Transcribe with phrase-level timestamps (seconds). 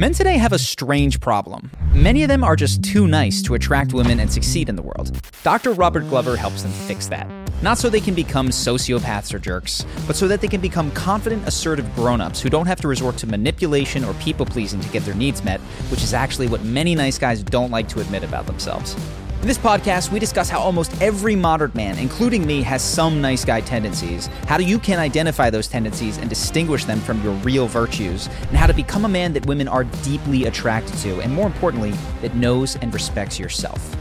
[0.00, 1.70] Men today have a strange problem.
[1.92, 5.14] Many of them are just too nice to attract women and succeed in the world.
[5.42, 5.74] Dr.
[5.74, 7.30] Robert Glover helps them fix that.
[7.60, 11.46] Not so they can become sociopaths or jerks, but so that they can become confident,
[11.46, 15.04] assertive grown ups who don't have to resort to manipulation or people pleasing to get
[15.04, 15.60] their needs met,
[15.90, 18.96] which is actually what many nice guys don't like to admit about themselves.
[19.40, 23.42] In this podcast, we discuss how almost every modern man, including me, has some nice
[23.42, 28.26] guy tendencies, how you can identify those tendencies and distinguish them from your real virtues,
[28.48, 31.92] and how to become a man that women are deeply attracted to, and more importantly,
[32.20, 33.96] that knows and respects yourself.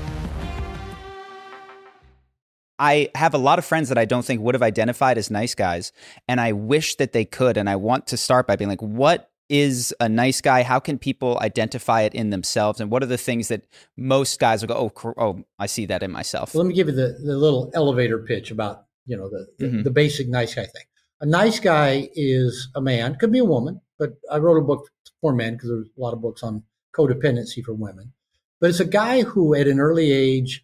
[2.77, 5.55] I have a lot of friends that I don't think would have identified as nice
[5.55, 5.93] guys,
[6.27, 7.55] and I wish that they could.
[7.55, 10.61] And I want to start by being like, what is a nice guy?
[10.61, 12.79] How can people identify it in themselves?
[12.79, 13.63] And what are the things that
[13.97, 16.53] most guys will go, oh, oh, I see that in myself?
[16.53, 19.83] Let me give you the, the little elevator pitch about, you know, the, the, mm-hmm.
[19.83, 20.83] the basic nice guy thing.
[21.21, 24.87] A nice guy is a man, could be a woman, but I wrote a book
[25.19, 26.63] for men because there's a lot of books on
[26.95, 28.13] codependency for women.
[28.61, 30.63] But it's a guy who at an early age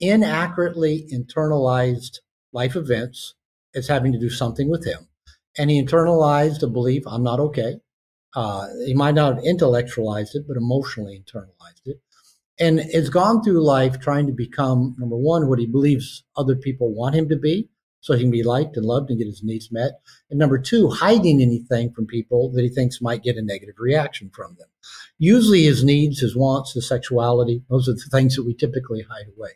[0.00, 2.18] inaccurately internalized
[2.52, 3.34] life events
[3.74, 5.08] as having to do something with him.
[5.56, 7.81] And he internalized a belief, I'm not okay
[8.34, 12.00] uh, he might not have intellectualized it, but emotionally internalized it.
[12.58, 16.94] And has gone through life trying to become, number one, what he believes other people
[16.94, 17.68] want him to be,
[18.00, 19.92] so he can be liked and loved and get his needs met.
[20.28, 24.30] And number two, hiding anything from people that he thinks might get a negative reaction
[24.34, 24.68] from them.
[25.18, 29.26] Usually his needs, his wants, his sexuality, those are the things that we typically hide
[29.36, 29.50] away.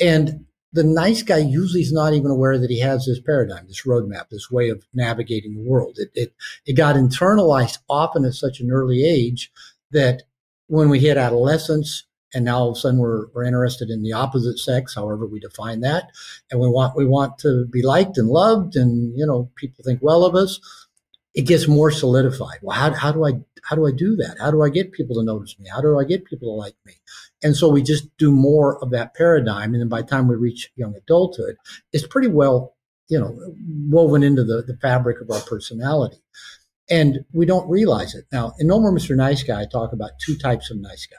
[0.00, 3.86] And the nice guy usually is not even aware that he has this paradigm, this
[3.86, 5.96] roadmap, this way of navigating the world.
[5.98, 6.34] It, it,
[6.66, 9.50] it got internalized often at such an early age
[9.90, 10.24] that
[10.66, 12.04] when we hit adolescence,
[12.34, 15.40] and now all of a sudden we're, we're interested in the opposite sex, however we
[15.40, 16.10] define that,
[16.50, 20.00] and we want we want to be liked and loved, and you know people think
[20.02, 20.60] well of us.
[21.34, 22.58] It gets more solidified.
[22.62, 23.32] Well, how, how do I
[23.62, 24.36] how do I do that?
[24.38, 25.68] How do I get people to notice me?
[25.72, 26.94] How do I get people to like me?
[27.42, 29.72] And so we just do more of that paradigm.
[29.74, 31.56] And then by the time we reach young adulthood,
[31.92, 32.74] it's pretty well,
[33.08, 33.38] you know,
[33.88, 36.22] woven into the, the fabric of our personality.
[36.88, 38.24] And we don't realize it.
[38.32, 39.16] Now, in No More Mr.
[39.16, 41.16] Nice Guy, I talk about two types of nice guy.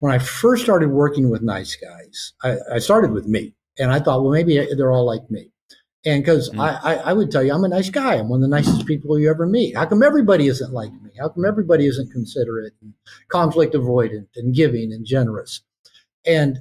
[0.00, 3.54] When I first started working with nice guys, I, I started with me.
[3.78, 5.50] And I thought, well, maybe they're all like me.
[6.06, 6.60] And because mm.
[6.60, 8.14] I, I, I, would tell you, I'm a nice guy.
[8.14, 9.76] I'm one of the nicest people you ever meet.
[9.76, 11.10] How come everybody isn't like me?
[11.18, 12.94] How come everybody isn't considerate and
[13.28, 15.62] conflict avoidant and giving and generous?
[16.24, 16.60] And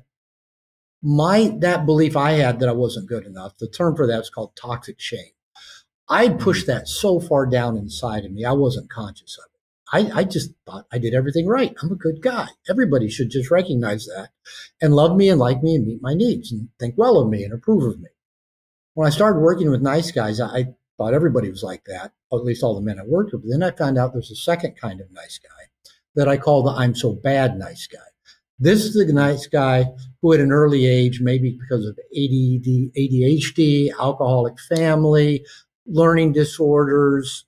[1.03, 3.55] my that belief I had that I wasn't good enough.
[3.59, 5.33] The term for that is called toxic shame.
[6.09, 6.39] I mm-hmm.
[6.39, 10.13] pushed that so far down inside of me, I wasn't conscious of it.
[10.15, 11.75] I, I just thought I did everything right.
[11.83, 12.47] I'm a good guy.
[12.67, 14.29] Everybody should just recognize that
[14.81, 17.43] and love me and like me and meet my needs and think well of me
[17.43, 18.09] and approve of me
[18.95, 22.45] when I started working with nice guys, I thought everybody was like that, or at
[22.45, 23.43] least all the men I worked with.
[23.43, 26.63] But then I found out there's a second kind of nice guy that I call
[26.63, 27.99] the I'm so bad nice guy.
[28.57, 29.85] This is the nice guy
[30.21, 35.45] who at an early age, maybe because of ADD, ADHD, alcoholic family,
[35.85, 37.45] learning disorders,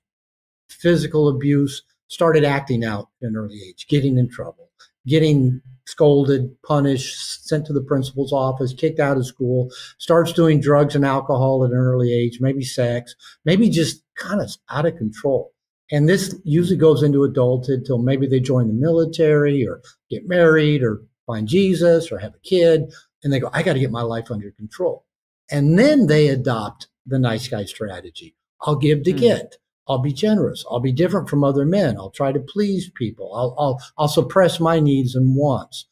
[0.68, 4.68] physical abuse, started acting out at an early age, getting in trouble,
[5.06, 10.94] getting scolded, punished, sent to the principal's office, kicked out of school, starts doing drugs
[10.94, 13.14] and alcohol at an early age, maybe sex,
[13.46, 15.50] maybe just kind of out of control.
[15.90, 20.82] And this usually goes into adulthood till maybe they join the military or get married
[20.82, 22.92] or find Jesus or have a kid.
[23.24, 25.06] And they go, I got to get my life under control.
[25.50, 28.36] And then they adopt the nice guy strategy.
[28.60, 29.18] I'll give to mm.
[29.18, 29.56] get.
[29.88, 30.64] I'll be generous.
[30.70, 31.96] I'll be different from other men.
[31.96, 33.34] I'll try to please people.
[33.34, 35.86] I'll, I'll, I'll suppress my needs and wants.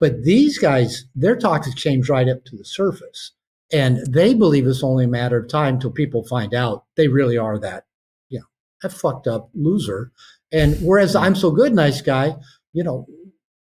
[0.00, 3.32] But these guys, their toxic shame's right up to the surface.
[3.72, 7.38] And they believe it's only a matter of time till people find out they really
[7.38, 7.84] are that,
[8.28, 8.46] you know,
[8.82, 10.12] that fucked up loser.
[10.52, 12.36] And whereas I'm so good, nice guy,
[12.72, 13.06] you know,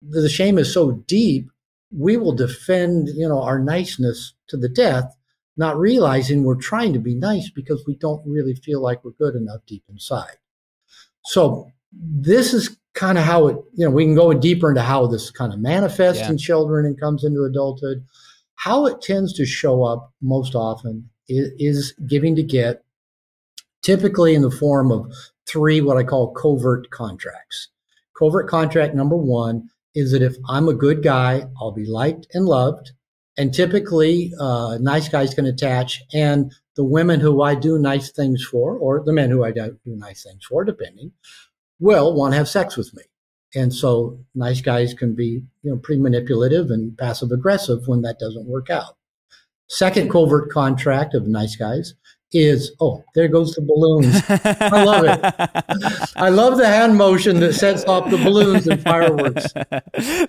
[0.02, 1.50] the shame is so deep,
[1.92, 5.16] we will defend, you know, our niceness to the death
[5.58, 9.36] not realizing we're trying to be nice because we don't really feel like we're good
[9.36, 10.38] enough deep inside.
[11.26, 15.08] So this is kind of how it, you know, we can go deeper into how
[15.08, 16.30] this kind of manifests yeah.
[16.30, 18.04] in children and comes into adulthood.
[18.56, 22.84] How it tends to show up most often is, is giving to get,
[23.84, 25.12] typically in the form of
[25.48, 27.70] three what I call covert contracts.
[28.18, 32.46] Covert contract number one is that if I'm a good guy, I'll be liked and
[32.46, 32.92] loved
[33.38, 38.44] and typically uh, nice guys can attach and the women who i do nice things
[38.44, 41.12] for or the men who i do nice things for depending
[41.80, 43.04] will want to have sex with me.
[43.56, 48.20] And so nice guys can be you know pretty manipulative and passive aggressive when that
[48.20, 48.98] doesn't work out.
[49.68, 51.94] Second covert contract of nice guys
[52.34, 54.22] is oh, there goes the balloons.
[54.30, 56.12] I love it.
[56.16, 59.54] I love the hand motion that sets off the balloons and fireworks.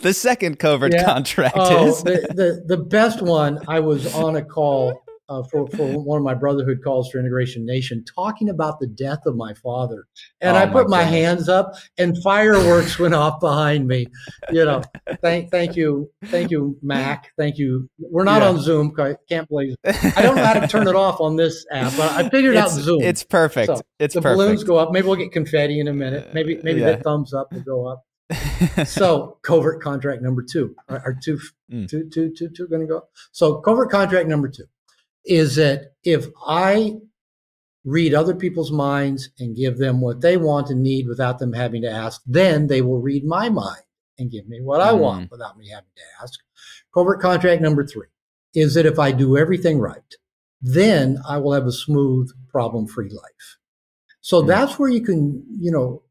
[0.00, 1.04] The second covert yeah.
[1.04, 3.60] contract oh, is the, the the best one.
[3.68, 7.66] I was on a call uh, for, for one of my brotherhood calls for Integration
[7.66, 10.06] Nation, talking about the death of my father.
[10.40, 14.06] And oh, I put my, my hands up, and fireworks went off behind me.
[14.50, 14.82] You know,
[15.20, 17.30] thank thank you, thank you, Mac.
[17.36, 17.88] Thank you.
[17.98, 18.48] We're not yeah.
[18.48, 18.94] on Zoom.
[18.98, 19.76] I can't believe.
[19.84, 22.74] I don't know how to turn it off on this app, but I figured it's,
[22.74, 23.02] out Zoom.
[23.02, 23.66] It's perfect.
[23.66, 24.38] So it's the perfect.
[24.38, 24.92] balloons go up.
[24.92, 26.32] Maybe we'll get confetti in a minute.
[26.32, 26.92] Maybe maybe yeah.
[26.92, 28.04] the thumbs up will go up.
[28.86, 31.38] so covert contract number two are, are two,
[31.72, 31.88] mm.
[31.88, 33.02] two, two, two, two going to go.
[33.32, 34.64] So covert contract number two
[35.28, 36.98] is that if I
[37.84, 41.82] read other people's minds and give them what they want and need without them having
[41.82, 43.82] to ask, then they will read my mind
[44.18, 44.98] and give me what I mm.
[44.98, 46.38] want without me having to ask.
[46.92, 48.08] Covert contract number three
[48.54, 50.14] is that if I do everything right,
[50.60, 53.58] then I will have a smooth, problem free life.
[54.20, 54.48] So mm.
[54.48, 56.02] that's where you can, you know,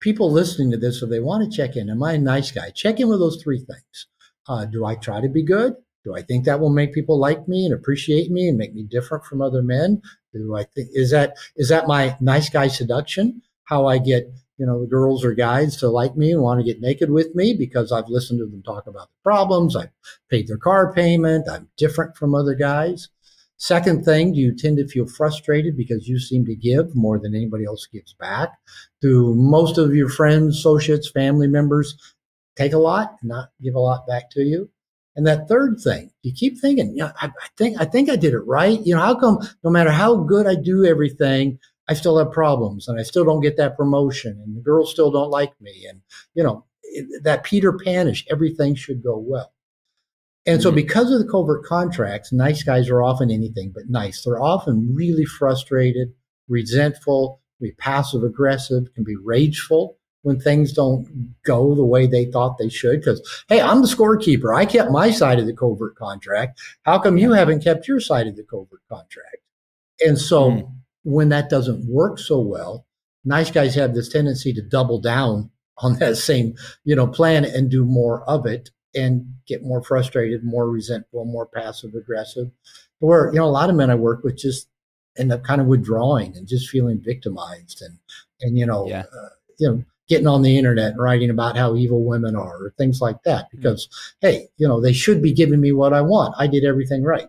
[0.00, 2.70] people listening to this, if they want to check in, am I a nice guy?
[2.70, 4.06] Check in with those three things.
[4.46, 5.74] Uh, do I try to be good?
[6.04, 8.82] Do I think that will make people like me and appreciate me and make me
[8.82, 10.02] different from other men?
[10.32, 13.42] Do I think is that is that my nice guy seduction?
[13.64, 16.64] How I get you know the girls or guys to like me and want to
[16.64, 19.74] get naked with me because I've listened to them talk about the problems.
[19.74, 19.90] I've
[20.30, 21.48] paid their car payment.
[21.48, 23.08] I'm different from other guys.
[23.56, 27.34] Second thing, do you tend to feel frustrated because you seem to give more than
[27.34, 28.50] anybody else gives back?
[29.00, 31.96] Do most of your friends, associates, family members
[32.56, 34.70] take a lot and not give a lot back to you?
[35.16, 38.16] And that third thing, you keep thinking, you know, I, I, think I think I
[38.16, 38.80] did it right.
[38.84, 41.58] You know, how come no matter how good I do everything,
[41.88, 45.10] I still have problems and I still don't get that promotion and the girls still
[45.10, 46.00] don't like me and
[46.34, 49.52] you know it, that Peter Panish, everything should go well.
[50.46, 50.76] And so, mm-hmm.
[50.76, 54.22] because of the covert contracts, nice guys are often anything but nice.
[54.22, 56.12] They're often really frustrated,
[56.48, 62.56] resentful, be passive aggressive, can be rageful when things don't go the way they thought
[62.56, 63.00] they should.
[63.00, 64.56] Because, hey, I'm the scorekeeper.
[64.56, 66.58] I kept my side of the covert contract.
[66.82, 69.36] How come you haven't kept your side of the covert contract?
[70.04, 70.72] And so mm.
[71.02, 72.86] when that doesn't work so well,
[73.24, 76.54] nice guys have this tendency to double down on that same,
[76.84, 81.46] you know, plan and do more of it and get more frustrated, more resentful, more
[81.46, 82.50] passive aggressive.
[83.00, 84.68] Where, you know, a lot of men I work with just
[85.18, 87.98] end up kind of withdrawing and just feeling victimized and,
[88.40, 89.00] and, you know, yeah.
[89.00, 89.28] uh,
[89.58, 93.00] you know, getting on the internet and writing about how evil women are or things
[93.00, 93.58] like that mm-hmm.
[93.58, 94.26] because mm-hmm.
[94.28, 97.28] hey you know they should be giving me what i want i did everything right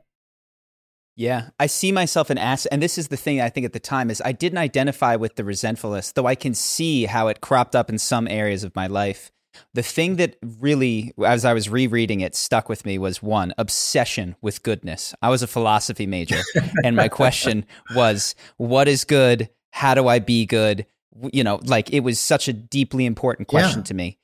[1.17, 3.79] yeah, I see myself an ass, and this is the thing I think at the
[3.79, 7.73] time is I didn't identify with the resentfulness, though I can see how it cropped
[7.73, 9.31] up in some areas of my life.
[9.73, 14.35] The thing that really, as I was rereading it, stuck with me was one obsession
[14.41, 15.15] with goodness.
[15.21, 16.41] I was a philosophy major,
[16.83, 19.49] and my question was, "What is good?
[19.71, 20.85] How do I be good?
[21.31, 23.85] You know, like it was such a deeply important question yeah.
[23.85, 24.19] to me.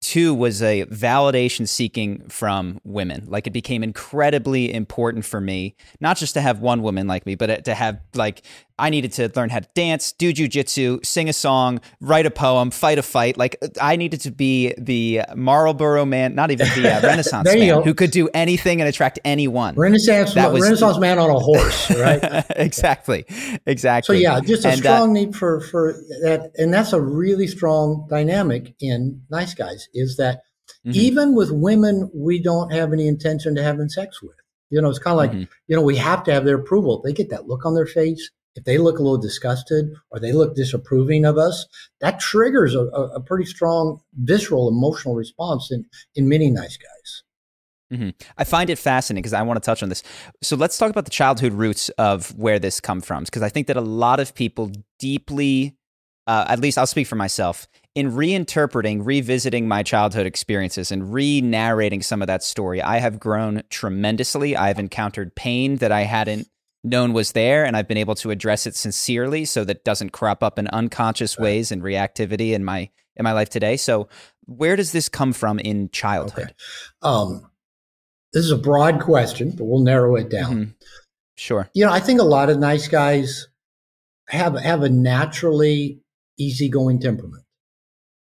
[0.00, 3.24] Two was a validation seeking from women.
[3.26, 7.34] Like it became incredibly important for me, not just to have one woman like me,
[7.36, 8.42] but to have like
[8.78, 12.72] I needed to learn how to dance, do jujitsu, sing a song, write a poem,
[12.72, 13.36] fight a fight.
[13.36, 17.82] Like I needed to be the Marlboro man, not even the uh, Renaissance man, go.
[17.82, 19.76] who could do anything and attract anyone.
[19.76, 22.44] Renaissance, that was, Renaissance man on a horse, right?
[22.56, 23.24] exactly,
[23.64, 24.16] exactly.
[24.16, 25.92] So yeah, just a and, uh, strong uh, need for for
[26.22, 29.88] that, and that's a really strong dynamic in nice guys.
[29.94, 30.42] Is that
[30.86, 30.90] mm-hmm.
[30.94, 34.36] even with women we don't have any intention to having sex with.
[34.70, 35.52] You know, it's kind of like, mm-hmm.
[35.68, 37.00] you know, we have to have their approval.
[37.02, 40.32] They get that look on their face if they look a little disgusted or they
[40.32, 41.66] look disapproving of us,
[42.00, 47.22] that triggers a, a pretty strong visceral emotional response in, in many nice guys.
[47.92, 48.10] Mm-hmm.
[48.38, 50.02] I find it fascinating because I want to touch on this.
[50.42, 53.66] So let's talk about the childhood roots of where this come from, because I think
[53.66, 55.76] that a lot of people deeply,
[56.26, 62.02] uh, at least I'll speak for myself, in reinterpreting, revisiting my childhood experiences and re-narrating
[62.02, 62.82] some of that story.
[62.82, 64.56] I have grown tremendously.
[64.56, 66.48] I've encountered pain that I hadn't
[66.82, 70.42] known was there and I've been able to address it sincerely so that doesn't crop
[70.42, 71.44] up in unconscious right.
[71.44, 73.76] ways and reactivity in my in my life today.
[73.76, 74.08] So
[74.46, 76.44] where does this come from in childhood?
[76.44, 76.54] Okay.
[77.02, 77.50] Um,
[78.32, 80.52] this is a broad question, but we'll narrow it down.
[80.52, 80.70] Mm-hmm.
[81.36, 81.70] Sure.
[81.74, 83.48] You know, I think a lot of nice guys
[84.28, 86.00] have have a naturally
[86.38, 87.43] easygoing temperament.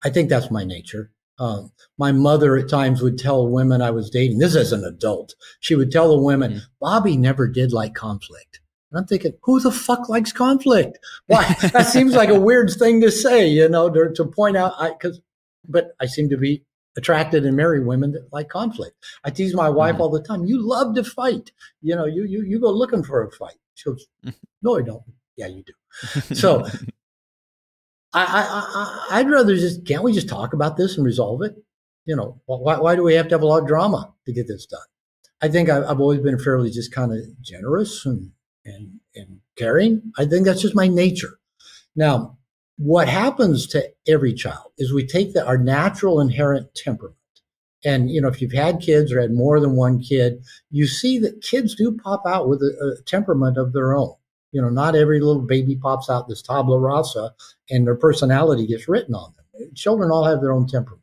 [0.07, 1.11] I think that's my nature.
[1.41, 5.35] Um, my mother at times would tell women I was dating, this as an adult,
[5.59, 6.65] she would tell the women, mm-hmm.
[6.81, 8.61] Bobby never did like conflict.
[8.93, 11.01] And I'm thinking, who the fuck likes conflict?
[11.27, 11.57] Why?
[11.73, 14.93] that seems like a weird thing to say, you know, to, to point out, I,
[14.93, 15.21] cause,
[15.69, 16.63] but I seem to be
[16.97, 18.95] attracted and marry women that like conflict.
[19.25, 20.03] I tease my wife mm-hmm.
[20.03, 20.47] all the time.
[20.47, 21.51] You love to fight.
[21.83, 23.59] You know, you you you go looking for a fight.
[23.75, 24.07] She goes,
[24.63, 25.03] No, I don't.
[25.37, 26.35] Yeah, you do.
[26.35, 26.67] So
[28.25, 31.57] I, I, I'd rather just can't we just talk about this and resolve it?
[32.05, 34.49] You know, why why do we have to have a lot of drama to get
[34.49, 34.81] this done?
[35.43, 38.31] I think I've, I've always been fairly just kind of generous and
[38.65, 40.13] and and caring.
[40.19, 41.39] I think that's just my nature.
[41.95, 42.39] Now,
[42.79, 47.17] what happens to every child is we take the, our natural inherent temperament.
[47.85, 51.19] And, you know, if you've had kids or had more than one kid, you see
[51.21, 54.15] that kids do pop out with a, a temperament of their own.
[54.57, 57.35] You know, not every little baby pops out this tabla rasa
[57.69, 59.75] and their personality gets written on them.
[59.75, 61.03] Children all have their own temperament.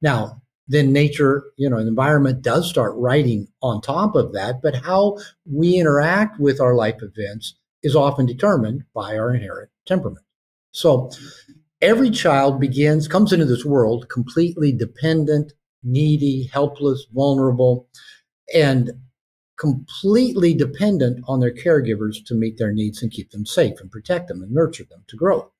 [0.00, 4.62] Now, then nature, you know, environment does start writing on top of that.
[4.62, 10.26] But how we interact with our life events is often determined by our inherent temperament.
[10.72, 11.12] So
[11.80, 15.52] every child begins, comes into this world completely dependent,
[15.84, 17.86] needy, helpless, vulnerable,
[18.52, 18.90] and
[19.62, 24.26] completely dependent on their caregivers to meet their needs and keep them safe and protect
[24.26, 25.52] them and nurture them to grow.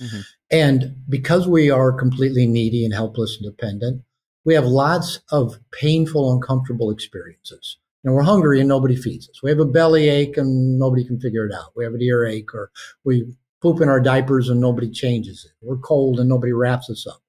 [0.00, 0.20] Mm-hmm.
[0.50, 4.00] And because we are completely needy and helpless and dependent,
[4.46, 7.76] we have lots of painful, uncomfortable experiences.
[8.02, 9.42] And we're hungry and nobody feeds us.
[9.42, 11.72] We have a belly ache and nobody can figure it out.
[11.76, 12.70] We have an earache or
[13.04, 15.52] we poop in our diapers and nobody changes it.
[15.60, 17.20] We're cold and nobody wraps us up.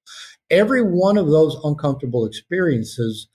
[0.49, 3.27] Every one of those uncomfortable experiences,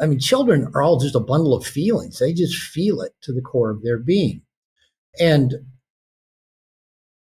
[0.00, 2.18] I mean, children are all just a bundle of feelings.
[2.18, 4.42] They just feel it to the core of their being.
[5.18, 5.54] And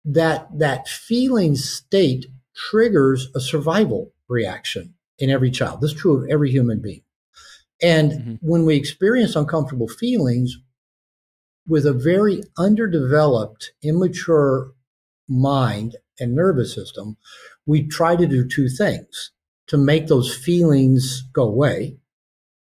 [0.05, 5.81] that, that feeling state triggers a survival reaction in every child.
[5.81, 7.03] This is true of every human being.
[7.83, 8.35] And mm-hmm.
[8.41, 10.59] when we experience uncomfortable feelings,
[11.71, 14.73] with a very underdeveloped, immature
[15.29, 17.17] mind and nervous system,
[17.65, 19.31] we try to do two things
[19.69, 21.97] to make those feelings go away.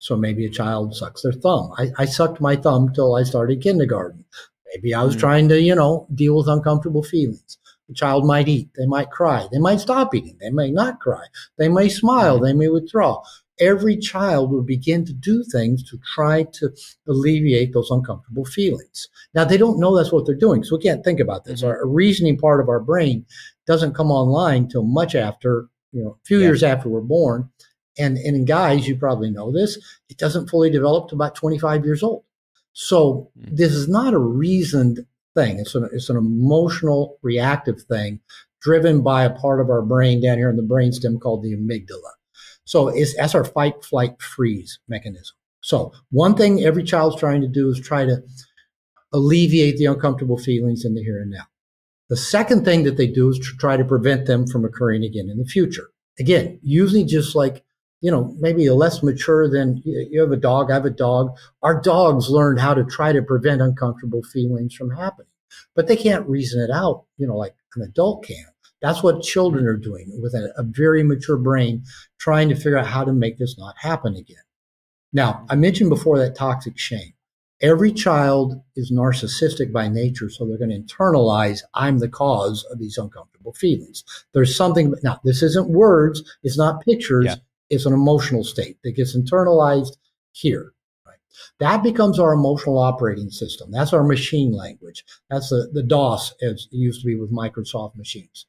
[0.05, 1.73] So maybe a child sucks their thumb.
[1.79, 4.27] I, I sucked my thumb till I started kindergarten.
[4.75, 5.21] Maybe I was mm-hmm.
[5.21, 7.57] trying to, you know, deal with uncomfortable feelings.
[7.89, 11.25] The child might eat, they might cry, they might stop eating, they may not cry,
[11.59, 12.45] they may smile, mm-hmm.
[12.45, 13.23] they may withdraw
[13.61, 16.71] every child will begin to do things to try to
[17.09, 19.09] alleviate those uncomfortable feelings.
[19.35, 21.63] Now, they don't know that's what they're doing, so we can't think about this.
[21.63, 21.69] Mm-hmm.
[21.69, 23.25] Our reasoning part of our brain
[23.67, 26.47] doesn't come online till much after, you know, a few yeah.
[26.47, 27.49] years after we're born.
[27.99, 31.85] And, and in guys, you probably know this, it doesn't fully develop to about 25
[31.85, 32.25] years old.
[32.73, 33.55] So mm-hmm.
[33.55, 35.59] this is not a reasoned thing.
[35.59, 38.21] It's an, it's an emotional, reactive thing
[38.61, 42.13] driven by a part of our brain down here in the brainstem called the amygdala.
[42.65, 45.37] So it's, that's our fight, flight, freeze mechanism.
[45.61, 48.23] So one thing every child's trying to do is try to
[49.13, 51.45] alleviate the uncomfortable feelings in the here and now.
[52.09, 55.29] The second thing that they do is to try to prevent them from occurring again
[55.31, 55.89] in the future.
[56.19, 57.65] Again, usually just like,
[58.01, 61.37] you know, maybe less mature than you have a dog, I have a dog.
[61.63, 65.29] Our dogs learned how to try to prevent uncomfortable feelings from happening,
[65.75, 68.47] but they can't reason it out, you know, like an adult can.
[68.83, 71.85] That's what children are doing with a, a very mature brain,
[72.19, 74.37] trying to figure out how to make this not happen again.
[75.15, 77.15] Now, I mentioned before that toxic shame.
[77.63, 82.79] Every child is narcissistic by nature, so they're going to internalize, I'm the cause of
[82.79, 84.05] these uncomfortable feelings.
[84.35, 87.37] There's something, now, this isn't words, it's not pictures, yeah.
[87.71, 89.97] It's an emotional state that gets internalized
[90.33, 90.73] here.
[91.59, 93.71] That becomes our emotional operating system.
[93.73, 95.05] That's our machine language.
[95.31, 98.47] That's the, the DOS, as it used to be with Microsoft machines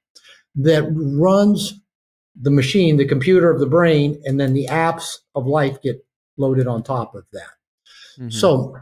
[0.56, 1.74] that runs
[2.40, 6.06] the machine, the computer of the brain, and then the apps of life get
[6.38, 7.52] loaded on top of that.
[8.18, 8.30] Mm-hmm.
[8.30, 8.78] So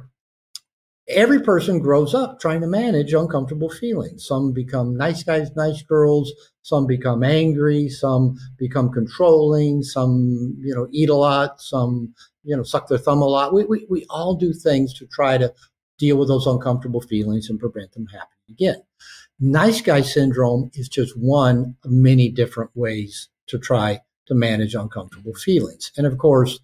[1.07, 4.25] every person grows up trying to manage uncomfortable feelings.
[4.25, 6.31] Some become nice guys, nice girls.
[6.63, 7.89] Some become angry.
[7.89, 9.83] Some become controlling.
[9.83, 11.61] Some, you know, eat a lot.
[11.61, 13.53] Some, you know, suck their thumb a lot.
[13.53, 15.53] We, we, we all do things to try to
[15.99, 18.81] deal with those uncomfortable feelings and prevent them happening again.
[19.39, 25.33] Nice guy syndrome is just one of many different ways to try to manage uncomfortable
[25.33, 25.91] feelings.
[25.97, 26.59] And of course,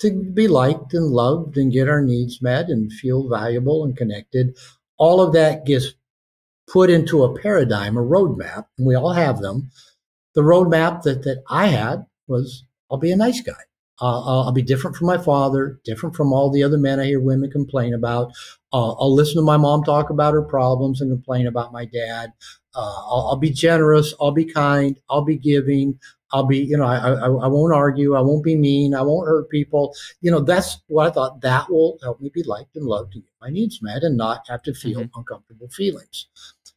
[0.00, 4.56] to be liked and loved and get our needs met and feel valuable and connected,
[4.98, 5.94] all of that gets
[6.68, 9.70] put into a paradigm, a roadmap, and we all have them.
[10.34, 13.52] The roadmap that, that I had was I'll be a nice guy.
[14.00, 17.20] Uh, I'll be different from my father, different from all the other men I hear
[17.20, 18.32] women complain about.
[18.72, 22.32] Uh, I'll listen to my mom talk about her problems and complain about my dad.
[22.74, 24.12] Uh, I'll, I'll, be generous.
[24.20, 24.98] I'll be kind.
[25.08, 26.00] I'll be giving.
[26.32, 28.14] I'll be, you know, I, I, I, won't argue.
[28.14, 28.94] I won't be mean.
[28.94, 29.94] I won't hurt people.
[30.22, 33.24] You know, that's what I thought that will help me be liked and loved and
[33.24, 35.18] get my needs met and not have to feel mm-hmm.
[35.18, 36.28] uncomfortable feelings.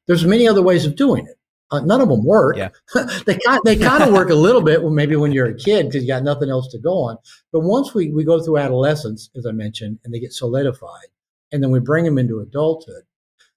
[0.08, 1.38] There's many other ways of doing it.
[1.72, 2.58] Uh, none of them work.
[2.58, 2.70] Yeah.
[3.26, 5.88] they kind they kind of work a little bit when maybe when you're a kid
[5.88, 7.18] because you got nothing else to go on.
[7.52, 11.08] But once we we go through adolescence, as I mentioned, and they get solidified,
[11.52, 13.04] and then we bring them into adulthood,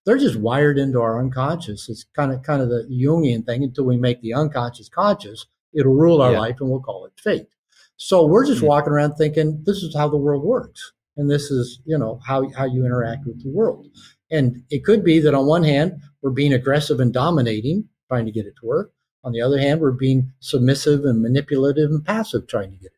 [0.07, 1.89] they're just wired into our unconscious.
[1.91, 3.63] It's kind of kind of the Jungian thing.
[3.63, 5.45] Until we make the unconscious conscious,
[5.79, 6.41] it'll rule our yeah.
[6.41, 7.49] life, and we'll call it fate.
[7.97, 8.69] So we're just mm-hmm.
[8.69, 12.49] walking around thinking this is how the world works, and this is you know how
[12.51, 13.87] how you interact with the world.
[14.31, 18.33] And it could be that on one hand we're being aggressive and dominating, trying to
[18.33, 18.93] get it to work.
[19.25, 22.93] On the other hand, we're being submissive and manipulative and passive, trying to get it
[22.93, 22.98] to work.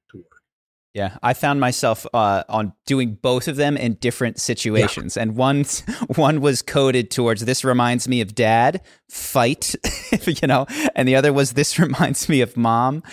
[0.92, 5.22] Yeah, I found myself uh, on doing both of them in different situations, yeah.
[5.22, 5.64] and one
[6.16, 9.76] one was coded towards this reminds me of dad, fight,
[10.26, 10.66] you know,
[10.96, 13.04] and the other was this reminds me of mom,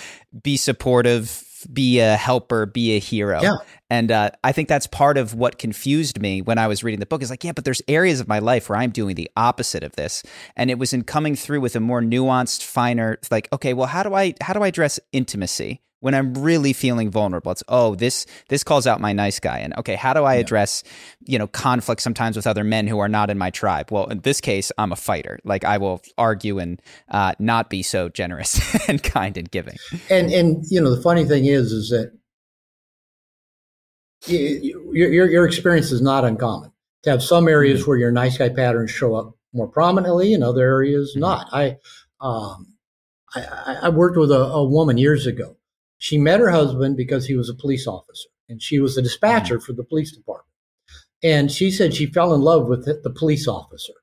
[0.41, 3.41] be supportive, be a helper, be a hero.
[3.43, 3.57] Yeah.
[3.89, 7.05] And uh, I think that's part of what confused me when I was reading the
[7.05, 7.21] book.
[7.21, 9.95] Is like, yeah, but there's areas of my life where I'm doing the opposite of
[9.95, 10.23] this,
[10.55, 14.03] and it was in coming through with a more nuanced, finer, like, okay, well, how
[14.03, 15.81] do I how do I address intimacy?
[15.99, 17.51] when I'm really feeling vulnerable.
[17.51, 20.83] It's oh this this calls out my nice guy, and okay, how do I address
[21.25, 23.91] you know conflict sometimes with other men who are not in my tribe?
[23.91, 25.39] Well, in this case, I'm a fighter.
[25.43, 29.77] Like I will argue and uh, not be so generous and kind and giving.
[30.09, 32.11] And and you know the funny thing is is that
[34.25, 36.71] your your, your experience is not uncommon.
[37.03, 37.91] To have some areas mm-hmm.
[37.91, 41.21] where your nice guy patterns show up more prominently, and other areas mm-hmm.
[41.21, 41.47] not.
[41.51, 41.77] I
[42.19, 42.73] um
[43.35, 45.57] I, I worked with a, a woman years ago
[45.97, 49.57] she met her husband because he was a police officer and she was a dispatcher
[49.57, 49.65] mm-hmm.
[49.65, 50.45] for the police department.
[51.23, 53.93] And she said she fell in love with the, the police officer.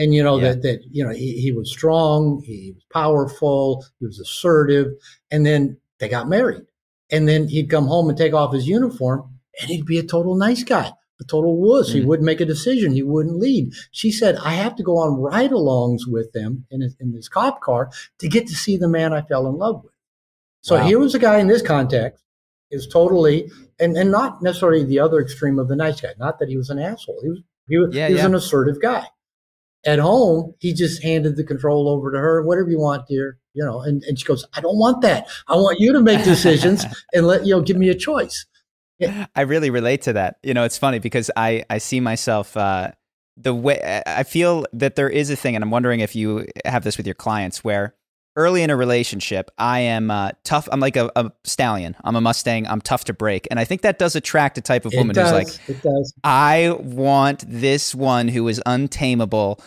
[0.00, 0.50] And you know yeah.
[0.50, 4.92] that that you know he, he was strong, he was powerful, he was assertive,
[5.32, 6.62] and then they got married.
[7.10, 10.36] And then he'd come home and take off his uniform, and he'd be a total
[10.36, 11.88] nice guy, a total wuss.
[11.88, 11.98] Mm-hmm.
[11.98, 12.92] He wouldn't make a decision.
[12.92, 13.72] He wouldn't lead.
[13.90, 17.28] She said, I have to go on ride alongs with them in, his, in this
[17.28, 19.92] cop car to get to see the man I fell in love with.
[20.60, 20.86] So wow.
[20.86, 22.24] here was a guy in this context
[22.70, 23.50] is totally
[23.80, 26.10] and, and not necessarily the other extreme of the nice guy.
[26.18, 27.20] Not that he was an asshole.
[27.22, 28.26] He was he was, yeah, he was yeah.
[28.26, 29.06] an assertive guy.
[29.86, 32.42] At home, he just handed the control over to her.
[32.42, 33.38] Whatever you want, dear.
[33.54, 35.28] You know, and, and she goes, I don't want that.
[35.48, 38.46] I want you to make decisions and let you know, give me a choice.
[38.98, 39.26] Yeah.
[39.34, 40.38] I really relate to that.
[40.42, 42.92] You know, it's funny because I I see myself uh,
[43.36, 46.84] the way I feel that there is a thing, and I'm wondering if you have
[46.84, 47.94] this with your clients where
[48.38, 50.68] early in a relationship, I am uh, tough.
[50.70, 51.96] I'm like a, a, stallion.
[52.04, 52.68] I'm a Mustang.
[52.68, 53.48] I'm tough to break.
[53.50, 55.48] And I think that does attract a type of woman who's like,
[56.22, 59.60] I want this one who is untamable.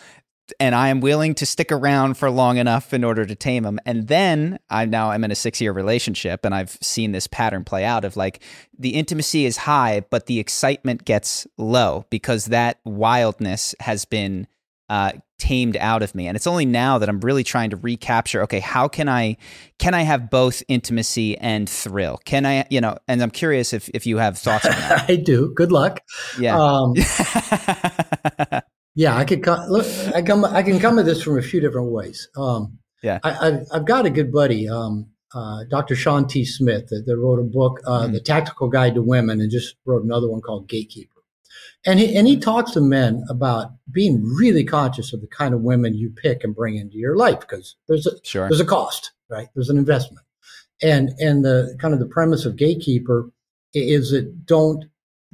[0.59, 3.79] And I am willing to stick around for long enough in order to tame him.
[3.85, 7.63] And then I now I'm in a six year relationship, and I've seen this pattern
[7.63, 8.43] play out of like
[8.77, 14.47] the intimacy is high, but the excitement gets low because that wildness has been
[14.89, 16.27] uh, tamed out of me.
[16.27, 19.37] And it's only now that i'm really trying to recapture okay how can i
[19.79, 22.19] can i have both intimacy and thrill?
[22.25, 25.05] Can i you know and i'm curious if if you have thoughts on that.
[25.09, 25.51] I do.
[25.55, 26.01] Good luck.
[26.39, 26.59] Yeah.
[26.59, 26.93] Um,
[28.95, 31.59] yeah i could come look i come i can come at this from a few
[31.59, 36.27] different ways um, yeah I, have I've got a good buddy um, uh, dr shawn
[36.27, 38.13] t smith that, that wrote a book uh, mm.
[38.13, 41.21] the tactical guide to women and just wrote another one called gatekeeper
[41.85, 45.61] and he, and he talks to men about being really conscious of the kind of
[45.61, 48.47] women you pick and bring into your life because there's a sure.
[48.47, 49.47] there's a cost, right?
[49.55, 50.25] There's an investment.
[50.81, 53.31] And and the kind of the premise of gatekeeper
[53.73, 54.85] is that don't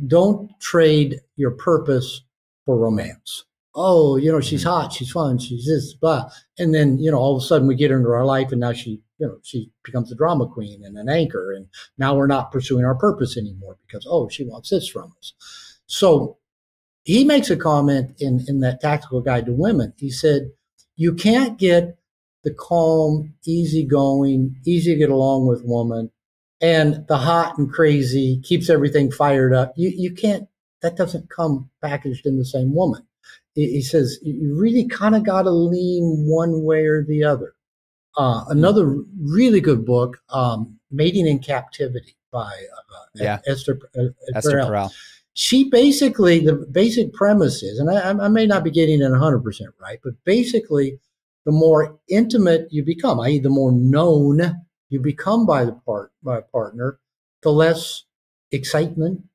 [0.06, 2.22] don't trade your purpose
[2.65, 3.46] for romance.
[3.80, 4.70] Oh, you know, she's mm-hmm.
[4.70, 6.30] hot, she's fun, she's this, blah.
[6.58, 8.74] And then, you know, all of a sudden we get into our life and now
[8.74, 11.52] she, you know, she becomes a drama queen and an anchor.
[11.52, 15.34] And now we're not pursuing our purpose anymore because, oh, she wants this from us.
[15.86, 16.38] So
[17.04, 19.94] he makes a comment in, in that tactical guide to women.
[19.98, 20.50] He said,
[20.96, 21.98] you can't get
[22.44, 26.12] the calm, easygoing, easy to get along with woman
[26.62, 29.74] and the hot and crazy keeps everything fired up.
[29.76, 30.48] You, you can't,
[30.82, 33.07] that doesn't come packaged in the same woman.
[33.58, 37.56] He, he says, you really kind of got to lean one way or the other.
[38.15, 43.39] Uh, another really good book, um, Mating in Captivity by uh, yeah.
[43.48, 44.70] Esther, uh, Esther Perel.
[44.70, 44.93] Perel
[45.39, 49.62] she basically the basic premise is, and I, I may not be getting it 100%
[49.80, 51.00] right, but basically,
[51.46, 54.41] the more intimate you become, i.e., the more known
[54.89, 57.00] you become by the part by a partner,
[57.43, 58.06] the less
[58.52, 59.26] excitement,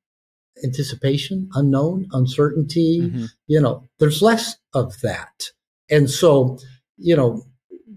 [0.65, 3.01] anticipation, unknown, uncertainty.
[3.03, 3.25] Mm-hmm.
[3.47, 5.45] You know, there's less of that,
[5.91, 6.59] and so
[6.97, 7.45] you know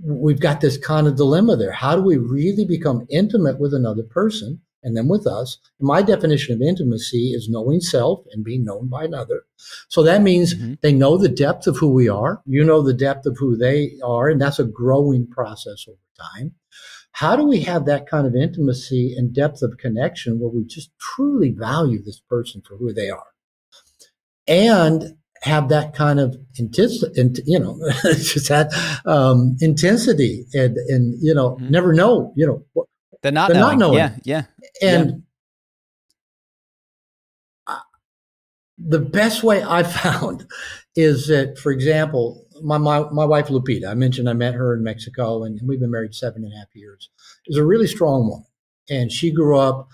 [0.03, 1.71] we've got this kind of dilemma there.
[1.71, 4.61] How do we really become intimate with another person?
[4.85, 5.57] and then with us.
[5.79, 9.41] And my definition of intimacy is knowing self and being known by another.
[9.89, 10.75] So that means mm-hmm.
[10.81, 12.41] they know the depth of who we are.
[12.45, 14.29] You know the depth of who they are.
[14.29, 16.53] And that's a growing process over time.
[17.15, 20.91] How do we have that kind of intimacy and depth of connection where we just
[20.99, 23.27] truly value this person for who they are?
[24.47, 28.73] And have that kind of intensity, you know, just that
[29.05, 31.69] um, intensity and, and, you know, mm-hmm.
[31.69, 32.85] never know, you know,
[33.21, 33.79] the not, the knowing.
[33.79, 33.97] not knowing.
[33.97, 34.15] Yeah.
[34.25, 34.43] Yeah.
[34.81, 35.23] And
[37.69, 37.77] yeah.
[38.77, 40.47] the best way I found
[40.97, 44.83] is that, for example, my, my, my wife, Lupita, I mentioned I met her in
[44.83, 47.09] Mexico and we've been married seven and a half years,
[47.47, 48.45] is a really strong woman.
[48.89, 49.89] And she grew up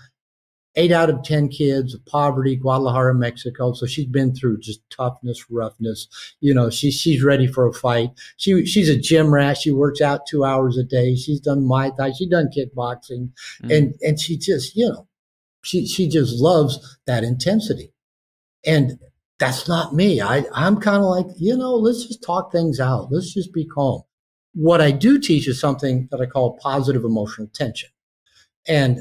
[0.74, 3.72] eight out of 10 kids of poverty, Guadalajara, Mexico.
[3.72, 6.08] So she's been through just toughness, roughness.
[6.40, 8.10] You know, she, she's ready for a fight.
[8.36, 9.58] She, she's a gym rat.
[9.58, 11.14] She works out two hours a day.
[11.14, 12.12] She's done Muay Thai.
[12.12, 13.30] She's done kickboxing
[13.62, 13.70] mm-hmm.
[13.70, 15.08] and, and she just, you know,
[15.62, 17.92] she, she just loves that intensity.
[18.64, 18.98] And
[19.42, 20.20] that's not me.
[20.20, 23.08] I, I'm kind of like, you know, let's just talk things out.
[23.10, 24.02] Let's just be calm.
[24.54, 27.88] What I do teach is something that I call positive emotional tension.
[28.68, 29.00] And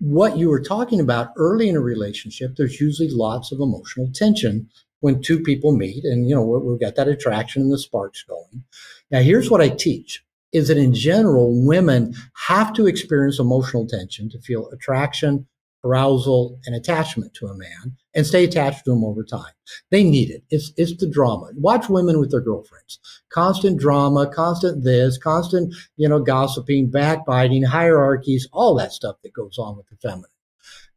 [0.00, 4.68] what you were talking about early in a relationship, there's usually lots of emotional tension
[4.98, 8.64] when two people meet and, you know, we've got that attraction and the sparks going.
[9.12, 12.14] Now, here's what I teach is that in general, women
[12.48, 15.46] have to experience emotional tension to feel attraction,
[15.86, 19.52] arousal, and attachment to a man and stay attached to him over time.
[19.90, 20.42] They need it.
[20.50, 21.50] It's, it's the drama.
[21.54, 22.98] Watch women with their girlfriends.
[23.30, 29.58] Constant drama, constant this, constant, you know, gossiping, backbiting, hierarchies, all that stuff that goes
[29.58, 30.30] on with the feminine.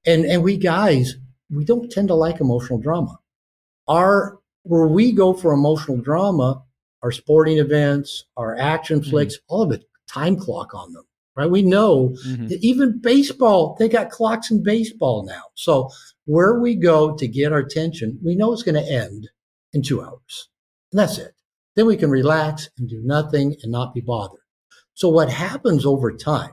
[0.05, 1.15] And, and we guys,
[1.49, 3.19] we don't tend to like emotional drama.
[3.87, 6.63] Our, where we go for emotional drama,
[7.03, 9.09] our sporting events, our action mm-hmm.
[9.09, 9.53] flicks, mm-hmm.
[9.53, 11.05] all of it, time clock on them
[11.39, 11.49] right?
[11.49, 12.47] We know mm-hmm.
[12.47, 15.43] that even baseball, they got clocks in baseball now.
[15.55, 15.89] So
[16.25, 19.29] where we go to get our attention, we know it's going to end
[19.71, 20.49] in two hours.
[20.91, 21.33] And that's it.
[21.75, 24.41] Then we can relax and do nothing and not be bothered.
[24.95, 26.51] So what happens over time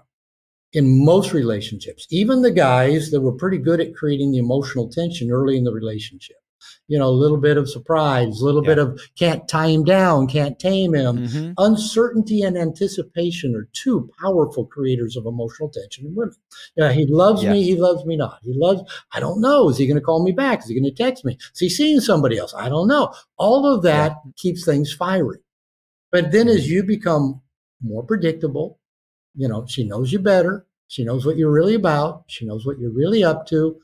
[0.73, 5.33] in most relationships, even the guys that were pretty good at creating the emotional tension
[5.33, 6.37] early in the relationship,
[6.89, 8.69] you know, a little bit of surprise, a little yeah.
[8.75, 11.19] bit of can't tie him down, can't tame him.
[11.19, 11.53] Mm-hmm.
[11.59, 16.35] Uncertainty and anticipation are two powerful creators of emotional tension in women.
[16.77, 17.53] Yeah, he loves yeah.
[17.53, 18.41] me, he loves me not.
[18.43, 19.69] He loves, I don't know.
[19.69, 20.61] Is he going to call me back?
[20.61, 21.37] Is he going to text me?
[21.55, 22.55] Is he seeing somebody else?
[22.55, 23.13] I don't know.
[23.37, 24.31] All of that yeah.
[24.37, 25.39] keeps things fiery.
[26.13, 27.43] But then as you become
[27.83, 28.79] more predictable,
[29.35, 30.67] you know, she knows you better.
[30.89, 32.25] She knows what you're really about.
[32.29, 33.81] She knows what you're really up to.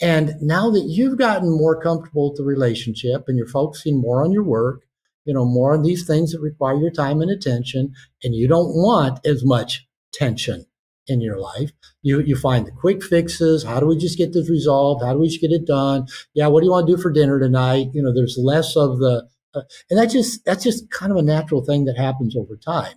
[0.00, 4.32] And now that you've gotten more comfortable with the relationship and you're focusing more on
[4.32, 4.82] your work,
[5.24, 8.68] you know, more on these things that require your time and attention, and you don't
[8.68, 10.64] want as much tension
[11.06, 11.72] in your life.
[12.02, 13.64] You you find the quick fixes.
[13.64, 15.04] How do we just get this resolved?
[15.04, 16.06] How do we just get it done?
[16.34, 17.88] Yeah, what do you want to do for dinner tonight?
[17.92, 21.22] You know, there's less of the, uh, and that's just that's just kind of a
[21.22, 22.94] natural thing that happens over time.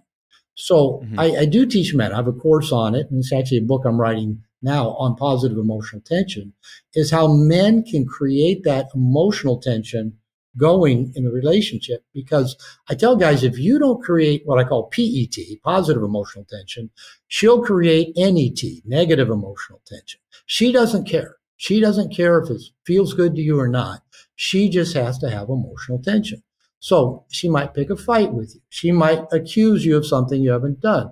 [0.55, 1.19] So mm-hmm.
[1.19, 2.13] I, I do teach men.
[2.13, 5.15] I have a course on it, and it's actually a book I'm writing now on
[5.15, 6.53] positive emotional tension
[6.93, 10.17] is how men can create that emotional tension
[10.57, 12.03] going in the relationship.
[12.13, 12.57] Because
[12.89, 16.89] I tell guys, if you don't create what I call PET, positive emotional tension,
[17.27, 20.19] she'll create NET, negative emotional tension.
[20.45, 21.37] She doesn't care.
[21.57, 24.01] She doesn't care if it feels good to you or not.
[24.35, 26.43] She just has to have emotional tension.
[26.79, 28.61] So she might pick a fight with you.
[28.69, 31.11] She might accuse you of something you haven't done.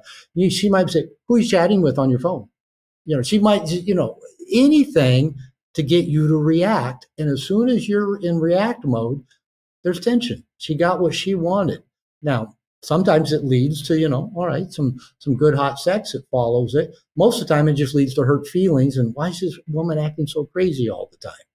[0.50, 2.50] She might say, who are you chatting with on your phone?
[3.10, 4.20] You know, she might, you know,
[4.54, 5.36] anything
[5.74, 7.08] to get you to react.
[7.18, 9.24] And as soon as you're in react mode,
[9.84, 10.46] there's tension.
[10.60, 11.82] She got what she wanted.
[12.22, 16.30] Now, sometimes it leads to, you know, all right, some some good hot sex that
[16.30, 16.96] follows it.
[17.18, 19.98] Most of the time it just leads to hurt feelings and why is this woman
[19.98, 21.48] acting so crazy all the time?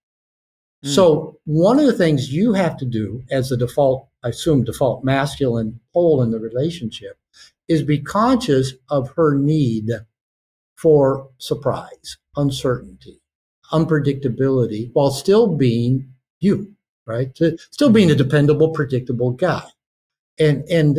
[0.85, 0.89] Mm.
[0.89, 5.05] So one of the things you have to do as the default, I assume default
[5.05, 7.17] masculine pole in the relationship
[7.69, 9.93] is be conscious of her need
[10.85, 13.19] for surprise, uncertainty,
[13.73, 16.07] unpredictability, while still being
[16.41, 16.75] you,
[17.07, 17.35] right?
[17.37, 18.23] To still being a mm-hmm.
[18.23, 19.65] dependable, predictable guy.
[20.39, 20.99] And, and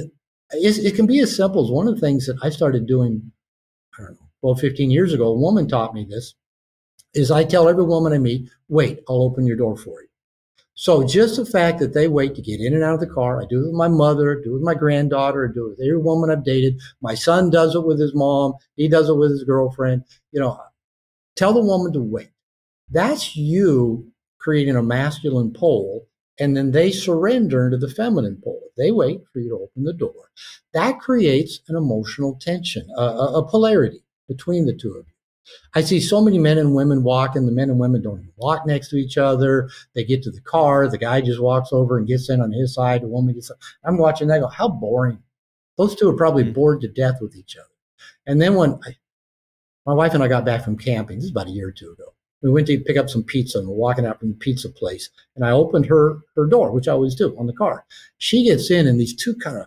[0.54, 3.32] it can be as simple as one of the things that I started doing,
[4.00, 5.28] I don't know, 12, 15 years ago.
[5.28, 6.34] A woman taught me this
[7.14, 10.05] is I tell every woman I meet, wait, I'll open your door for you.
[10.76, 13.42] So just the fact that they wait to get in and out of the car,
[13.42, 15.98] I do it with my mother, do it with my granddaughter, do it with every
[15.98, 16.80] woman I've dated.
[17.02, 18.56] My son does it with his mom.
[18.76, 20.04] He does it with his girlfriend.
[20.32, 20.60] You know,
[21.36, 22.30] tell the woman to wait.
[22.92, 26.08] That's you creating a masculine pole
[26.40, 28.70] and then they surrender into the feminine pole.
[28.78, 30.30] They wait for you to open the door.
[30.74, 35.15] That creates an emotional tension, a, a, a polarity between the two of you.
[35.74, 38.66] I see so many men and women walk, and the men and women don't walk
[38.66, 39.70] next to each other.
[39.94, 42.74] They get to the car, the guy just walks over and gets in on his
[42.74, 43.52] side, the woman gets.
[43.84, 44.38] I'm watching that.
[44.38, 45.20] I go, how boring.
[45.78, 46.54] Those two are probably mm-hmm.
[46.54, 47.68] bored to death with each other.
[48.26, 48.96] And then when I,
[49.86, 51.92] my wife and I got back from camping, this is about a year or two
[51.92, 52.14] ago.
[52.42, 55.10] We went to pick up some pizza and we're walking out from the pizza place.
[55.36, 57.86] And I opened her her door, which I always do on the car.
[58.18, 59.66] She gets in, and these two kind of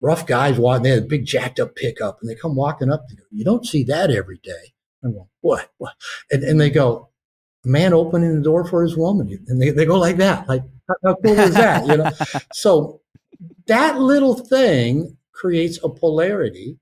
[0.00, 0.84] rough guys walking.
[0.84, 3.08] They had a big jacked up pickup, and they come walking up.
[3.08, 5.70] Go, "You don't see that every day." I go, "What?
[5.78, 5.94] What?"
[6.30, 7.08] And, and they go,
[7.64, 10.48] "Man opening the door for his woman," and they, they go like that.
[10.48, 10.62] Like,
[11.04, 11.86] how cool is that?
[11.86, 12.10] You know.
[12.52, 13.00] so
[13.66, 16.78] that little thing creates a polarity.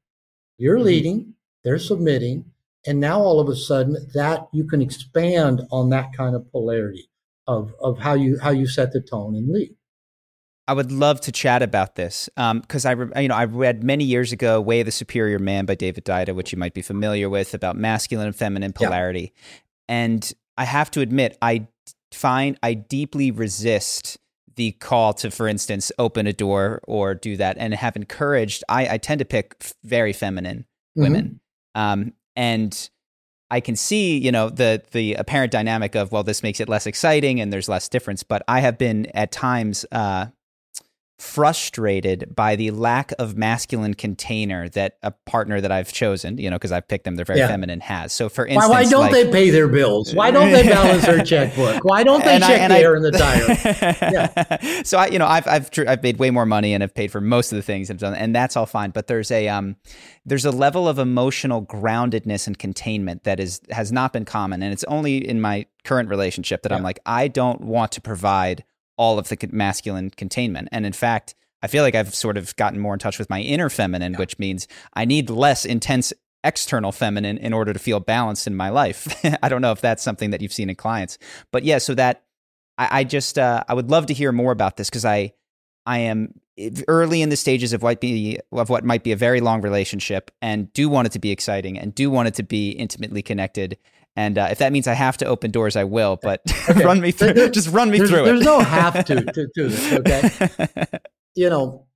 [0.57, 0.87] You're mm-hmm.
[0.87, 2.47] leading, they're submitting,
[2.87, 7.09] and now all of a sudden that you can expand on that kind of polarity
[7.47, 9.75] of of how you how you set the tone and lead.
[10.69, 14.05] I would love to chat about this because um, I, you know, I read many
[14.05, 17.31] years ago "Way of the Superior Man" by David Deida, which you might be familiar
[17.31, 19.33] with, about masculine and feminine polarity.
[19.35, 19.95] Yeah.
[19.95, 21.69] And I have to admit, I
[22.13, 24.19] find I deeply resist
[24.57, 28.63] the call to, for instance, open a door or do that, and have encouraged.
[28.69, 31.03] I, I tend to pick very feminine mm-hmm.
[31.03, 31.41] women,
[31.75, 32.91] um, and
[33.51, 36.87] I can see, you know, the the apparent dynamic of well, this makes it less
[36.87, 38.23] exciting and there's less difference.
[38.23, 40.27] But I have been at times uh,
[41.19, 46.57] frustrated by the lack of masculine container that a partner that I've chosen, you know,
[46.57, 47.49] because I've picked them, they're very yeah.
[47.49, 48.13] feminine, has.
[48.13, 50.15] So, for instance, why, why don't like, they pay their bills?
[50.15, 51.85] Why don't they balance their checkbook?
[51.85, 53.49] Why don't they check I, the air in the tire?
[54.09, 54.83] Yeah.
[54.85, 57.11] so, I, you know, I've I've tr- I've made way more money and have paid
[57.11, 58.91] for most of the things I've done, and that's all fine.
[58.91, 59.77] But there's a um,
[60.25, 64.73] there's a level of emotional groundedness and containment that is has not been common, and
[64.73, 66.77] it's only in my current relationship that yeah.
[66.77, 68.65] I'm like, I don't want to provide
[68.99, 70.69] all of the masculine containment.
[70.73, 73.41] And in fact, I feel like I've sort of gotten more in touch with my
[73.41, 74.19] inner feminine, yeah.
[74.19, 76.13] which means I need less intense
[76.45, 79.21] external feminine in order to feel balanced in my life.
[79.43, 81.19] I don't know if that's something that you've seen in clients,
[81.51, 82.25] but yeah, so that
[82.77, 85.33] I, I just uh, I would love to hear more about this because I
[85.85, 86.35] I am
[86.87, 90.31] early in the stages of what be of what might be a very long relationship
[90.43, 93.79] and do want it to be exciting and do want it to be intimately connected
[94.17, 96.19] and uh, if that means I have to open doors, I will.
[96.21, 96.85] But okay.
[96.85, 97.35] run me through.
[97.35, 98.25] There, just run me through there's it.
[98.25, 99.93] There's no have to to do this.
[99.93, 100.99] Okay.
[101.35, 101.87] you know,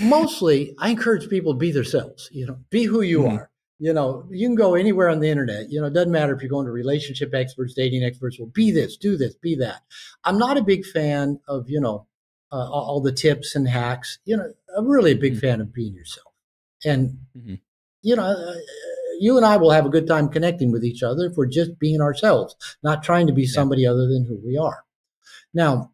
[0.00, 2.28] mostly I encourage people to be themselves.
[2.32, 3.36] You know, be who you mm-hmm.
[3.36, 3.50] are.
[3.82, 5.70] You know, you can go anywhere on the internet.
[5.70, 8.38] You know, it doesn't matter if you're going to relationship experts, dating experts.
[8.38, 9.80] Well, be this, do this, be that.
[10.24, 12.06] I'm not a big fan of you know
[12.52, 14.18] uh, all the tips and hacks.
[14.24, 15.40] You know, I'm really a big mm-hmm.
[15.40, 16.32] fan of being yourself.
[16.84, 17.54] And mm-hmm.
[18.02, 18.54] you know, uh,
[19.20, 21.78] you and I will have a good time connecting with each other if we're just
[21.78, 23.90] being ourselves, not trying to be somebody yeah.
[23.90, 24.84] other than who we are.
[25.52, 25.92] Now,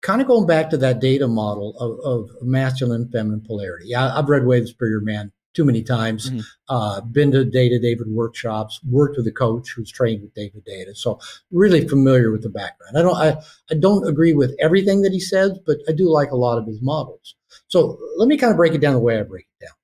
[0.00, 3.94] kind of going back to that Deida model of, of masculine feminine polarity.
[3.94, 6.40] I, have read Way of the Superior Man too many times, mm-hmm.
[6.68, 10.96] uh, been to Deida David workshops, worked with a coach who's trained with David Deida.
[10.96, 11.18] So
[11.50, 12.96] really familiar with the background.
[12.96, 16.30] I don't, I, I don't agree with everything that he says, but I do like
[16.30, 17.34] a lot of his models.
[17.66, 19.74] So let me kind of break it down the way I break it down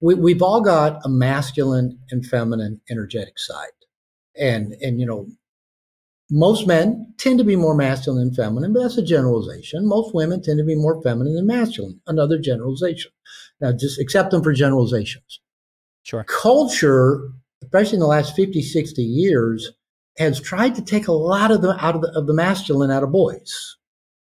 [0.00, 3.70] we, we've all got a masculine and feminine energetic side.
[4.38, 5.28] And, and, you know,
[6.30, 9.86] most men tend to be more masculine and feminine, but that's a generalization.
[9.86, 13.12] Most women tend to be more feminine than masculine, another generalization.
[13.60, 15.40] Now, just accept them for generalizations.
[16.02, 16.24] Sure.
[16.24, 17.30] Culture,
[17.62, 19.72] especially in the last 50, 60 years,
[20.18, 23.02] has tried to take a lot of the out of the, of the masculine out
[23.02, 23.76] of boys.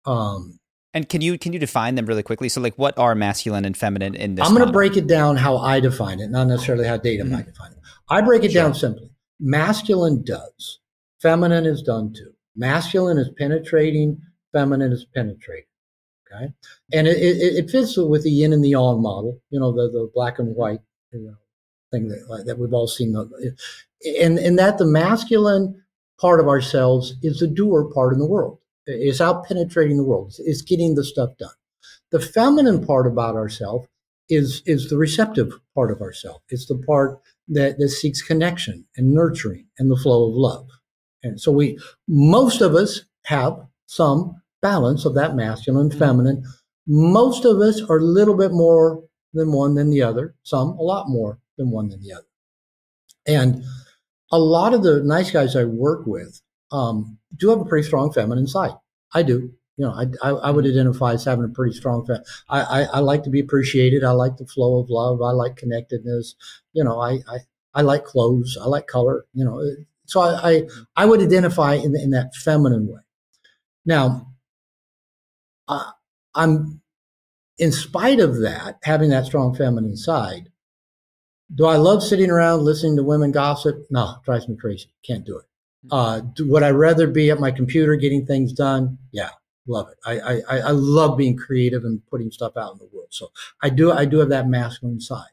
[0.05, 0.59] Um,
[0.95, 2.49] and can you can you define them really quickly?
[2.49, 4.47] So, like, what are masculine and feminine in this?
[4.47, 7.33] I'm going to break it down how I define it, not necessarily how Deida mm-hmm.
[7.33, 7.79] might define it.
[8.11, 8.63] I break it sure.
[8.63, 9.11] down simply.
[9.41, 10.81] Masculine does.
[11.21, 12.33] Feminine is done too.
[12.57, 14.21] Masculine is penetrating.
[14.53, 15.65] Feminine is penetrating.
[16.31, 16.53] Okay,
[16.93, 19.41] and it, it, it fits with the yin and the yang model.
[19.51, 20.81] You know, the the black and white
[21.13, 21.35] you know,
[21.91, 23.15] thing that that we've all seen.
[24.21, 25.83] And and that the masculine
[26.21, 30.35] part of ourselves is the doer part in the world is out penetrating the world,
[30.39, 31.51] is getting the stuff done.
[32.11, 33.87] The feminine part about ourselves
[34.29, 36.41] is is the receptive part of ourselves.
[36.49, 40.69] It's the part that, that seeks connection and nurturing and the flow of love.
[41.23, 45.99] And so we most of us have some balance of that masculine mm-hmm.
[45.99, 46.45] feminine.
[46.87, 49.03] Most of us are a little bit more
[49.35, 52.27] than one than the other, some a lot more than one than the other.
[53.27, 53.63] And
[54.31, 56.41] a lot of the nice guys I work with
[56.73, 58.73] um, do have a pretty strong feminine side.
[59.15, 59.53] I do.
[59.77, 62.05] You know, I, I, I would identify as having a pretty strong.
[62.07, 64.05] fem- I, I, I like to be appreciated.
[64.05, 65.23] I like the flow of love.
[65.23, 66.35] I like connectedness.
[66.73, 67.39] You know, I, I,
[67.75, 68.59] I like clothes.
[68.61, 69.27] I like color.
[69.33, 69.63] You know,
[70.07, 70.63] so I, I,
[70.97, 73.01] I would identify in, in that feminine way.
[73.87, 74.35] Now,
[75.69, 75.91] uh,
[76.35, 76.81] I'm,
[77.59, 80.51] in spite of that, having that strong feminine side,
[81.55, 83.87] Do I love sitting around listening to women gossip?
[83.91, 84.93] No, drives me crazy.
[85.03, 85.47] Can't do it.
[85.91, 88.99] Uh, do, would I rather be at my computer getting things done?
[89.11, 89.31] Yeah,
[89.67, 89.99] love it.
[90.05, 93.09] I, I, I love being creative and putting stuff out in the world.
[93.11, 93.31] So
[93.63, 95.31] I do, I do have that masculine side.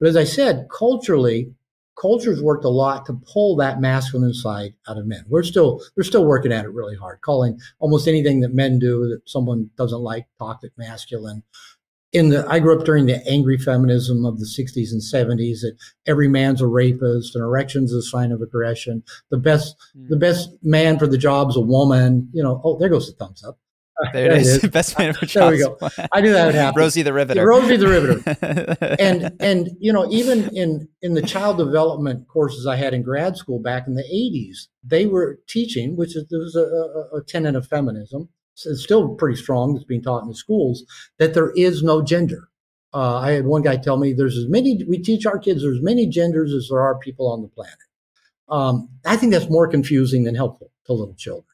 [0.00, 1.52] But as I said, culturally,
[2.00, 5.24] culture's worked a lot to pull that masculine side out of men.
[5.28, 9.08] We're still, they're still working at it really hard, calling almost anything that men do
[9.08, 11.42] that someone doesn't like toxic masculine
[12.12, 15.76] in the I grew up during the angry feminism of the 60s and 70s that
[16.06, 19.02] every man's a rapist and erection's is a sign of aggression.
[19.30, 20.08] The best mm.
[20.08, 22.28] the best man for the job is a woman.
[22.32, 23.58] You know, oh there goes the thumbs up.
[24.12, 24.62] There, it is.
[24.72, 25.52] Best man for the job.
[25.52, 26.06] There we go.
[26.12, 26.78] I knew that would happen.
[26.78, 27.46] Rosie the Riveter.
[27.46, 28.96] Rosie the Riveter.
[28.98, 33.36] and and you know, even in in the child development courses I had in grad
[33.36, 37.24] school back in the 80s, they were teaching, which is there was a, a, a
[37.24, 38.28] tenet of feminism,
[38.66, 40.84] it's still pretty strong that's being taught in the schools
[41.18, 42.48] that there is no gender.
[42.94, 45.78] Uh, I had one guy tell me there's as many, we teach our kids there's
[45.78, 47.74] as many genders as there are people on the planet.
[48.48, 51.44] Um, I think that's more confusing than helpful to little children.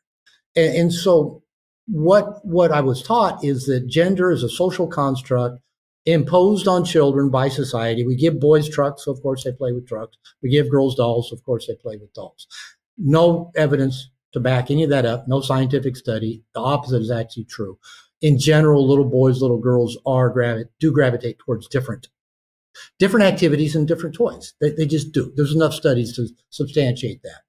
[0.55, 1.43] And, and so
[1.87, 5.59] what, what I was taught is that gender is a social construct
[6.07, 8.07] imposed on children by society.
[8.07, 10.17] We give boys trucks, so of course they play with trucks.
[10.43, 12.47] We give girls dolls, of course they play with dolls.
[12.97, 15.27] No evidence to back any of that up.
[15.27, 16.43] No scientific study.
[16.55, 17.79] The opposite is actually true.
[18.21, 22.09] In general, little boys, little girls are gravi- do gravitate towards different
[22.99, 24.55] different activities and different toys.
[24.61, 25.33] They, they just do.
[25.37, 27.43] There's enough studies to substantiate that.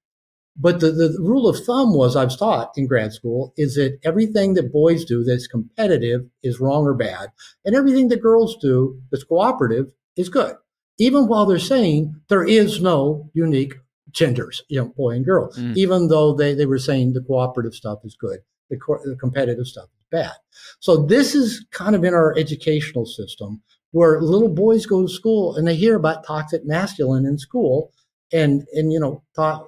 [0.58, 4.00] But the, the rule of thumb was I was taught in grad school is that
[4.04, 7.32] everything that boys do that's competitive is wrong or bad,
[7.66, 10.56] and everything that girls do that's cooperative is good.
[10.98, 13.74] Even while they're saying there is no unique
[14.16, 15.76] genders, you know, boy and girl, mm.
[15.76, 19.68] even though they, they were saying the cooperative stuff is good, the, co- the competitive
[19.68, 20.32] stuff is bad.
[20.80, 25.56] So this is kind of in our educational system where little boys go to school
[25.56, 27.92] and they hear about toxic masculine in school
[28.32, 29.68] and, and, you know, taught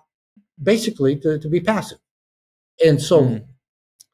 [0.61, 1.99] basically to, to be passive.
[2.83, 3.45] And so mm.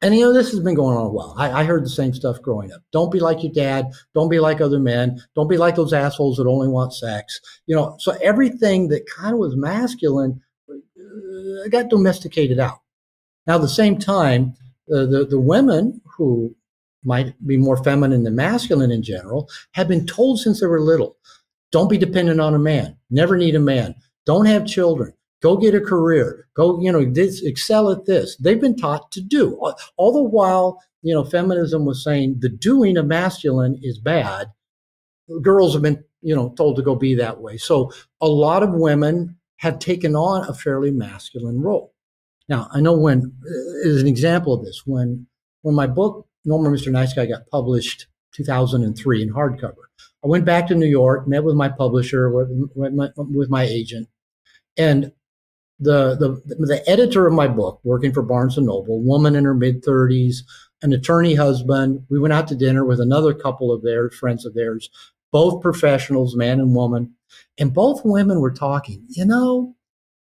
[0.04, 1.34] And you know, this has been going on a while.
[1.38, 2.82] I, I, heard the same stuff growing up.
[2.92, 3.88] Don't be like your dad.
[4.14, 5.24] Don't be like other men.
[5.34, 7.40] Don't be like those assholes that only want sex.
[7.68, 12.82] You know, so everything that kind of was masculine uh, got domesticated out.
[13.48, 14.56] Now, at the same time,
[14.94, 16.54] uh, the, the women who
[17.06, 21.16] might be more feminine than masculine in general have been told since they were little,
[21.72, 22.98] don't be dependent on a man.
[23.10, 23.96] Never need a man.
[24.26, 25.14] Don't have children
[25.44, 28.38] go get a career, go, you know, this, excel at this.
[28.38, 29.60] They've been taught to do.
[29.98, 34.48] All the while, you know, feminism was saying the doing of masculine is bad.
[35.42, 37.58] Girls have been, you know, told to go be that way.
[37.58, 41.94] So a lot of women have taken on a fairly masculine role.
[42.48, 45.28] Now, I know when, uh, as an example of this, when,
[45.62, 46.92] when my book, No More Mr.
[46.92, 49.74] Nice Guy, got published 2003 in hardcover,
[50.24, 54.08] I went back to New York, met with my publisher, with, my, with my agent,
[54.78, 55.12] and
[55.84, 59.54] the, the, the editor of my book, working for Barnes and Noble, woman in her
[59.54, 60.38] mid 30s,
[60.82, 62.06] an attorney husband.
[62.10, 64.90] We went out to dinner with another couple of theirs, friends of theirs,
[65.32, 67.14] both professionals, man and woman,
[67.58, 69.06] and both women were talking.
[69.10, 69.76] You know,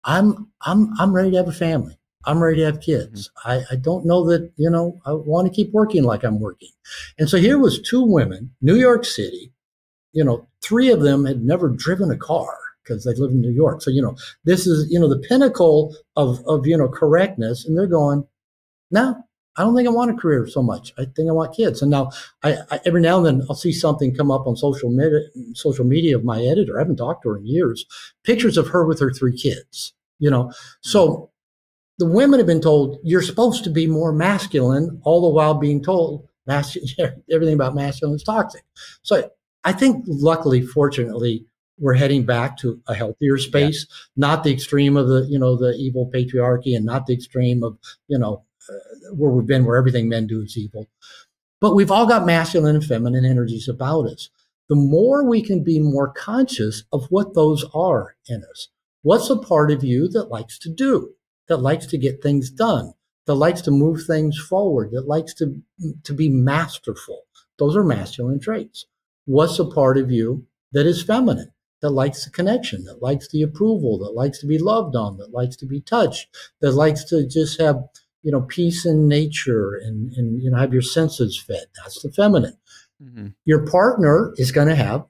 [0.05, 1.99] I'm I'm I'm ready to have a family.
[2.27, 3.31] I'm ready to have kids.
[3.45, 3.51] Mm-hmm.
[3.51, 6.71] I, I don't know that, you know, I want to keep working like I'm working.
[7.19, 9.53] And so here was two women, New York City,
[10.13, 13.53] you know, three of them had never driven a car because they live in New
[13.53, 13.83] York.
[13.83, 17.65] So, you know, this is, you know, the pinnacle of, of, you know, correctness.
[17.65, 18.25] And they're going,
[18.91, 19.17] no,
[19.57, 20.93] I don't think I want a career so much.
[20.99, 21.81] I think I want kids.
[21.81, 22.11] And now
[22.43, 25.21] I, I, every now and then I'll see something come up on social media,
[25.55, 26.77] social media of my editor.
[26.77, 27.87] I haven't talked to her in years.
[28.25, 30.53] Pictures of her with her three kids, you know.
[30.81, 31.25] So mm-hmm.
[31.99, 35.83] the women have been told you're supposed to be more masculine, all the while being
[35.83, 38.65] told everything about masculine is toxic.
[39.03, 39.31] So
[39.63, 41.47] I think luckily, fortunately,
[41.79, 43.97] we're heading back to a healthier space, yeah.
[44.17, 47.79] not the extreme of the, you know, the evil patriarchy and not the extreme of,
[48.09, 50.89] you know, uh, where we've been, where everything men do is evil.
[51.61, 54.31] But we've all got masculine and feminine energies about us.
[54.69, 58.69] The more we can be more conscious of what those are in us.
[59.03, 61.15] What's a part of you that likes to do,
[61.49, 62.95] that likes to get things done,
[63.27, 65.63] that likes to move things forward, that likes to,
[66.05, 67.23] to be masterful?
[67.59, 68.87] Those are masculine traits.
[69.27, 71.53] What's a part of you that is feminine?
[71.85, 75.33] That likes the connection, that likes the approval, that likes to be loved on, that
[75.33, 77.77] likes to be touched, that likes to just have,
[78.23, 81.67] you know, peace in nature and, and you know, have your senses fed.
[81.77, 82.57] That's the feminine.
[83.03, 83.27] Mm-hmm.
[83.45, 85.05] Your partner is going to have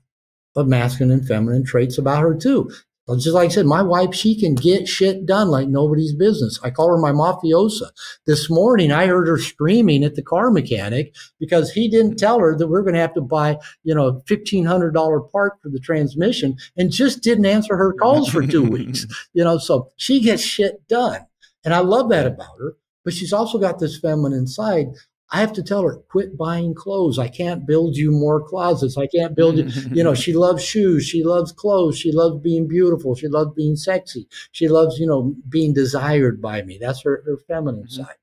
[0.57, 2.69] a masculine and feminine traits about her too.
[3.11, 6.59] Just like I said, my wife, she can get shit done like nobody's business.
[6.63, 7.91] I call her my mafiosa.
[8.27, 12.57] This morning, I heard her screaming at the car mechanic because he didn't tell her
[12.57, 16.57] that we're going to have to buy, you know, a $1,500 part for the transmission
[16.77, 19.07] and just didn't answer her calls for two weeks.
[19.33, 21.27] You know, so she gets shit done.
[21.65, 22.77] And I love that about her.
[23.05, 24.87] But she's also got this feminine side
[25.35, 27.19] I have to tell her, quit buying clothes.
[27.19, 28.97] I can't build you more closets.
[28.97, 29.65] I can't build you.
[29.91, 31.05] you know, she loves shoes.
[31.05, 31.99] She loves clothes.
[31.99, 33.17] She loves being beautiful.
[33.17, 34.29] She loves being sexy.
[34.53, 36.79] She loves, you know, being desired by me.
[36.81, 38.03] That's her, her feminine mm-hmm.
[38.03, 38.15] side.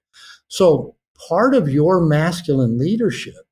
[0.48, 0.96] So
[1.28, 3.46] part of your masculine leadership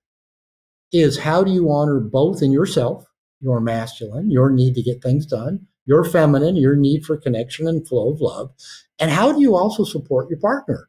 [0.93, 3.03] is how do you honor both in yourself,
[3.41, 7.86] your masculine, your need to get things done, your feminine, your need for connection and
[7.86, 8.51] flow of love,
[8.99, 10.88] and how do you also support your partner?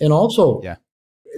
[0.00, 0.76] And also, yeah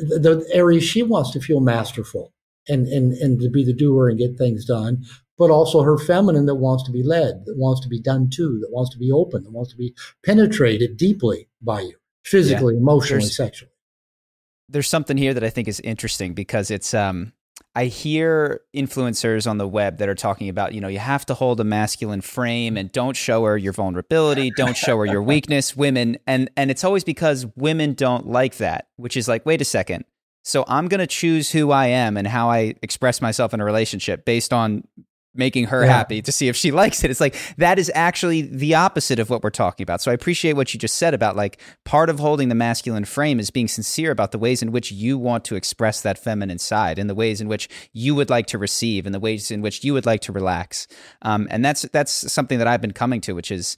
[0.09, 2.33] the area she wants to feel masterful
[2.69, 5.05] and, and, and to be the doer and get things done,
[5.39, 8.59] but also her feminine that wants to be led, that wants to be done to,
[8.61, 9.95] that wants to be open, that wants to be
[10.25, 12.81] penetrated deeply by you, physically, yeah.
[12.81, 13.73] emotionally, there's, sexually.
[14.69, 17.33] There's something here that I think is interesting because it's um
[17.75, 21.35] I hear influencers on the web that are talking about, you know, you have to
[21.35, 25.77] hold a masculine frame and don't show her your vulnerability, don't show her your weakness,
[25.77, 26.19] women.
[26.27, 30.05] And and it's always because women don't like that, which is like, wait a second.
[30.43, 33.65] So I'm going to choose who I am and how I express myself in a
[33.65, 34.85] relationship based on
[35.35, 35.93] making her yeah.
[35.93, 37.11] happy to see if she likes it.
[37.11, 40.01] It's like that is actually the opposite of what we're talking about.
[40.01, 43.39] So I appreciate what you just said about like part of holding the masculine frame
[43.39, 46.99] is being sincere about the ways in which you want to express that feminine side
[46.99, 49.85] and the ways in which you would like to receive and the ways in which
[49.85, 50.87] you would like to relax.
[51.23, 53.77] Um, and that's that's something that I've been coming to, which is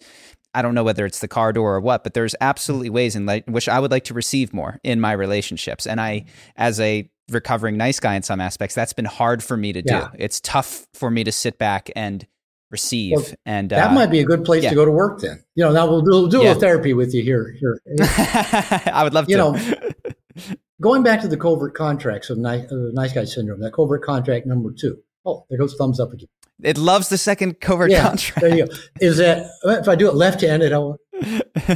[0.54, 3.24] I don't know whether it's the car door or what, but there's absolutely ways in
[3.24, 5.86] like, which I would like to receive more in my relationships.
[5.86, 6.26] And I,
[6.56, 10.02] as a recovering nice guy in some aspects, that's been hard for me to do.
[10.18, 12.26] It's tough for me to sit back and
[12.70, 13.16] receive.
[13.16, 14.70] Well, and that uh, might be a good place yeah.
[14.70, 15.44] to go to work then.
[15.54, 16.42] You know, now we'll do, we'll do yeah.
[16.42, 17.54] a little therapy with you here.
[17.60, 17.80] here.
[18.00, 19.52] I would love you to.
[19.52, 24.02] know, going back to the covert contracts of nice, uh, nice guy syndrome, that covert
[24.02, 24.98] contract number two.
[25.24, 26.28] Oh, there goes thumbs up again.
[26.62, 28.40] It loves the second covert yeah, contract.
[28.40, 28.74] There you go.
[29.00, 30.72] Is that if I do it left-handed?
[30.72, 30.98] I will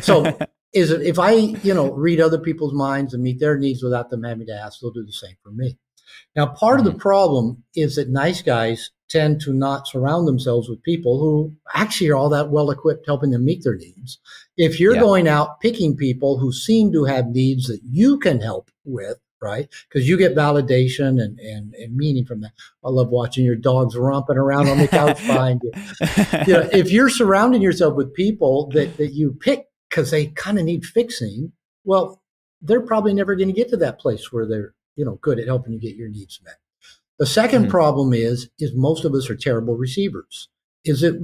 [0.02, 0.38] So
[0.72, 4.10] is it if I you know read other people's minds and meet their needs without
[4.10, 5.78] them having to ask, they'll do the same for me.
[6.34, 6.86] Now, part mm-hmm.
[6.88, 11.54] of the problem is that nice guys tend to not surround themselves with people who
[11.74, 14.18] actually are all that well equipped helping them meet their needs.
[14.56, 15.00] If you're yeah.
[15.00, 19.68] going out picking people who seem to have needs that you can help with, right?
[19.88, 22.52] Because you get validation and, and, and meaning from that.
[22.84, 25.72] I love watching your dogs romping around on the couch behind you.
[26.46, 30.58] you know, if you're surrounding yourself with people that, that you pick because they kind
[30.58, 31.52] of need fixing,
[31.84, 32.22] well,
[32.60, 35.46] they're probably never going to get to that place where they're, you know, good at
[35.46, 36.56] helping you get your needs met.
[37.18, 37.70] The 2nd mm-hmm.
[37.70, 40.48] problem is, is most of us are terrible receivers.
[40.84, 41.16] Is it,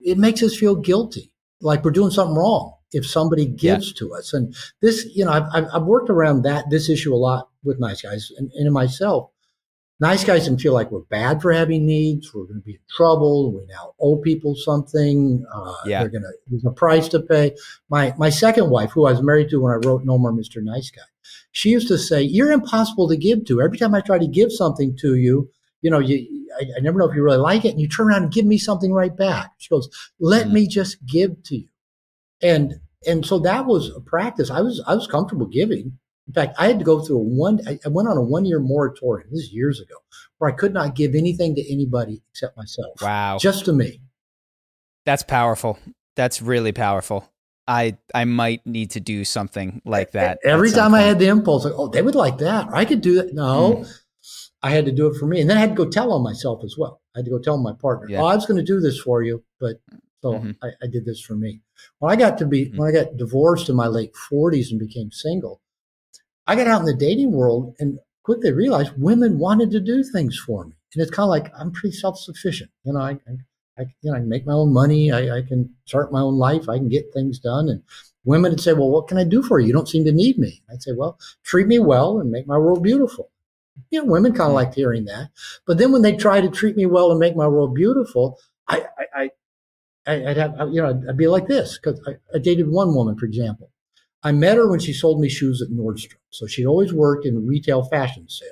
[0.00, 3.98] it makes us feel guilty, like we're doing something wrong if somebody gives yeah.
[3.98, 4.32] to us.
[4.32, 8.02] And this, you know, I've, I've worked around that, this issue a lot with nice
[8.02, 9.30] guys and, and myself.
[10.00, 12.32] Nice guys can feel like we're bad for having needs.
[12.32, 13.52] We're going to be in trouble.
[13.52, 15.44] We now owe people something.
[15.52, 16.00] Uh, yeah.
[16.00, 17.56] They're going to, there's a price to pay.
[17.88, 20.62] My, my second wife, who I was married to when I wrote No More Mr.
[20.62, 21.02] Nice Guy,
[21.50, 23.60] she used to say, you're impossible to give to.
[23.60, 25.50] Every time I try to give something to you,
[25.82, 27.70] you know, you, I, I never know if you really like it.
[27.70, 29.52] And you turn around and give me something right back.
[29.58, 29.88] She goes,
[30.20, 30.52] let mm.
[30.52, 31.68] me just give to you.
[32.40, 34.50] And and so that was a practice.
[34.50, 35.98] I was I was comfortable giving.
[36.28, 37.60] In fact, I had to go through a one.
[37.66, 39.28] I went on a one year moratorium.
[39.30, 39.96] This is years ago,
[40.36, 43.00] where I could not give anything to anybody except myself.
[43.00, 44.02] Wow, just to me.
[45.06, 45.78] That's powerful.
[46.16, 47.30] That's really powerful.
[47.66, 50.38] I I might need to do something like that.
[50.44, 51.02] Every time point.
[51.02, 53.32] I had the impulse, like, oh, they would like that, I could do that.
[53.32, 54.00] No, mm.
[54.62, 56.22] I had to do it for me, and then I had to go tell on
[56.22, 57.00] myself as well.
[57.16, 58.20] I had to go tell my partner, yeah.
[58.20, 59.80] "Oh, I was going to do this for you, but
[60.22, 60.50] so mm-hmm.
[60.62, 61.60] I, I, did this for me.
[62.00, 62.76] When I got to be, mm-hmm.
[62.76, 65.60] when I got divorced in my late 40s and became single,
[66.48, 70.36] I got out in the dating world and quickly realized women wanted to do things
[70.38, 70.72] for me.
[70.94, 72.70] And it's kind of like I'm pretty self sufficient.
[72.84, 73.32] You know, I, I,
[73.78, 75.12] I, you know, I can make my own money.
[75.12, 76.68] I, I can start my own life.
[76.68, 77.68] I can get things done.
[77.68, 77.82] And
[78.24, 79.66] women would say, "Well, what can I do for you?
[79.66, 82.56] You don't seem to need me." I'd say, "Well, treat me well and make my
[82.56, 83.30] world beautiful."
[83.90, 84.54] You know, women kind of mm-hmm.
[84.54, 85.30] liked hearing that.
[85.66, 88.84] But then when they try to treat me well and make my world beautiful, I,
[89.14, 89.30] I,
[90.08, 93.26] I'd have, you know, I'd be like this because I, I, dated one woman, for
[93.26, 93.70] example.
[94.22, 96.18] I met her when she sold me shoes at Nordstrom.
[96.30, 98.50] So she'd always worked in retail fashion sale.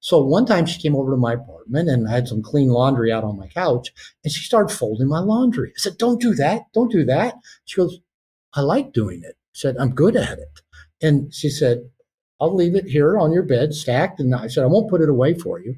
[0.00, 3.12] So one time she came over to my apartment and I had some clean laundry
[3.12, 3.90] out on my couch
[4.24, 5.70] and she started folding my laundry.
[5.70, 6.62] I said, don't do that.
[6.72, 7.34] Don't do that.
[7.66, 7.98] She goes,
[8.54, 9.36] I like doing it.
[9.36, 10.60] I said, I'm good at it.
[11.02, 11.90] And she said,
[12.40, 14.20] I'll leave it here on your bed stacked.
[14.20, 15.76] And I said, I won't put it away for you.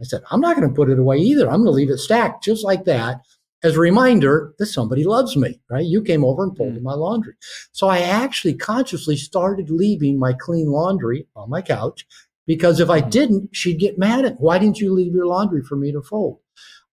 [0.00, 1.46] I said, I'm not going to put it away either.
[1.46, 3.20] I'm going to leave it stacked just like that
[3.64, 5.84] as a reminder that somebody loves me, right?
[5.84, 6.84] You came over and folded mm.
[6.84, 7.34] my laundry.
[7.72, 12.06] So I actually consciously started leaving my clean laundry on my couch
[12.46, 13.10] because if I mm.
[13.10, 14.38] didn't, she'd get mad at me.
[14.38, 16.38] Why didn't you leave your laundry for me to fold?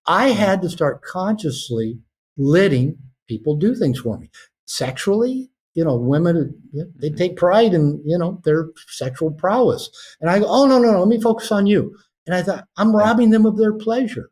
[0.07, 1.99] I had to start consciously
[2.37, 2.97] letting
[3.27, 4.31] people do things for me.
[4.65, 7.15] Sexually, you know, women, they mm-hmm.
[7.17, 9.89] take pride in, you know, their sexual prowess.
[10.21, 11.95] And I go, oh, no, no, no, let me focus on you.
[12.25, 14.30] And I thought, I'm robbing them of their pleasure.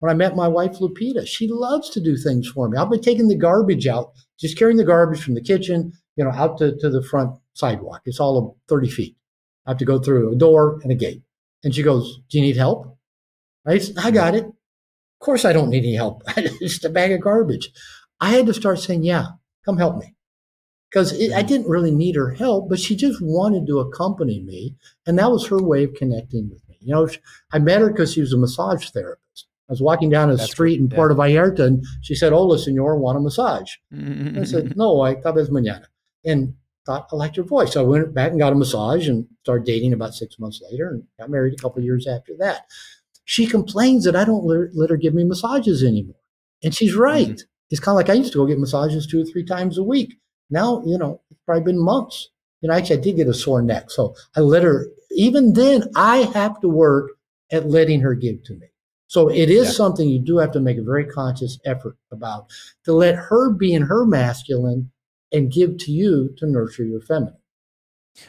[0.00, 2.76] When I met my wife, Lupita, she loves to do things for me.
[2.76, 6.30] I'll be taking the garbage out, just carrying the garbage from the kitchen, you know,
[6.30, 8.00] out to, to the front sidewalk.
[8.06, 9.16] It's all of 30 feet.
[9.66, 11.22] I have to go through a door and a gate.
[11.62, 12.96] And she goes, do you need help?
[13.66, 14.44] I, said, I got it.
[14.44, 14.54] Of
[15.24, 16.22] course I don't need any help.
[16.36, 17.70] It's just a bag of garbage.
[18.20, 19.26] I had to start saying, yeah,
[19.64, 20.14] come help me
[20.90, 21.46] because I mm-hmm.
[21.46, 24.76] didn't really need her help, but she just wanted to accompany me.
[25.06, 26.76] And that was her way of connecting with me.
[26.80, 27.08] You know,
[27.52, 29.19] I met her because she was a massage therapist.
[29.70, 30.96] I was walking down a That's street in yeah.
[30.96, 33.70] Puerto Vallarta and she said, Hola, senor, want a massage?
[34.40, 35.84] I said, No, I tal vez mañana.
[36.24, 36.54] And
[36.84, 37.74] thought, I liked your voice.
[37.74, 40.90] So I went back and got a massage and started dating about six months later
[40.90, 42.66] and got married a couple years after that.
[43.24, 46.16] She complains that I don't let, let her give me massages anymore.
[46.64, 47.28] And she's right.
[47.28, 47.46] Mm-hmm.
[47.70, 49.84] It's kind of like I used to go get massages two or three times a
[49.84, 50.14] week.
[50.50, 52.28] Now, you know, it's probably been months.
[52.60, 53.90] You know, actually, I did get a sore neck.
[53.92, 57.12] So I let her, even then, I have to work
[57.52, 58.66] at letting her give to me.
[59.10, 59.72] So it is yeah.
[59.72, 62.46] something you do have to make a very conscious effort about
[62.84, 64.92] to let her be in her masculine
[65.32, 67.34] and give to you to nurture your feminine.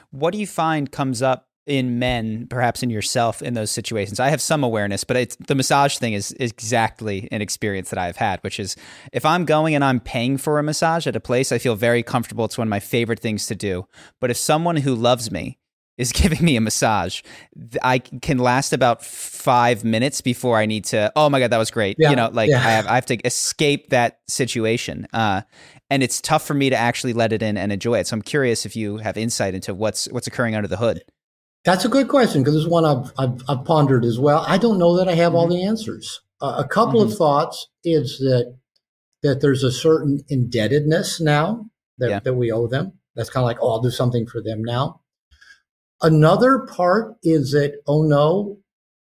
[0.10, 4.20] What do you find comes up in men, perhaps in yourself in those situations.
[4.20, 8.18] I have some awareness, but it's the massage thing is exactly an experience that I've
[8.18, 8.76] had, which is
[9.14, 12.02] if I'm going and I'm paying for a massage at a place, I feel very
[12.02, 12.46] comfortable.
[12.46, 13.86] It's one of my favorite things to do.
[14.20, 15.60] But if someone who loves me
[16.02, 17.22] is giving me a massage,
[17.82, 21.12] I can last about five minutes before I need to.
[21.16, 21.96] Oh my god, that was great!
[22.00, 22.58] Yeah, you know, like yeah.
[22.58, 25.42] I have I have to escape that situation, uh,
[25.90, 28.08] and it's tough for me to actually let it in and enjoy it.
[28.08, 31.04] So I'm curious if you have insight into what's what's occurring under the hood.
[31.64, 34.44] That's a good question because it's one I've, I've, I've, pondered as well.
[34.48, 35.36] I don't know that I have mm-hmm.
[35.36, 36.20] all the answers.
[36.42, 37.12] Uh, a couple mm-hmm.
[37.12, 38.58] of thoughts is that
[39.22, 41.66] that there's a certain indebtedness now
[42.00, 42.20] that, yeah.
[42.20, 42.94] that we owe them.
[43.16, 45.01] That's kind of like, oh, I'll do something for them now.
[46.02, 48.58] Another part is that, oh no,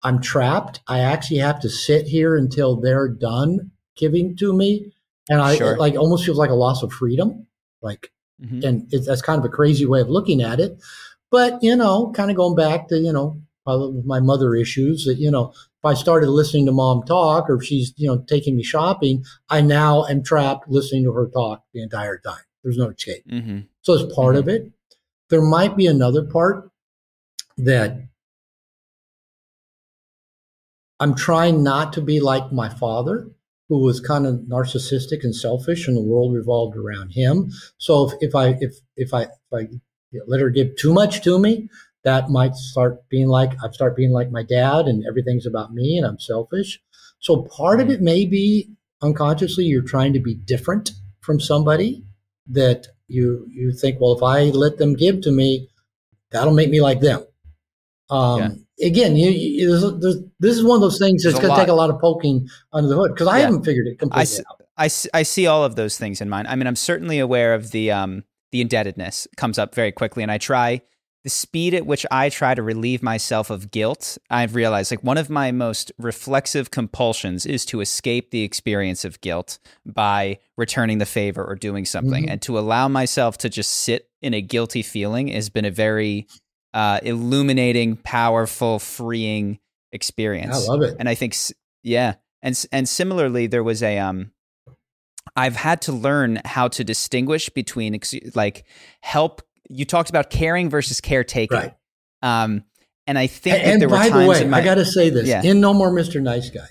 [0.03, 0.81] I'm trapped.
[0.87, 4.93] I actually have to sit here until they're done giving to me.
[5.31, 5.79] And I sure.
[5.79, 7.47] like almost feels like a loss of freedom.
[7.81, 8.11] Like,
[8.43, 8.63] mm-hmm.
[8.63, 10.79] and that's kind of a crazy way of looking at it.
[11.31, 15.31] But, you know, kind of going back to, you know, my mother issues that, you
[15.31, 18.63] know, if I started listening to mom talk or if she's, you know, taking me
[18.63, 22.43] shopping, I now am trapped listening to her talk the entire time.
[22.63, 23.27] There's no escape.
[23.27, 23.61] Mm-hmm.
[23.81, 24.49] So it's part mm-hmm.
[24.49, 24.73] of it.
[25.31, 26.71] There might be another part
[27.57, 28.09] that
[31.01, 33.31] I'm trying not to be like my father,
[33.69, 37.51] who was kind of narcissistic and selfish, and the world revolved around him.
[37.79, 39.69] So if, if I if if I if I
[40.27, 41.69] let her give too much to me,
[42.05, 45.99] that might start being like I start being like my dad, and everything's about me,
[45.99, 46.81] and I'm selfish.
[47.19, 48.05] So part of it mm.
[48.05, 48.71] may be
[49.03, 52.05] unconsciously you're trying to be different from somebody
[52.47, 55.69] that you you think, well, if I let them give to me,
[56.31, 57.25] that'll make me like them.
[58.15, 58.87] Um, yeah.
[58.87, 61.69] Again, you, you there's, there's, this is one of those things that's going to take
[61.69, 63.45] a lot of poking under the hood because I yeah.
[63.45, 64.45] haven't figured it completely
[64.77, 66.49] I, I, I see all of those things in mind.
[66.49, 70.23] I mean, I'm certainly aware of the um, the indebtedness comes up very quickly.
[70.23, 70.81] And I try
[71.25, 74.17] the speed at which I try to relieve myself of guilt.
[74.31, 79.21] I've realized like one of my most reflexive compulsions is to escape the experience of
[79.21, 82.25] guilt by returning the favor or doing something.
[82.25, 82.31] Mm-hmm.
[82.31, 86.29] And to allow myself to just sit in a guilty feeling has been a very
[86.75, 89.61] uh, illuminating, powerful, freeing
[89.93, 90.69] experience.
[90.69, 90.97] I love it.
[90.99, 91.37] And I think,
[91.83, 92.15] yeah.
[92.43, 94.33] And, and similarly, there was a, um,
[95.37, 97.99] I've had to learn how to distinguish between
[98.35, 98.65] like
[99.01, 99.41] help.
[99.71, 101.57] You talked about caring versus caretaking.
[101.57, 101.75] Right.
[102.23, 102.65] Um,
[103.07, 105.43] and I think and, and by the way, my, I got to say this yeah.
[105.43, 106.21] in No More Mr.
[106.21, 106.67] Nice Guy,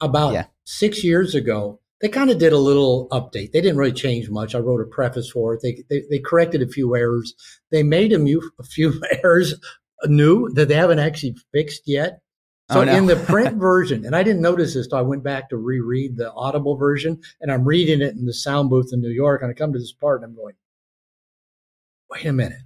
[0.00, 0.46] about yeah.
[0.64, 3.52] six years ago, they kind of did a little update.
[3.52, 4.54] They didn't really change much.
[4.54, 5.60] I wrote a preface for it.
[5.62, 7.34] They they, they corrected a few errors.
[7.70, 9.54] They made a, few, a few errors
[10.06, 12.20] new that they haven't actually fixed yet.
[12.70, 12.96] Oh, so oh, no.
[12.96, 16.16] in the print version, and I didn't notice this, so I went back to reread
[16.16, 19.50] the Audible version, and I'm reading it in the sound booth in New York, and
[19.50, 20.54] I come to this part, and I'm going,
[22.10, 22.62] "Wait a minute,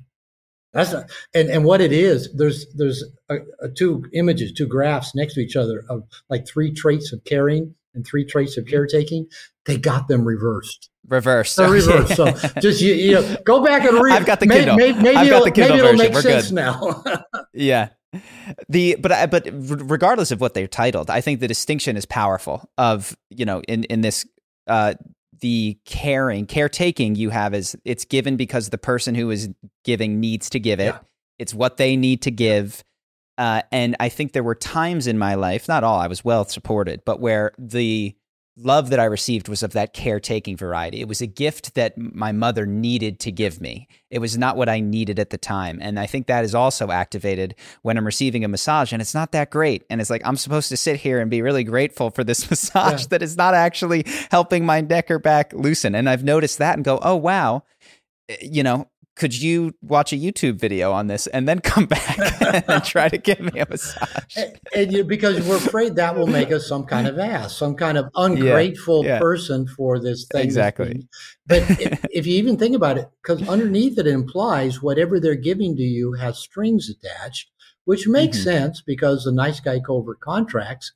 [0.73, 5.15] that's not." And and what it is, there's there's a, a two images, two graphs
[5.15, 9.27] next to each other of like three traits of caring and three traits of caretaking.
[9.67, 10.91] They got them reversed.
[11.09, 11.57] Reversed.
[11.57, 12.17] They're reversed.
[12.17, 12.31] So
[12.61, 14.15] just you, you know, go back and read.
[14.15, 14.77] I've got the Kindle.
[14.77, 16.55] Maybe, maybe, I've got the Kindle maybe it'll make We're sense good.
[16.55, 17.05] now.
[17.55, 17.89] yeah
[18.69, 23.17] the but but regardless of what they're titled i think the distinction is powerful of
[23.29, 24.25] you know in in this
[24.69, 24.95] uh,
[25.41, 29.51] the caring, caretaking you have is it's given because the person who is
[29.85, 30.87] giving needs to give it.
[30.87, 30.99] Yeah.
[31.39, 32.83] It's what they need to give.
[33.37, 36.45] Uh, and I think there were times in my life, not all, I was well
[36.45, 38.15] supported, but where the
[38.57, 41.01] love that I received was of that caretaking variety.
[41.01, 43.89] It was a gift that my mother needed to give me.
[44.11, 45.79] It was not what I needed at the time.
[45.83, 49.33] And I think that is also activated when I'm receiving a massage and it's not
[49.33, 49.85] that great.
[49.91, 53.03] And it's like, I'm supposed to sit here and be really grateful for this massage
[53.03, 53.07] yeah.
[53.11, 55.95] that is not actually helping my neck or back loosen.
[55.95, 57.65] And I've noticed that and go, oh, wow.
[58.29, 62.19] Eh, you know, could you watch a YouTube video on this and then come back
[62.69, 64.37] and try to give me a massage?
[64.37, 67.77] And, and you, because we're afraid that will make us some kind of ass, some
[67.77, 69.19] kind of ungrateful yeah, yeah.
[69.21, 70.43] person for this thing.
[70.43, 71.07] Exactly.
[71.47, 75.77] But if, if, you even think about it, because underneath it implies whatever they're giving
[75.77, 77.51] to you has strings attached,
[77.85, 78.51] which makes mm-hmm.
[78.51, 80.93] sense because the nice guy covert contracts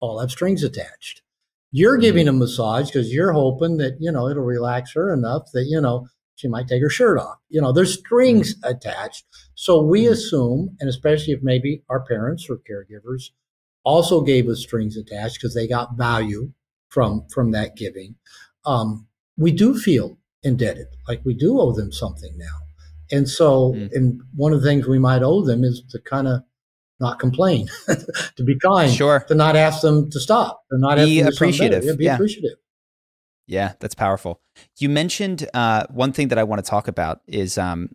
[0.00, 1.22] all have strings attached.
[1.70, 2.02] You're mm-hmm.
[2.02, 5.80] giving a massage because you're hoping that, you know, it'll relax her enough that, you
[5.80, 6.08] know,
[6.42, 7.38] she might take her shirt off.
[7.50, 8.74] You know, there's strings mm-hmm.
[8.74, 9.24] attached.
[9.54, 10.12] So we mm-hmm.
[10.12, 13.30] assume, and especially if maybe our parents or caregivers
[13.84, 16.52] also gave us strings attached because they got value
[16.88, 18.16] from from that giving,
[18.66, 19.06] um,
[19.38, 23.16] we do feel indebted, like we do owe them something now.
[23.16, 23.94] And so, mm-hmm.
[23.94, 26.42] and one of the things we might owe them is to kind of
[26.98, 27.68] not complain,
[28.36, 31.92] to be kind, sure, to not ask them to stop, to not be appreciative, yeah,
[31.92, 32.14] be yeah.
[32.14, 32.58] appreciative.
[33.46, 34.40] Yeah, that's powerful.
[34.78, 37.90] You mentioned uh, one thing that I want to talk about is um,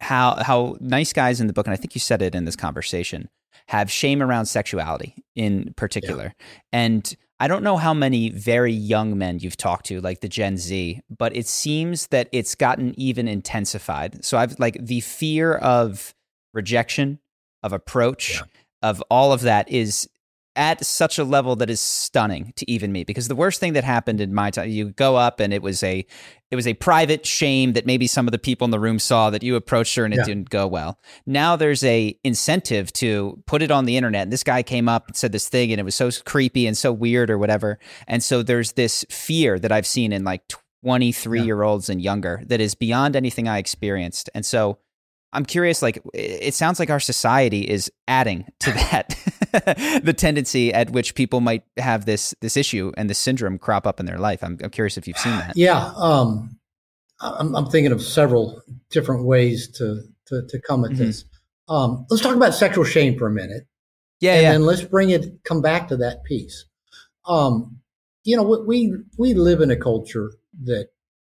[0.00, 2.56] how how nice guys in the book, and I think you said it in this
[2.56, 3.28] conversation,
[3.68, 6.34] have shame around sexuality in particular.
[6.38, 6.46] Yeah.
[6.72, 10.56] And I don't know how many very young men you've talked to, like the Gen
[10.56, 14.24] Z, but it seems that it's gotten even intensified.
[14.24, 16.14] So I've like the fear of
[16.52, 17.18] rejection,
[17.62, 18.42] of approach, yeah.
[18.82, 20.08] of all of that is
[20.56, 23.84] at such a level that is stunning to even me because the worst thing that
[23.84, 26.06] happened in my time you go up and it was a
[26.50, 29.30] it was a private shame that maybe some of the people in the room saw
[29.30, 30.24] that you approached her and it yeah.
[30.24, 34.44] didn't go well now there's a incentive to put it on the internet and this
[34.44, 37.30] guy came up and said this thing and it was so creepy and so weird
[37.30, 40.46] or whatever and so there's this fear that i've seen in like
[40.84, 41.44] 23 yeah.
[41.44, 44.78] year olds and younger that is beyond anything i experienced and so
[45.34, 49.16] I'm curious, like, it sounds like our society is adding to that
[50.02, 54.00] the tendency at which people might have this this issue and this syndrome crop up
[54.00, 54.42] in their life.
[54.42, 55.52] I'm, I'm curious if you've seen that.
[55.56, 55.92] Yeah.
[55.96, 56.58] Um,
[57.20, 61.04] I'm, I'm thinking of several different ways to, to, to come at mm-hmm.
[61.04, 61.24] this.
[61.68, 63.66] Um, let's talk about sexual shame for a minute.
[64.20, 64.34] Yeah.
[64.34, 64.52] And yeah.
[64.52, 66.66] then let's bring it, come back to that piece.
[67.26, 67.78] Um,
[68.24, 70.32] you know, we, we live in a culture
[70.64, 70.88] that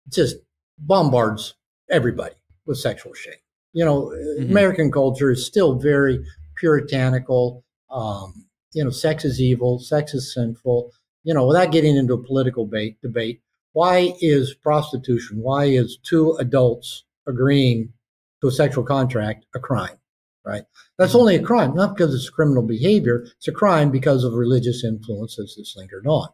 [0.08, 0.36] just
[0.78, 1.54] bombards
[1.90, 2.34] everybody
[2.66, 3.34] with sexual shame
[3.74, 4.50] you know, mm-hmm.
[4.50, 6.24] American culture is still very
[6.56, 7.64] puritanical.
[7.90, 10.92] Um, you know, sex is evil, sex is sinful.
[11.24, 16.32] You know, without getting into a political debate, debate, why is prostitution, why is two
[16.38, 17.92] adults agreeing
[18.40, 19.98] to a sexual contract a crime?
[20.46, 20.62] Right?
[20.96, 21.20] That's mm-hmm.
[21.20, 23.26] only a crime, not because it's criminal behavior.
[23.36, 26.28] It's a crime because of religious influences that's lingered on.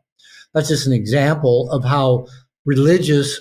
[0.52, 2.26] That's just an example of how
[2.66, 3.40] religious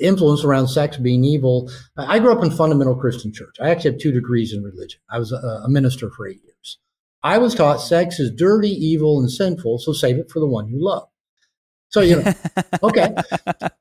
[0.00, 1.70] influence around sex being evil.
[1.96, 3.56] I grew up in fundamental Christian church.
[3.60, 5.00] I actually have two degrees in religion.
[5.10, 6.78] I was a, a minister for eight years.
[7.22, 10.68] I was taught sex is dirty, evil, and sinful, so save it for the one
[10.68, 11.08] you love.
[11.88, 12.32] So, you know,
[12.82, 13.14] okay.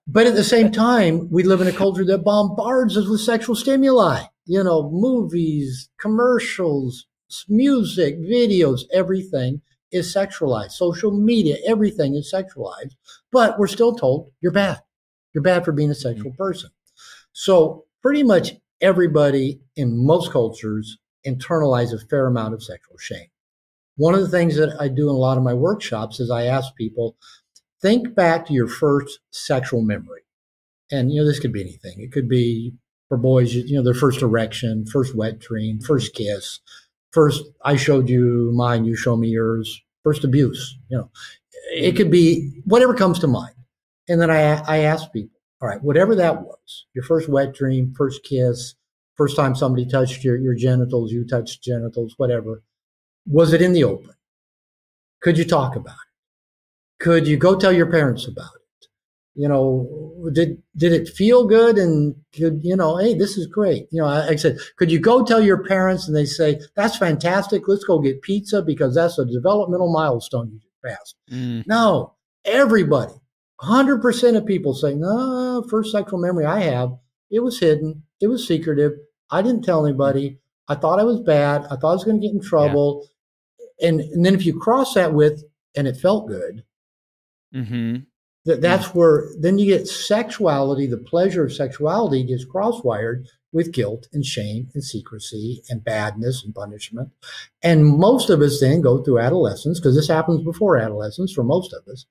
[0.08, 3.56] But at the same time, we live in a culture that bombards us with sexual
[3.56, 7.06] stimuli, you know, movies, commercials,
[7.50, 9.62] music, videos, everything
[9.92, 10.72] is sexualized.
[10.72, 12.96] Social media, everything is sexualized.
[13.32, 14.80] But we're still told you're bad.
[15.36, 16.42] You're bad for being a sexual mm-hmm.
[16.42, 16.72] person.
[17.34, 23.28] So pretty much everybody in most cultures internalize a fair amount of sexual shame.
[23.98, 26.46] One of the things that I do in a lot of my workshops is I
[26.46, 27.18] ask people,
[27.82, 30.22] think back to your first sexual memory.
[30.92, 32.00] And, you know, this could be anything.
[32.00, 32.74] It could be
[33.10, 36.60] for boys, you know, their first erection, first wet dream, first kiss,
[37.12, 41.10] first I showed you mine, you show me yours, first abuse, you know,
[41.74, 43.56] it could be whatever comes to mind.
[44.08, 47.94] And then I, I asked people, all right, whatever that was, your first wet dream,
[47.98, 48.76] first kiss,
[49.16, 52.64] first time somebody touched your, your genitals, you touched genitals, whatever,
[53.26, 54.12] was it in the open?
[55.22, 57.04] Could you talk about it?
[57.04, 58.88] Could you go tell your parents about it?
[59.38, 61.78] You know, did did it feel good?
[61.78, 63.88] And could you know, hey, this is great.
[63.92, 66.08] You know, I, I said, could you go tell your parents?
[66.08, 67.68] And they say, that's fantastic.
[67.68, 71.16] Let's go get pizza because that's a developmental milestone you just passed.
[71.30, 71.68] Mm.
[71.68, 72.14] No,
[72.46, 73.14] everybody
[73.62, 76.92] 100% of people say, no, first sexual memory I have,
[77.32, 78.04] it was hidden.
[78.22, 78.94] It was secretive.
[79.32, 80.40] I didn't tell anybody.
[80.68, 81.66] I thought I was bad.
[81.66, 83.08] I thought I was going to get in trouble.
[83.80, 83.90] Yeah.
[83.90, 85.44] And, and then if you cross that with,
[85.76, 86.64] and it felt good,
[87.56, 87.98] Mm-hmm.
[88.46, 89.00] That that's mm-hmm.
[89.00, 90.86] where then you get sexuality.
[90.86, 96.54] The pleasure of sexuality gets crosswired with guilt and shame and secrecy and badness and
[96.54, 97.10] punishment.
[97.64, 101.74] And most of us then go through adolescence because this happens before adolescence for most
[101.74, 102.06] of us.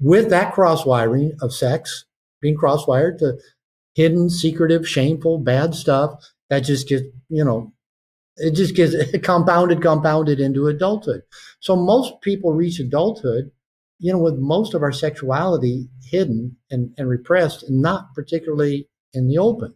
[0.00, 2.04] With that crosswiring of sex
[2.40, 3.38] being crosswired to
[3.94, 6.12] hidden, secretive, shameful, bad stuff
[6.50, 7.72] that just gets, you know,
[8.36, 11.22] it just gets compounded, compounded into adulthood.
[11.60, 13.50] So most people reach adulthood,
[13.98, 19.28] you know, with most of our sexuality hidden and, and repressed and not particularly in
[19.28, 19.74] the open.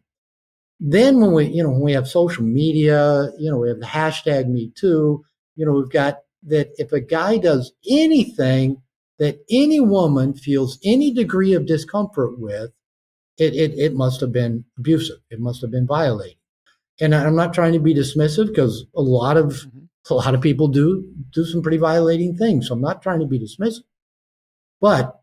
[0.81, 3.87] Then when we, you know, when we have social media, you know, we have the
[3.87, 5.25] hashtag me too,
[5.57, 8.81] you know, we've got that if a guy does anything
[9.19, 12.71] that any woman feels any degree of discomfort with,
[13.37, 15.19] it, it, it must have been abusive.
[15.31, 16.37] It must have been violating.
[17.01, 19.79] And I'm not trying to be dismissive because a lot of mm-hmm.
[20.11, 22.69] a lot of people do do some pretty violating things.
[22.69, 23.85] So I'm not trying to be dismissive.
[24.81, 25.21] But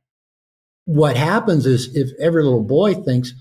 [0.85, 3.33] what happens is if every little boy thinks,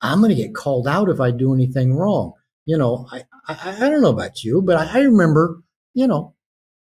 [0.00, 2.32] I'm going to get called out if I do anything wrong.
[2.66, 5.62] You know, I, I, I don't know about you, but I, I remember,
[5.94, 6.34] you know,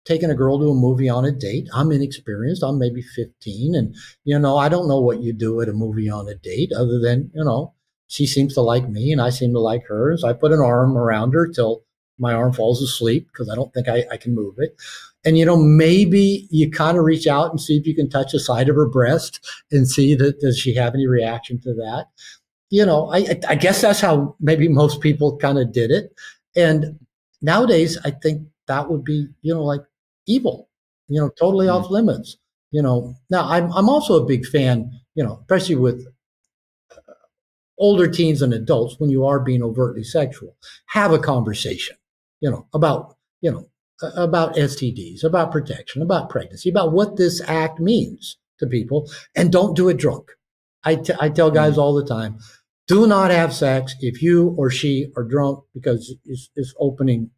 [0.06, 1.68] taking a girl to a movie on a date.
[1.74, 2.62] I'm inexperienced.
[2.62, 3.74] I'm maybe 15.
[3.74, 3.94] And,
[4.24, 6.98] you know, I don't know what you do at a movie on a date other
[7.00, 7.74] than, you know,
[8.06, 10.16] she seems to like me and I seem to like her.
[10.16, 11.82] So I put an arm around her till
[12.18, 14.76] my arm falls asleep because I don't think I, I can move it.
[15.24, 18.32] And, you know, maybe you kind of reach out and see if you can touch
[18.32, 22.06] the side of her breast and see that does she have any reaction to that.
[22.70, 26.12] You know, I, I guess that's how maybe most people kind of did it.
[26.54, 27.00] And
[27.42, 29.82] nowadays, I think that would be, you know, like
[30.26, 30.68] evil,
[31.08, 31.84] you know, totally mm-hmm.
[31.84, 32.36] off limits.
[32.70, 36.06] You know, now I'm I'm also a big fan, you know, especially with
[36.90, 37.12] uh,
[37.78, 40.56] older teens and adults when you are being overtly sexual,
[40.86, 41.96] have a conversation,
[42.40, 43.68] you know, about you know
[44.16, 49.76] about STDs, about protection, about pregnancy, about what this act means to people, and don't
[49.76, 50.32] do it drunk.
[50.84, 51.80] I, t- I tell guys mm-hmm.
[51.80, 52.38] all the time,
[52.86, 57.30] do not have sex if you or she are drunk because it's, it's opening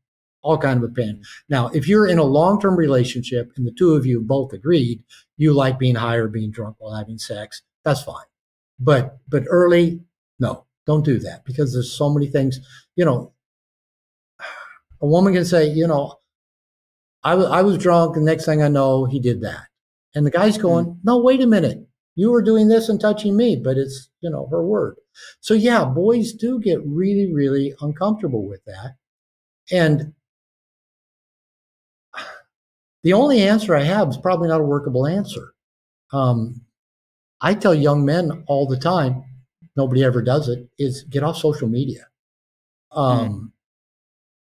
[0.48, 1.20] all kind of opinion.
[1.50, 5.04] Now, if you're in a long-term relationship and the two of you both agreed
[5.36, 8.24] you like being high or being drunk while having sex, that's fine.
[8.80, 10.00] But but early,
[10.38, 12.60] no, don't do that because there's so many things.
[12.96, 13.34] You know,
[15.02, 16.18] a woman can say, you know,
[17.22, 19.66] I, w- I was drunk, and next thing I know, he did that,
[20.14, 21.00] and the guy's going, mm-hmm.
[21.04, 24.48] no, wait a minute, you were doing this and touching me, but it's you know
[24.50, 24.96] her word.
[25.40, 28.96] So yeah, boys do get really really uncomfortable with that,
[29.70, 30.14] and
[33.02, 35.54] the only answer I have is probably not a workable answer.
[36.12, 36.62] Um,
[37.40, 39.24] I tell young men all the time,
[39.76, 42.06] nobody ever does it, is get off social media.
[42.90, 43.50] Um, mm.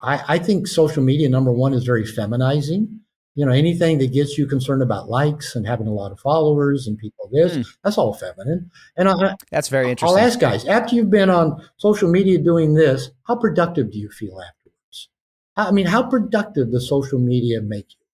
[0.01, 2.99] I, I, think social media, number one, is very feminizing.
[3.33, 6.87] You know, anything that gets you concerned about likes and having a lot of followers
[6.87, 7.65] and people this, mm.
[7.83, 8.69] that's all feminine.
[8.97, 10.17] And I, that's very interesting.
[10.17, 14.09] I'll ask guys, after you've been on social media doing this, how productive do you
[14.09, 15.09] feel afterwards?
[15.57, 18.04] I mean, how productive does social media make you?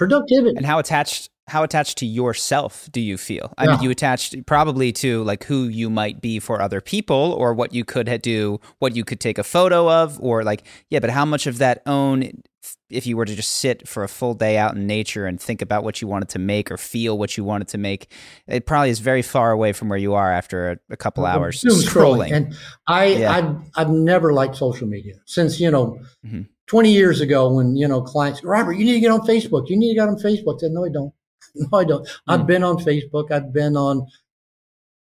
[0.00, 0.56] Productivity.
[0.56, 3.52] And how attached how attached to yourself do you feel?
[3.58, 3.70] I yeah.
[3.72, 7.74] mean, you attached probably to like who you might be for other people or what
[7.74, 11.24] you could do, what you could take a photo of, or like, yeah, but how
[11.24, 12.30] much of that own,
[12.88, 15.60] if you were to just sit for a full day out in nature and think
[15.60, 18.12] about what you wanted to make or feel what you wanted to make,
[18.46, 21.36] it probably is very far away from where you are after a, a couple well,
[21.36, 22.30] hours scrolling.
[22.30, 22.54] And
[22.86, 23.32] I, yeah.
[23.32, 27.88] I've, I've never liked social media since, you know, mm-hmm 20 years ago when, you
[27.88, 29.68] know, clients, Robert, you need to get on Facebook.
[29.68, 30.54] You need to get on Facebook.
[30.54, 31.12] I said, no, I don't.
[31.56, 32.06] No, I don't.
[32.06, 32.20] Mm.
[32.28, 33.32] I've been on Facebook.
[33.32, 34.06] I've been on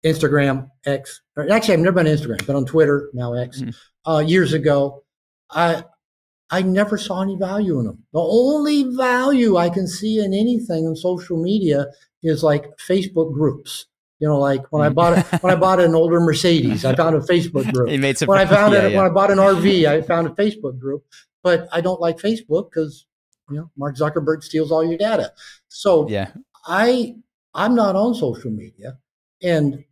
[0.06, 1.20] Instagram, X.
[1.38, 3.64] Actually, I've never been on Instagram, but on Twitter, now X.
[3.64, 3.76] Mm.
[4.06, 5.04] Uh, years ago,
[5.50, 5.84] I,
[6.50, 8.06] I never saw any value in them.
[8.14, 11.88] The only value I can see in anything on social media
[12.24, 13.88] is like Facebook groups.
[14.20, 14.96] You know, like when I mm.
[14.96, 17.90] bought it, when I bought an older Mercedes, I found a Facebook group.
[18.00, 18.98] made some, when I found yeah, it, yeah.
[18.98, 21.04] when I bought an RV, I found a Facebook group
[21.44, 23.06] but I don't like Facebook because
[23.50, 25.34] you know Mark Zuckerberg steals all your data.
[25.68, 26.32] So yeah,
[26.66, 27.16] I
[27.54, 28.98] I'm not on social media,
[29.42, 29.84] and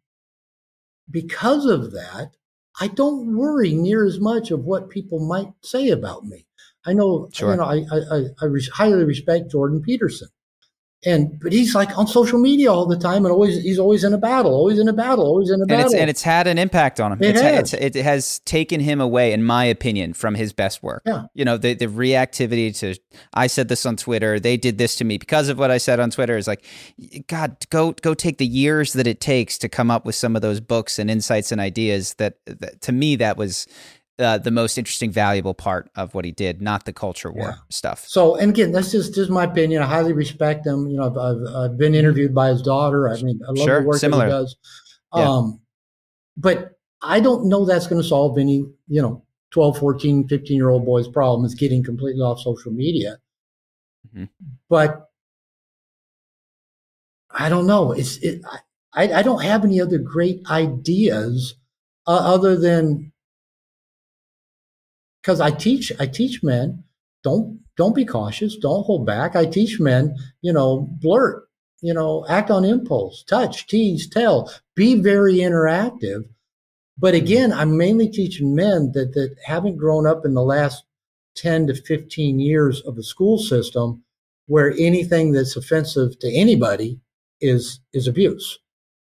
[1.09, 2.31] because of that,
[2.79, 6.45] I don't worry near as much of what people might say about me.
[6.85, 7.51] I know, sure.
[7.51, 10.29] you know, I I, I, I highly respect Jordan Peterson,
[11.05, 14.13] and but he's like on social media all the time and always he's always in
[14.13, 16.45] a battle always in a battle always in a battle and it's, and it's had
[16.45, 17.73] an impact on him it, it's, has.
[17.73, 21.25] It's, it has taken him away in my opinion from his best work yeah.
[21.33, 22.99] you know the, the reactivity to
[23.33, 26.01] i said this on twitter they did this to me because of what i said
[26.01, 26.65] on twitter is like
[27.27, 30.41] god go go take the years that it takes to come up with some of
[30.41, 33.67] those books and insights and ideas that, that to me that was
[34.19, 37.55] uh, the most interesting, valuable part of what he did, not the culture war yeah.
[37.69, 38.05] stuff.
[38.07, 39.81] So, and again, that's just just my opinion.
[39.81, 40.87] I highly respect him.
[40.87, 43.09] You know, I've, I've, I've been interviewed by his daughter.
[43.09, 44.25] I mean, I love sure, the work similar.
[44.27, 44.55] that he does.
[45.15, 45.29] Yeah.
[45.29, 45.61] Um,
[46.37, 50.69] but I don't know that's going to solve any, you know, 12, 14, 15 year
[50.69, 53.17] old boy's problem is getting completely off social media.
[54.07, 54.25] Mm-hmm.
[54.69, 55.09] But
[57.31, 57.91] I don't know.
[57.91, 58.41] It's it,
[58.93, 61.55] I, I don't have any other great ideas
[62.07, 63.11] uh, other than
[65.21, 66.83] because I teach I teach men
[67.23, 69.35] don't don't be cautious, don't hold back.
[69.35, 71.47] I teach men, you know, blurt,
[71.81, 76.23] you know, act on impulse, touch, tease, tell, be very interactive.
[76.97, 80.83] But again, I'm mainly teaching men that that haven't grown up in the last
[81.35, 84.03] 10 to 15 years of the school system
[84.47, 86.99] where anything that's offensive to anybody
[87.39, 88.59] is is abuse.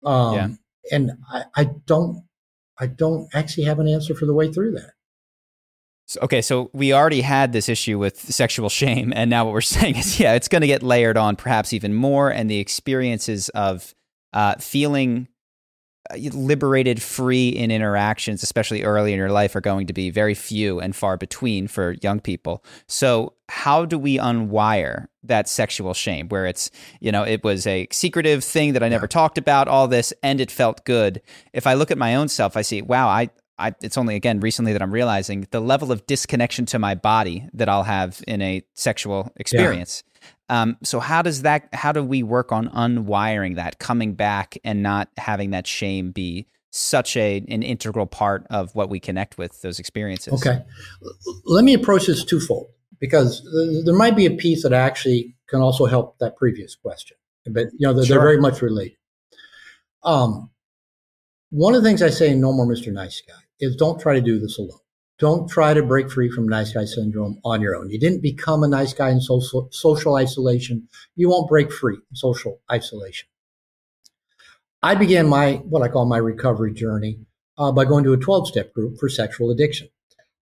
[0.03, 0.47] Um, yeah.
[0.91, 2.23] And I, I don't
[2.79, 4.94] I don't actually have an answer for the way through that.
[6.07, 9.61] So, okay, so we already had this issue with sexual shame, and now what we're
[9.77, 13.49] saying is, yeah, it's going to get layered on, perhaps even more, and the experiences
[13.49, 13.95] of
[14.33, 15.27] uh, feeling
[16.11, 20.35] uh, liberated, free in interactions, especially early in your life, are going to be very
[20.35, 22.63] few and far between for young people.
[22.87, 27.87] So, how do we unwire that sexual shame where it's, you know, it was a
[27.91, 31.21] secretive thing that I never talked about, all this, and it felt good?
[31.53, 34.39] If I look at my own self, I see, wow, I, I, it's only again
[34.39, 38.41] recently that I'm realizing the level of disconnection to my body that I'll have in
[38.41, 40.03] a sexual experience.
[40.49, 40.61] Yeah.
[40.61, 41.69] Um, so how does that?
[41.73, 46.47] How do we work on unwiring that, coming back, and not having that shame be
[46.71, 50.33] such a an integral part of what we connect with those experiences?
[50.33, 50.61] Okay,
[51.45, 52.67] let me approach this twofold
[52.99, 53.41] because
[53.85, 57.87] there might be a piece that actually can also help that previous question, but you
[57.87, 58.17] know they're, sure.
[58.17, 58.97] they're very much related.
[60.03, 60.51] Um,
[61.49, 62.91] one of the things I say in No More Mr.
[62.93, 64.79] Nice Guy is don't try to do this alone.
[65.17, 67.89] Don't try to break free from nice guy syndrome on your own.
[67.89, 70.89] You didn't become a nice guy in social, social isolation.
[71.15, 73.29] You won't break free in social isolation.
[74.83, 77.19] I began my, what I call my recovery journey
[77.57, 79.87] uh, by going to a 12 step group for sexual addiction.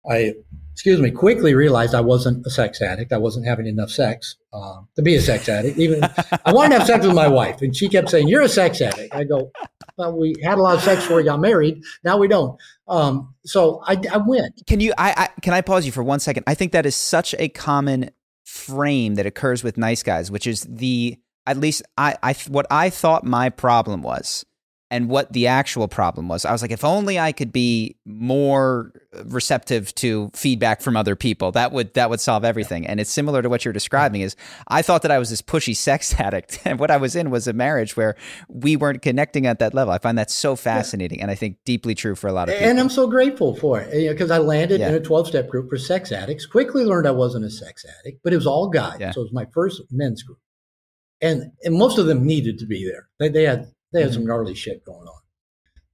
[0.09, 0.33] I,
[0.71, 3.13] excuse me, quickly realized I wasn't a sex addict.
[3.13, 5.77] I wasn't having enough sex uh, to be a sex addict.
[5.79, 8.49] Even I wanted to have sex with my wife, and she kept saying, "You're a
[8.49, 9.51] sex addict." I go,
[9.97, 11.81] "Well, we had a lot of sex before we got married.
[12.03, 14.61] Now we don't." Um, so I, I went.
[14.67, 14.93] Can you?
[14.97, 16.43] I, I can I pause you for one second?
[16.47, 18.11] I think that is such a common
[18.43, 21.17] frame that occurs with nice guys, which is the
[21.47, 24.45] at least I, I what I thought my problem was
[24.91, 26.45] and what the actual problem was.
[26.45, 28.93] I was like, if only I could be more
[29.25, 32.85] receptive to feedback from other people, that would that would solve everything.
[32.85, 34.21] And it's similar to what you're describing.
[34.21, 34.35] Is
[34.67, 37.47] I thought that I was this pushy sex addict, and what I was in was
[37.47, 38.15] a marriage where
[38.47, 39.93] we weren't connecting at that level.
[39.93, 42.69] I find that so fascinating, and I think deeply true for a lot of people.
[42.69, 44.89] And I'm so grateful for it because I landed yeah.
[44.89, 46.45] in a 12 step group for sex addicts.
[46.45, 48.97] Quickly learned I wasn't a sex addict, but it was all guys.
[48.99, 49.11] Yeah.
[49.11, 50.39] So it was my first men's group
[51.21, 53.07] and and most of them needed to be there.
[53.19, 54.19] They, they had they had mm-hmm.
[54.21, 55.21] some gnarly shit going on.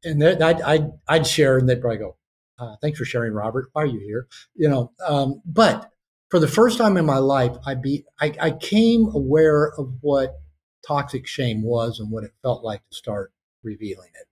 [0.03, 2.17] And I'd, I'd, I'd, share, and they'd probably go,
[2.57, 3.69] uh, thanks for sharing, Robert.
[3.73, 4.27] Why are you here?
[4.55, 5.91] You know, um, but
[6.29, 10.39] for the first time in my life, I, be, I, I came aware of what
[10.85, 13.31] toxic shame was and what it felt like to start
[13.63, 14.27] revealing it.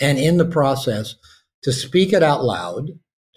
[0.00, 1.16] And in the process,
[1.62, 2.90] to speak it out loud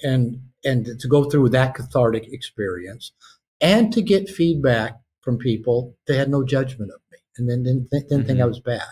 [0.03, 3.11] and and to go through that cathartic experience
[3.59, 7.89] and to get feedback from people they had no judgment of me and then didn't,
[7.89, 8.27] didn't mm-hmm.
[8.27, 8.49] think I mm-hmm.
[8.49, 8.87] was bad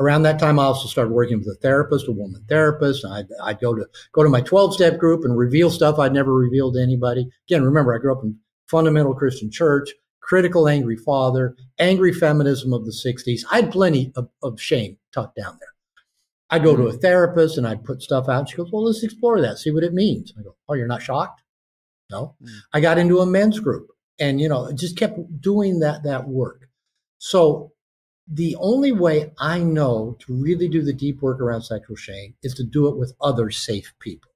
[0.00, 3.04] around that time, I also started working with a therapist, a woman therapist.
[3.04, 6.34] I'd, I'd go to go to my 12 step group and reveal stuff I'd never
[6.34, 7.28] revealed to anybody.
[7.48, 8.38] Again, remember, I grew up in
[8.68, 9.90] fundamental Christian church,
[10.20, 13.40] critical, angry father, angry feminism of the 60s.
[13.50, 15.68] I had plenty of, of shame tucked down there.
[16.50, 18.48] I'd go to a therapist and I'd put stuff out.
[18.48, 20.32] She goes, Well, let's explore that, see what it means.
[20.38, 21.42] I go, Oh, you're not shocked?
[22.10, 22.36] No.
[22.42, 22.48] Mm.
[22.72, 23.88] I got into a men's group
[24.18, 26.68] and, you know, just kept doing that, that work.
[27.18, 27.72] So
[28.30, 32.54] the only way I know to really do the deep work around sexual shame is
[32.54, 34.30] to do it with other safe people.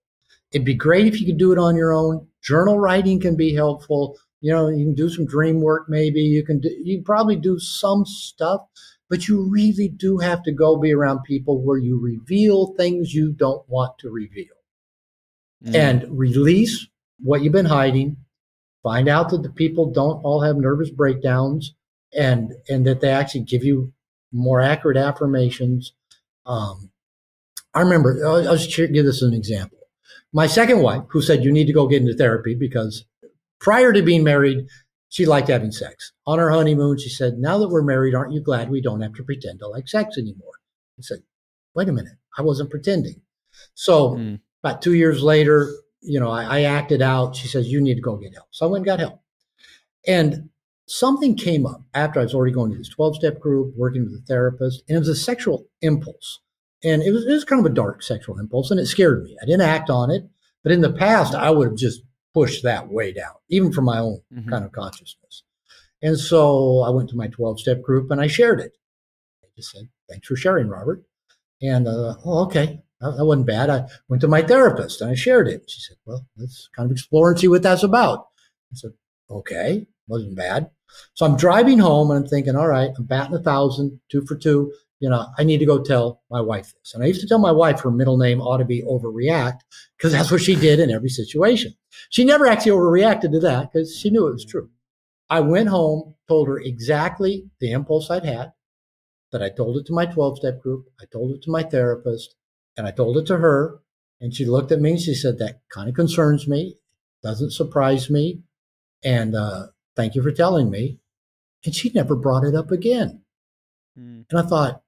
[0.50, 2.26] It'd be great if you could do it on your own.
[2.42, 4.18] Journal writing can be helpful.
[4.40, 6.20] You know, you can do some dream work maybe.
[6.20, 8.62] You can do, you can probably do some stuff,
[9.10, 13.32] but you really do have to go be around people where you reveal things you
[13.32, 14.54] don't want to reveal.
[15.64, 15.74] Mm.
[15.74, 16.86] And release
[17.20, 18.16] what you've been hiding.
[18.82, 21.74] Find out that the people don't all have nervous breakdowns
[22.14, 23.92] and and that they actually give you
[24.32, 25.92] more accurate affirmations.
[26.46, 26.90] Um,
[27.74, 29.78] I remember, I'll, I'll just give this as an example.
[30.32, 33.04] My second wife, who said you need to go get into therapy because
[33.60, 34.66] prior to being married,
[35.08, 36.12] she liked having sex.
[36.26, 39.14] On her honeymoon, she said, "Now that we're married, aren't you glad we don't have
[39.14, 40.54] to pretend to like sex anymore?"
[40.98, 41.18] I said,
[41.74, 43.20] "Wait a minute, I wasn't pretending."
[43.74, 44.40] So mm.
[44.62, 45.70] about two years later,
[46.02, 47.36] you know, I, I acted out.
[47.36, 48.48] She says, you need to go get help.
[48.50, 49.20] So I went and got help.
[50.06, 50.50] And
[50.86, 54.14] something came up after I was already going to this 12 step group, working with
[54.14, 56.40] a therapist, and it was a sexual impulse.
[56.84, 59.36] And it was, it was kind of a dark sexual impulse, and it scared me.
[59.40, 60.24] I didn't act on it.
[60.62, 62.02] But in the past, I would have just
[62.34, 64.48] pushed that way down, even for my own mm-hmm.
[64.48, 65.42] kind of consciousness.
[66.02, 68.72] And so I went to my 12 step group and I shared it.
[69.44, 71.04] I just said, Thanks for sharing, Robert.
[71.60, 73.70] And, uh, oh, okay, that wasn't bad.
[73.70, 75.70] I went to my therapist and I shared it.
[75.70, 78.28] She said, Well, let's kind of explore and see what that's about.
[78.72, 78.92] I said,
[79.30, 80.70] Okay, wasn't bad.
[81.14, 84.36] So I'm driving home and I'm thinking, All right, I'm batting a thousand, two for
[84.36, 84.72] two.
[85.00, 86.94] You know, I need to go tell my wife this.
[86.94, 89.58] And I used to tell my wife her middle name ought to be overreact
[89.96, 91.74] because that's what she did in every situation.
[92.10, 94.70] She never actually overreacted to that because she knew it was true.
[95.28, 98.52] I went home, told her exactly the impulse I'd had,
[99.32, 102.36] that I told it to my 12 step group, I told it to my therapist,
[102.76, 103.80] and I told it to her.
[104.20, 106.76] And she looked at me and she said, That kind of concerns me,
[107.24, 108.42] doesn't surprise me.
[109.02, 110.98] And uh, thank you for telling me.
[111.64, 113.22] And she never brought it up again.
[113.98, 114.24] Mm.
[114.30, 114.82] And I thought,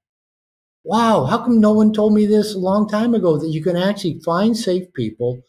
[0.84, 3.76] wow, how come no one told me this a long time ago that you can
[3.76, 5.40] actually find safe people,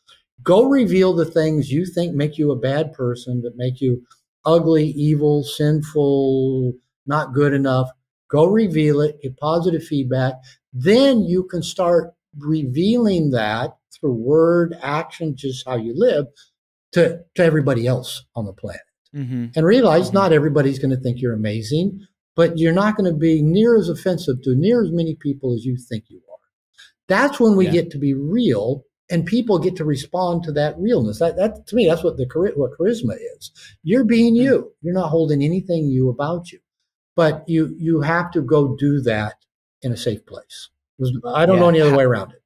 [0.44, 4.04] go reveal the things you think make you a bad person, that make you
[4.46, 6.74] ugly, evil, sinful,
[7.06, 7.90] not good enough.
[8.30, 10.36] Go reveal it, get positive feedback.
[10.74, 16.26] Then you can start revealing that through word, action, just how you live
[16.92, 18.82] to, to everybody else on the planet.
[19.16, 19.46] Mm-hmm.
[19.56, 20.18] And realize mm-hmm.
[20.18, 22.06] not everybody's going to think you're amazing,
[22.36, 25.66] but you're not going to be near as offensive to near as many people as
[25.66, 26.36] you think you are.
[27.08, 27.72] That's when we yeah.
[27.72, 31.20] get to be real and people get to respond to that realness.
[31.20, 33.52] That, that to me, that's what the what charisma is.
[33.84, 34.60] You're being you.
[34.60, 34.70] Mm.
[34.82, 36.60] You're not holding anything you about you,
[37.16, 39.36] but you you have to go do that
[39.82, 40.70] in a safe place.
[41.26, 41.62] I don't yeah.
[41.62, 42.42] know any other way around it.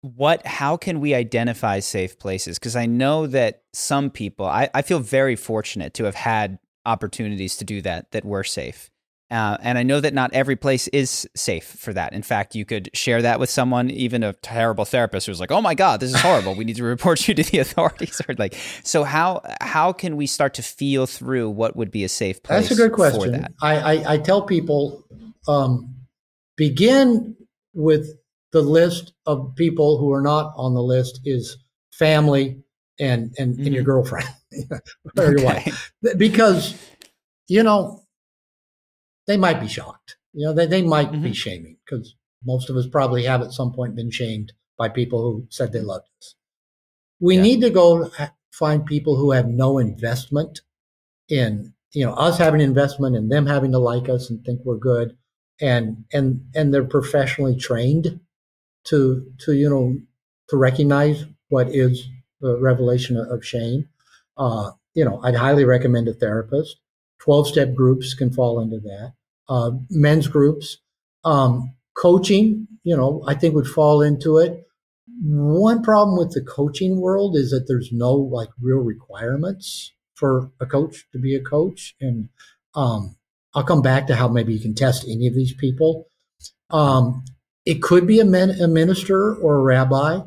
[0.00, 0.46] What?
[0.46, 2.58] How can we identify safe places?
[2.58, 4.46] Because I know that some people.
[4.46, 8.90] I, I feel very fortunate to have had opportunities to do that that were safe.
[9.30, 12.14] Uh, and I know that not every place is safe for that.
[12.14, 15.60] In fact, you could share that with someone, even a terrible therapist who's like, "Oh
[15.60, 16.54] my God, this is horrible.
[16.54, 20.26] We need to report you to the authorities." or like, so how how can we
[20.26, 22.68] start to feel through what would be a safe place?
[22.68, 23.46] That's a good question.
[23.60, 25.04] I, I, I tell people
[25.46, 25.94] um,
[26.56, 27.36] begin
[27.74, 28.08] with
[28.52, 31.56] the list of people who are not on the list is
[31.92, 32.62] family
[32.98, 33.64] and and, mm-hmm.
[33.64, 33.90] and your mm-hmm.
[33.90, 34.28] girlfriend
[35.16, 35.42] or okay.
[35.42, 36.74] your wife because
[37.48, 38.02] you know
[39.28, 40.16] they might be shocked.
[40.32, 41.22] You know, they, they might mm-hmm.
[41.22, 45.22] be shaming because most of us probably have at some point been shamed by people
[45.22, 46.34] who said they loved us.
[47.20, 47.42] We yeah.
[47.42, 48.10] need to go
[48.52, 50.62] find people who have no investment
[51.28, 54.76] in, you know, us having investment and them having to like us and think we're
[54.76, 55.16] good.
[55.60, 58.20] And, and, and they're professionally trained
[58.88, 59.96] to, to, you know,
[60.50, 62.08] to recognize what is
[62.40, 63.88] the revelation of shame.
[64.36, 66.76] Uh, you know, I'd highly recommend a therapist.
[67.20, 69.12] 12 step groups can fall into that
[69.48, 70.78] uh, men's groups.
[71.24, 74.64] Um, coaching, you know, I think would fall into it.
[75.20, 80.66] One problem with the coaching world is that there's no like real requirements for a
[80.66, 81.96] coach to be a coach.
[82.00, 82.28] And
[82.74, 83.16] um,
[83.54, 86.08] I'll come back to how maybe you can test any of these people.
[86.70, 87.24] Um,
[87.68, 90.20] it could be a, men, a minister or a rabbi.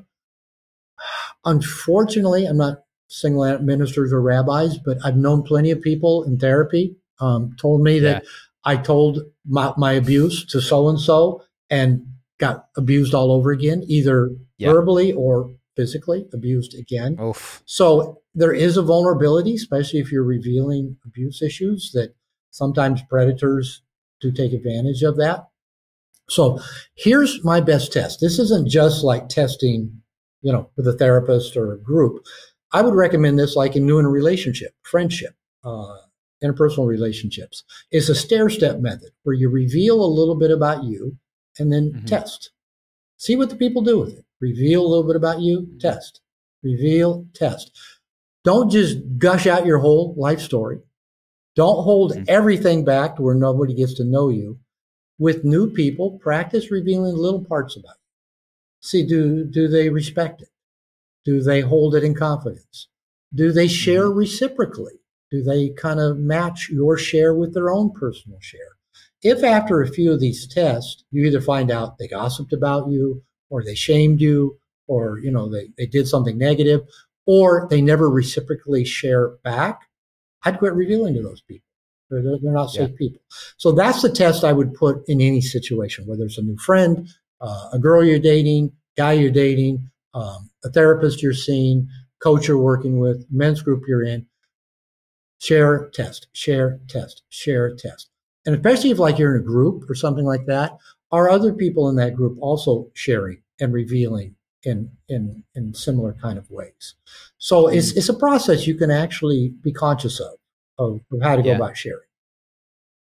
[1.44, 6.38] Unfortunately, I'm not singling out ministers or rabbis, but I've known plenty of people in
[6.38, 8.26] therapy um, told me that
[8.64, 12.06] I told my, my abuse to so and so and
[12.38, 14.30] got abused all over again, either
[14.60, 17.18] verbally or physically abused again.
[17.20, 17.64] Oof.
[17.66, 22.14] So there is a vulnerability, especially if you're revealing abuse issues, that
[22.52, 23.82] sometimes predators
[24.20, 25.48] do take advantage of that.
[26.32, 26.60] So
[26.96, 28.20] here's my best test.
[28.22, 30.02] This isn't just like testing,
[30.42, 32.24] you know, with a therapist or a group.
[32.72, 35.36] I would recommend this like in new in a relationship, friendship.
[35.64, 35.98] Uh,
[36.44, 37.64] interpersonal relationships.
[37.92, 41.18] It's a stair step method where you reveal a little bit about you
[41.60, 42.06] and then mm-hmm.
[42.06, 42.52] test.
[43.18, 44.26] See what the people do with it.
[44.40, 46.22] Reveal a little bit about you, test.
[46.64, 47.78] Reveal, test.
[48.44, 50.80] Don't just gush out your whole life story.
[51.56, 52.24] Don't hold mm-hmm.
[52.28, 54.60] everything back to where nobody gets to know you.
[55.22, 58.82] With new people, practice revealing little parts about you.
[58.82, 60.50] See, do, do they respect it?
[61.24, 62.88] Do they hold it in confidence?
[63.32, 64.18] Do they share mm-hmm.
[64.18, 64.96] reciprocally?
[65.30, 68.78] Do they kind of match your share with their own personal share?
[69.22, 73.22] If after a few of these tests, you either find out they gossiped about you
[73.52, 74.58] or they shamed you
[74.88, 76.82] or, you know, they, they did something negative
[77.28, 79.82] or they never reciprocally share back,
[80.42, 81.68] I'd quit revealing to those people.
[82.12, 82.96] They're, they're not safe yeah.
[82.98, 83.22] people.
[83.58, 87.10] So that's the test I would put in any situation, whether it's a new friend,
[87.40, 91.88] uh, a girl you're dating, guy you're dating, um, a therapist you're seeing,
[92.22, 94.26] coach you're working with, men's group you're in.
[95.40, 98.10] Share, test, share, test, share, test.
[98.46, 100.78] And especially if like you're in a group or something like that,
[101.12, 106.38] are other people in that group also sharing and revealing in in in similar kind
[106.38, 106.96] of ways?
[107.38, 110.34] So it's it's a process you can actually be conscious of
[110.82, 111.58] of, of how to yeah.
[111.58, 112.02] go about sharing.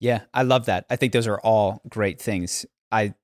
[0.00, 0.86] Yeah, I love that.
[0.90, 2.66] I think those are all great things.
[2.92, 3.14] I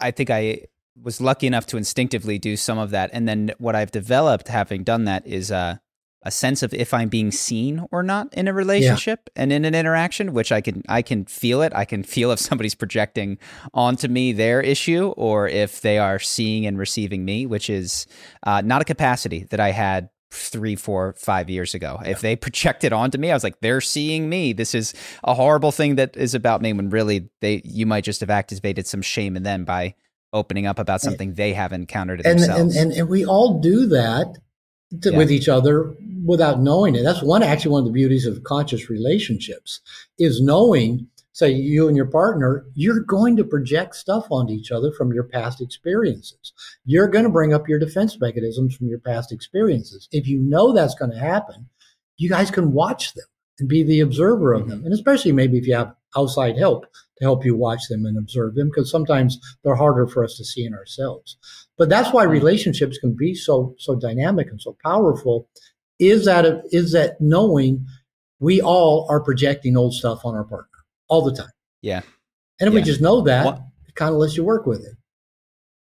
[0.00, 0.66] I think I
[1.00, 4.84] was lucky enough to instinctively do some of that, and then what I've developed having
[4.84, 5.76] done that is uh,
[6.22, 9.42] a sense of if I'm being seen or not in a relationship yeah.
[9.42, 11.72] and in an interaction, which I can I can feel it.
[11.74, 13.38] I can feel if somebody's projecting
[13.72, 18.06] onto me their issue or if they are seeing and receiving me, which is
[18.42, 21.98] uh, not a capacity that I had three, four, five years ago.
[22.02, 22.10] Yeah.
[22.10, 24.52] If they projected onto me, I was like, they're seeing me.
[24.52, 26.72] This is a horrible thing that is about me.
[26.72, 29.94] When really, they you might just have activated some shame in them by
[30.32, 32.76] opening up about something they have encountered and, themselves.
[32.76, 34.36] And, and, and we all do that
[35.02, 35.16] to, yeah.
[35.16, 37.02] with each other without knowing it.
[37.02, 39.80] That's one actually one of the beauties of conscious relationships
[40.18, 41.06] is knowing,
[41.38, 45.22] say you and your partner, you're going to project stuff onto each other from your
[45.22, 46.52] past experiences.
[46.84, 50.08] You're going to bring up your defense mechanisms from your past experiences.
[50.10, 51.68] If you know that's going to happen,
[52.16, 53.26] you guys can watch them
[53.60, 54.70] and be the observer of mm-hmm.
[54.70, 54.84] them.
[54.84, 56.86] And especially maybe if you have outside help
[57.18, 60.44] to help you watch them and observe them, because sometimes they're harder for us to
[60.44, 61.36] see in ourselves.
[61.76, 65.48] But that's why relationships can be so so dynamic and so powerful.
[66.00, 67.86] Is that a, is that knowing
[68.40, 70.67] we all are projecting old stuff on our partner
[71.08, 71.50] all the time.
[71.82, 72.02] Yeah.
[72.60, 72.80] And if yeah.
[72.80, 73.60] we just know that, what?
[73.86, 74.96] it kind of lets you work with it.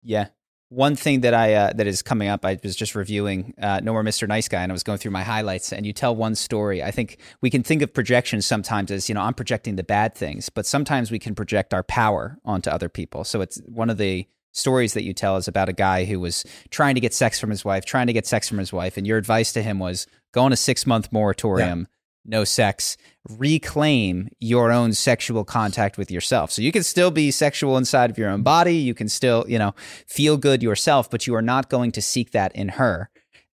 [0.02, 0.28] Yeah.
[0.70, 3.92] One thing that I uh, that is coming up, I was just reviewing uh, No
[3.92, 4.28] More Mr.
[4.28, 5.72] Nice Guy, and I was going through my highlights.
[5.72, 6.82] And you tell one story.
[6.82, 10.14] I think we can think of projections sometimes as you know I'm projecting the bad
[10.14, 13.24] things, but sometimes we can project our power onto other people.
[13.24, 16.44] So it's one of the stories that you tell is about a guy who was
[16.68, 19.06] trying to get sex from his wife, trying to get sex from his wife, and
[19.06, 21.80] your advice to him was go on a six month moratorium.
[21.88, 21.94] Yeah
[22.28, 22.96] no sex,
[23.28, 26.52] reclaim your own sexual contact with yourself.
[26.52, 28.76] So you can still be sexual inside of your own body.
[28.76, 29.74] You can still, you know,
[30.06, 33.10] feel good yourself, but you are not going to seek that in her.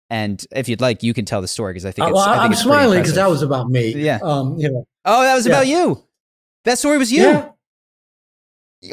[0.10, 2.06] And if you'd like, you can tell the story because I think.
[2.06, 3.94] Uh, it's, well, I am smiling because that was about me.
[3.96, 4.20] Yeah.
[4.22, 4.88] Um, you know.
[5.04, 5.54] Oh, that was yeah.
[5.54, 6.04] about you.
[6.66, 7.24] That story was you.
[7.24, 7.50] Yeah.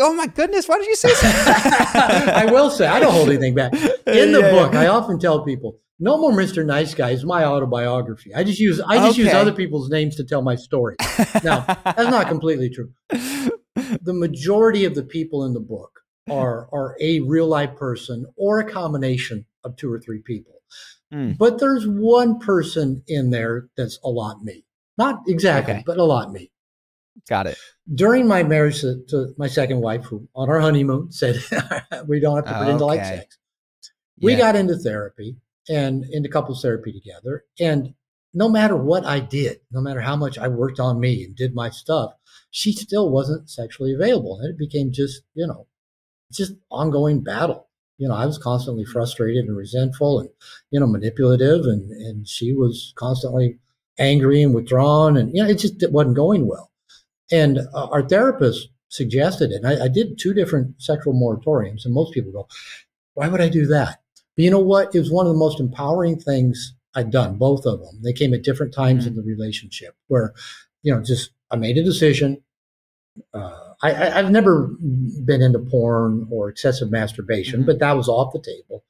[0.00, 0.68] Oh my goodness!
[0.68, 2.32] Why did you say that?
[2.48, 3.74] I will say I don't hold anything back.
[4.06, 6.64] In the yeah, book, I often tell people no More Mr.
[6.64, 8.34] Nice Guy is my autobiography.
[8.34, 9.22] I just use I just okay.
[9.22, 10.96] use other people's names to tell my story.
[11.44, 12.92] now, that's not completely true.
[14.02, 18.58] The majority of the people in the book are are a real life person or
[18.58, 20.60] a combination of two or three people.
[21.12, 21.38] Mm.
[21.38, 24.64] But there's one person in there that's a lot me.
[24.98, 25.82] Not exactly, okay.
[25.86, 26.50] but a lot me.
[27.28, 27.58] Got it.
[27.94, 31.36] During my marriage to, to, my second wife, who on our honeymoon said
[32.06, 32.78] we don't have to pretend okay.
[32.78, 33.38] to like sex,
[34.20, 34.38] we yeah.
[34.38, 35.36] got into therapy
[35.68, 37.44] and into couples therapy together.
[37.60, 37.94] And
[38.34, 41.54] no matter what I did, no matter how much I worked on me and did
[41.54, 42.12] my stuff,
[42.50, 44.38] she still wasn't sexually available.
[44.40, 45.66] And it became just, you know,
[46.32, 47.68] just ongoing battle.
[47.98, 50.28] You know, I was constantly frustrated and resentful and,
[50.70, 53.58] you know, manipulative and, and she was constantly
[53.98, 56.70] angry and withdrawn and, you know, it just it wasn't going well.
[57.30, 59.62] And uh, our therapist suggested it.
[59.62, 62.48] And I, I did two different sexual moratoriums and most people go,
[63.14, 64.01] why would I do that?
[64.36, 64.94] But you know what?
[64.94, 68.00] It was one of the most empowering things I'd done, both of them.
[68.02, 69.08] They came at different times mm-hmm.
[69.08, 70.34] in the relationship where,
[70.82, 72.42] you know, just I made a decision.
[73.34, 74.70] Uh, I, have never
[75.24, 77.66] been into porn or excessive masturbation, mm-hmm.
[77.66, 78.84] but that was off the table.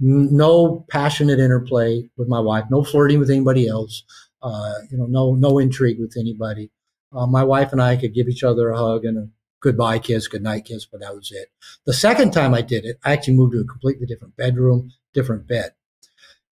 [0.00, 4.02] No passionate interplay with my wife, no flirting with anybody else,
[4.42, 6.70] uh, you know, no no intrigue with anybody.
[7.12, 9.28] Uh, my wife and I could give each other a hug and a
[9.60, 11.48] goodbye kiss, goodnight kiss, but that was it.
[11.86, 15.46] The second time I did it, I actually moved to a completely different bedroom, different
[15.46, 15.72] bed.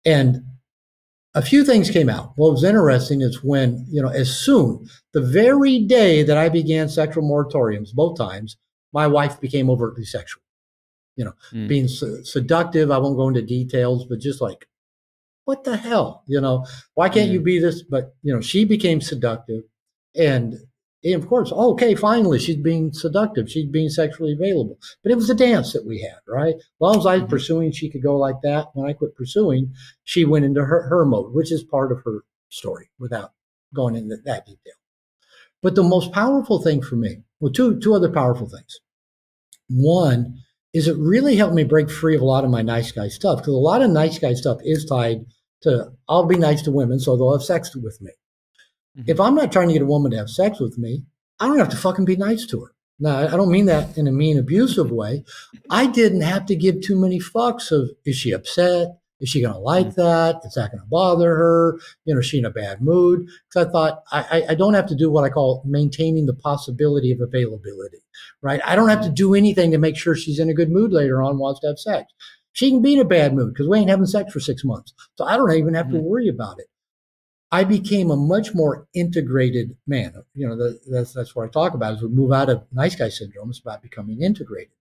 [0.05, 0.43] And
[1.33, 2.33] a few things came out.
[2.35, 6.87] What was interesting is when, you know, as soon, the very day that I began
[6.89, 8.57] sexual moratoriums, both times,
[8.93, 10.41] my wife became overtly sexual.
[11.17, 11.67] You know, mm.
[11.67, 12.91] being seductive.
[12.91, 14.67] I won't go into details, but just like,
[15.45, 16.23] what the hell?
[16.27, 17.33] You know, why can't mm.
[17.33, 17.83] you be this?
[17.83, 19.63] But, you know, she became seductive.
[20.13, 20.55] And
[21.05, 23.49] and of course, okay, finally, she's being seductive.
[23.49, 24.79] She's being sexually available.
[25.03, 26.55] But it was a dance that we had, right?
[26.55, 27.29] As long as I was mm-hmm.
[27.29, 28.69] pursuing, she could go like that.
[28.73, 29.73] When I quit pursuing,
[30.03, 33.33] she went into her, her mode, which is part of her story without
[33.73, 34.73] going into that detail.
[35.61, 38.79] But the most powerful thing for me, well, two, two other powerful things.
[39.69, 40.39] One
[40.73, 43.39] is it really helped me break free of a lot of my nice guy stuff
[43.39, 45.25] because a lot of nice guy stuff is tied
[45.61, 48.11] to I'll be nice to women so they'll have sex with me.
[48.97, 49.09] Mm-hmm.
[49.09, 51.03] If I'm not trying to get a woman to have sex with me,
[51.39, 52.71] I don't have to fucking be nice to her.
[52.99, 55.25] Now, I don't mean that in a mean, abusive way.
[55.69, 58.99] I didn't have to give too many fucks of is she upset?
[59.19, 59.95] Is she going to like mm.
[59.95, 60.41] that?
[60.45, 61.79] Is that going to bother her?
[62.05, 63.27] You know, is she in a bad mood?
[63.49, 67.11] Because I thought I, I don't have to do what I call maintaining the possibility
[67.11, 67.99] of availability,
[68.41, 68.61] right?
[68.63, 71.21] I don't have to do anything to make sure she's in a good mood later
[71.21, 72.13] on, wants to have sex.
[72.53, 74.93] She can be in a bad mood because we ain't having sex for six months.
[75.15, 75.97] So I don't even have mm-hmm.
[75.97, 76.67] to worry about it.
[77.55, 80.13] I became a much more integrated man.
[80.33, 81.93] You know, the, that's that's what I talk about.
[81.93, 84.73] Is we move out of nice guy syndrome, it's about becoming integrated.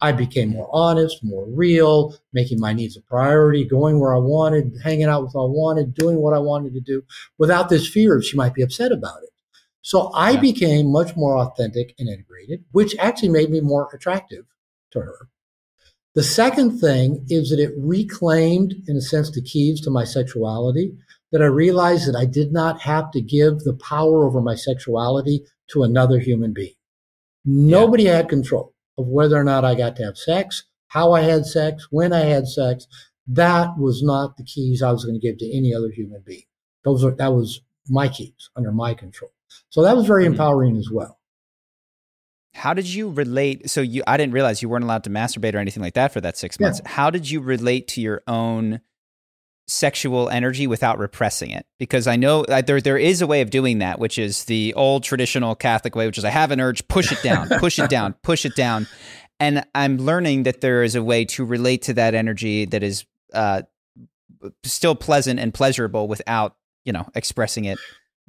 [0.00, 4.72] I became more honest, more real, making my needs a priority, going where I wanted,
[4.82, 7.02] hanging out with who I wanted, doing what I wanted to do,
[7.36, 9.30] without this fear of she might be upset about it.
[9.82, 10.40] So I yeah.
[10.40, 14.46] became much more authentic and integrated, which actually made me more attractive
[14.92, 15.28] to her.
[16.14, 20.94] The second thing is that it reclaimed, in a sense, the keys to my sexuality
[21.34, 25.44] that I realized that I did not have to give the power over my sexuality
[25.72, 26.74] to another human being.
[27.44, 28.18] Nobody yeah.
[28.18, 31.88] had control of whether or not I got to have sex, how I had sex,
[31.90, 32.86] when I had sex.
[33.26, 36.44] That was not the keys I was going to give to any other human being.
[36.84, 39.32] Those are, that was my keys under my control.
[39.70, 40.34] So that was very mm-hmm.
[40.34, 41.18] empowering as well.
[42.54, 43.68] How did you relate?
[43.68, 46.20] So you, I didn't realize you weren't allowed to masturbate or anything like that for
[46.20, 46.80] that six months.
[46.84, 46.90] Yeah.
[46.92, 48.82] How did you relate to your own
[49.66, 51.66] sexual energy without repressing it.
[51.78, 55.02] Because I know there there is a way of doing that which is the old
[55.04, 58.14] traditional Catholic way which is I have an urge push it down push it down
[58.22, 58.86] push it down.
[59.40, 63.04] And I'm learning that there is a way to relate to that energy that is
[63.32, 63.62] uh,
[64.62, 67.78] still pleasant and pleasurable without you know expressing it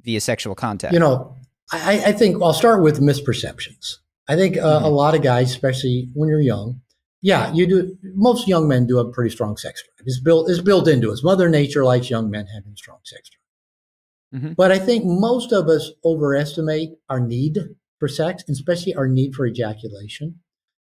[0.02, 0.94] via sexual contact.
[0.94, 1.36] You know
[1.72, 3.96] I, I think I'll start with misperceptions.
[4.28, 4.84] I think uh, mm-hmm.
[4.84, 6.80] a lot of guys especially when you're young
[7.26, 7.98] yeah, you do.
[8.14, 10.06] Most young men do have pretty strong sex drive.
[10.06, 10.48] It's built.
[10.48, 11.24] It's built into us.
[11.24, 14.40] Mother Nature likes young men having strong sex drive.
[14.40, 14.52] Mm-hmm.
[14.52, 17.58] But I think most of us overestimate our need
[17.98, 20.38] for sex, especially our need for ejaculation.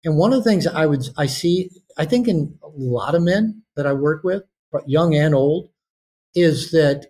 [0.04, 3.22] And one of the things I would I see, I think in a lot of
[3.22, 4.42] men that I work with,
[4.84, 5.68] young and old,
[6.34, 7.06] is that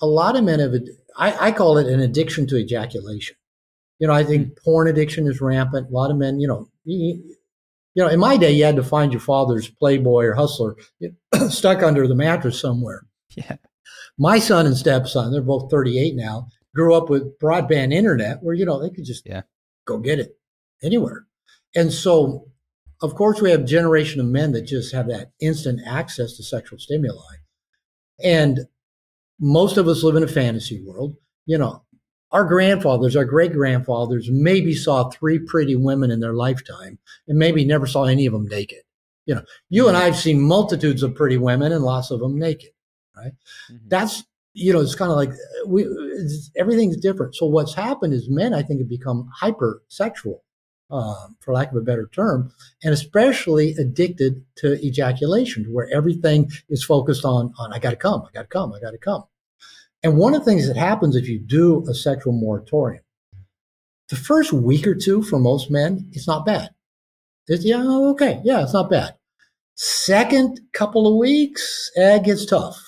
[0.00, 0.74] a lot of men have.
[1.16, 3.36] I, I call it an addiction to ejaculation.
[4.00, 4.64] You know, I think mm-hmm.
[4.64, 5.88] porn addiction is rampant.
[5.88, 6.68] A lot of men, you know,
[7.94, 10.76] you know, in my day, you had to find your father's Playboy or Hustler
[11.48, 13.06] stuck under the mattress somewhere.
[13.36, 13.56] Yeah.
[14.18, 18.64] My son and stepson, they're both 38 now, grew up with broadband internet where, you
[18.64, 19.42] know, they could just yeah.
[19.86, 20.36] go get it
[20.82, 21.26] anywhere.
[21.74, 22.48] And so,
[23.02, 26.42] of course, we have a generation of men that just have that instant access to
[26.42, 27.36] sexual stimuli.
[28.22, 28.60] And
[29.40, 31.16] most of us live in a fantasy world.
[31.46, 31.82] You know,
[32.32, 36.98] our grandfathers, our great grandfathers, maybe saw three pretty women in their lifetime
[37.28, 38.78] and maybe never saw any of them naked.
[39.26, 39.88] You know, you mm-hmm.
[39.90, 42.70] and I have seen multitudes of pretty women and lots of them naked,
[43.16, 43.32] right?
[43.70, 43.88] Mm-hmm.
[43.88, 45.30] That's, you know, it's kind of like
[45.66, 45.86] we,
[46.56, 47.36] everything's different.
[47.36, 50.40] So what's happened is men, I think, have become hypersexual,
[50.90, 52.52] uh, for lack of a better term,
[52.82, 58.22] and especially addicted to ejaculation, where everything is focused on, on I got to come,
[58.22, 59.24] I got to come, I got to come.
[60.02, 63.04] And one of the things that happens if you do a sexual moratorium,
[64.08, 66.70] the first week or two for most men, it's not bad.
[67.46, 69.14] It's, yeah, okay, yeah, it's not bad.
[69.74, 72.80] Second couple of weeks, eh, it gets tough.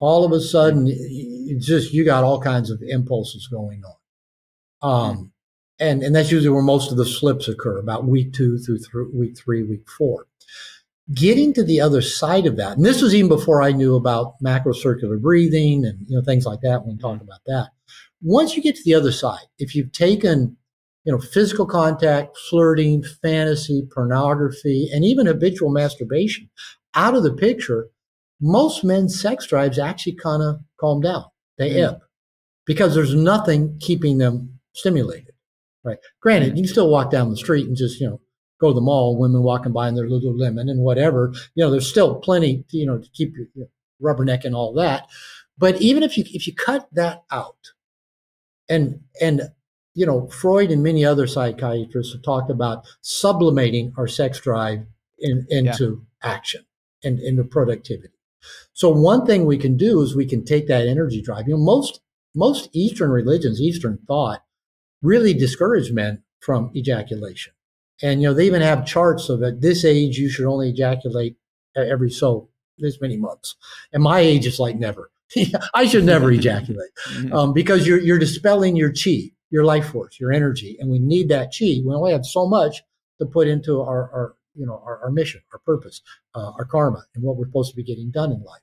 [0.00, 5.10] All of a sudden, it's just you got all kinds of impulses going on.
[5.10, 5.32] Um,
[5.78, 9.12] and and that's usually where most of the slips occur, about week two through th-
[9.14, 10.26] week three, week four
[11.14, 14.34] getting to the other side of that, and this was even before I knew about
[14.44, 16.84] macrocircular breathing and you know things like that.
[16.84, 17.68] When we talk about that,
[18.22, 20.56] once you get to the other side, if you've taken
[21.04, 26.48] you know physical contact, flirting, fantasy, pornography, and even habitual masturbation
[26.94, 27.88] out of the picture,
[28.40, 31.24] most men's sex drives actually kind of calm down.
[31.58, 31.88] They mm.
[31.88, 32.00] ebb
[32.66, 35.32] because there's nothing keeping them stimulated.
[35.84, 35.98] Right.
[36.20, 38.20] Granted, you can still walk down the street and just you know
[38.62, 41.32] go to the mall, women walking by in their Lululemon and whatever.
[41.54, 43.68] You know, there's still plenty, you know, to keep your you know,
[44.00, 45.08] rubberneck and all that.
[45.58, 47.72] But even if you if you cut that out,
[48.68, 49.42] and and
[49.94, 54.86] you know, Freud and many other psychiatrists have talked about sublimating our sex drive
[55.18, 56.30] in, into yeah.
[56.30, 56.64] action
[57.04, 58.14] and into productivity.
[58.72, 61.46] So one thing we can do is we can take that energy drive.
[61.46, 62.00] You know, most
[62.34, 64.42] most Eastern religions, Eastern thought,
[65.02, 67.52] really discourage men from ejaculation.
[68.02, 71.36] And, you know, they even have charts of at this age, you should only ejaculate
[71.76, 72.48] every so
[72.78, 73.56] this many months.
[73.92, 75.10] And my age is like never.
[75.74, 77.32] I should never ejaculate mm-hmm.
[77.32, 80.76] um, because you're, you're dispelling your chi, your life force, your energy.
[80.78, 81.80] And we need that chi.
[81.84, 82.82] We only have so much
[83.18, 86.02] to put into our, our you know, our, our mission, our purpose,
[86.34, 88.60] uh, our karma, and what we're supposed to be getting done in life.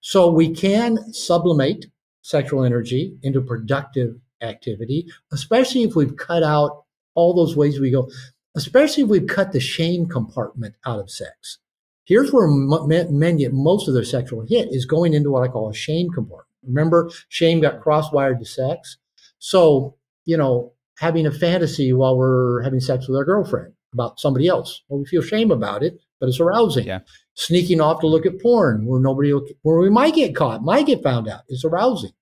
[0.00, 1.86] So we can sublimate
[2.22, 6.84] sexual energy into productive activity, especially if we've cut out
[7.14, 8.10] all those ways we go,
[8.56, 11.58] especially if we've cut the shame compartment out of sex.
[12.04, 15.70] Here's where men get most of their sexual hit is going into what I call
[15.70, 16.46] a shame compartment.
[16.66, 18.96] Remember, shame got cross-wired to sex.
[19.38, 24.48] So, you know, having a fantasy while we're having sex with our girlfriend about somebody
[24.48, 24.82] else.
[24.88, 26.86] Well, we feel shame about it, but it's arousing.
[26.86, 27.00] Yeah.
[27.34, 30.86] Sneaking off to look at porn where nobody, will, where we might get caught, might
[30.86, 31.42] get found out.
[31.48, 32.12] It's arousing.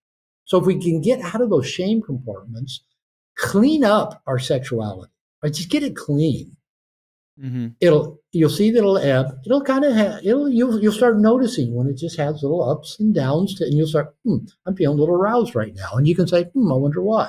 [0.45, 2.85] So if we can get out of those shame compartments,
[3.37, 5.13] clean up our sexuality,
[5.45, 5.53] right?
[5.53, 6.57] Just get it clean.
[7.41, 7.69] Mm-hmm.
[7.81, 9.27] It'll you'll see that it'll ebb.
[9.45, 12.99] It'll kind of have it'll you'll you'll start noticing when it just has little ups
[12.99, 14.15] and downs, to, and you'll start.
[14.25, 17.03] Hmm, I'm feeling a little aroused right now, and you can say, Hmm, I wonder
[17.03, 17.29] why.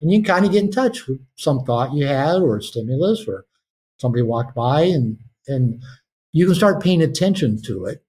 [0.00, 2.62] And you can kind of get in touch with some thought you had, or a
[2.62, 3.46] stimulus, or
[3.98, 5.18] somebody walked by, and
[5.48, 5.82] and
[6.32, 8.04] you can start paying attention to it,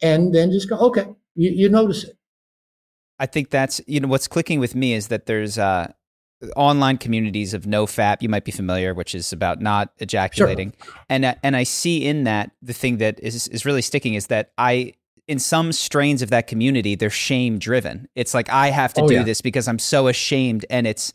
[0.00, 2.16] and then just go, okay, you, you notice it.
[3.18, 5.92] I think that's you know what's clicking with me is that there's uh
[6.56, 8.22] online communities of NoFap.
[8.22, 10.94] You might be familiar, which is about not ejaculating, sure.
[11.08, 14.28] and uh, and I see in that the thing that is is really sticking is
[14.28, 14.94] that I
[15.26, 18.08] in some strains of that community they're shame driven.
[18.14, 19.22] It's like I have to oh, do yeah.
[19.22, 21.12] this because I'm so ashamed, and it's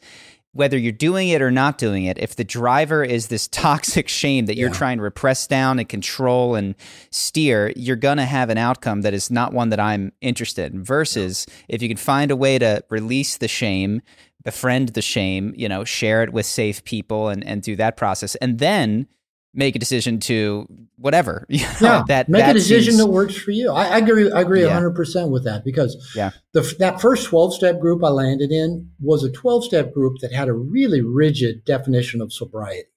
[0.52, 4.48] whether you're doing it or not doing it, if the driver is this toxic shame
[4.48, 6.76] that you're trying to repress down and control and
[7.12, 10.84] steer, you're going to have an outcome that is not one that I'm interested in.
[10.84, 14.02] Versus if you can find a way to release the shame,
[14.44, 18.36] befriend the shame, you know, share it with safe people and, and do that process.
[18.36, 19.08] And then
[19.54, 20.68] make a decision to
[20.98, 21.46] whatever.
[21.60, 23.72] You know, yeah, that make that a decision seems, that works for you.
[23.72, 24.32] I, I agree.
[24.32, 26.32] I agree hundred percent with that because yeah.
[26.54, 30.32] the, that first twelve step group I landed in was a twelve step group that
[30.32, 32.90] had a really rigid definition of sobriety.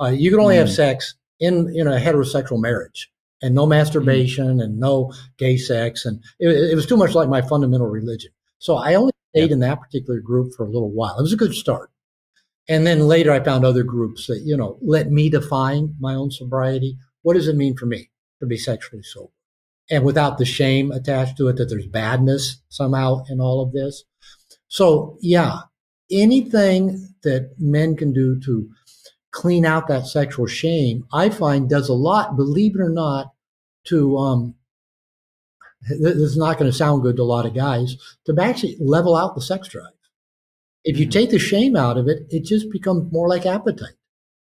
[0.00, 0.58] Uh, you can only mm.
[0.58, 3.10] have sex in in a heterosexual marriage
[3.42, 4.62] and no masturbation mm.
[4.62, 8.32] and no gay sex, and it, it, was too much like my fundamental religion.
[8.58, 11.18] So I only stayed in that particular group for a little while.
[11.18, 11.90] It was a good start.
[12.68, 16.30] And then later I found other groups that, you know, let me define my own
[16.30, 16.96] sobriety.
[17.22, 19.32] What does it mean for me to be sexually sober?
[19.90, 24.04] And without the shame attached to it that there's badness somehow in all of this.
[24.68, 25.62] So yeah,
[26.10, 28.70] anything that men can do to
[29.32, 33.32] clean out that sexual shame, I find does a lot, believe it or not,
[33.86, 34.54] to um,
[35.88, 37.96] this is not going to sound good to a lot of guys,
[38.26, 39.86] to actually level out the sex drive.
[40.84, 41.12] If you mm-hmm.
[41.12, 43.94] take the shame out of it, it just becomes more like appetite.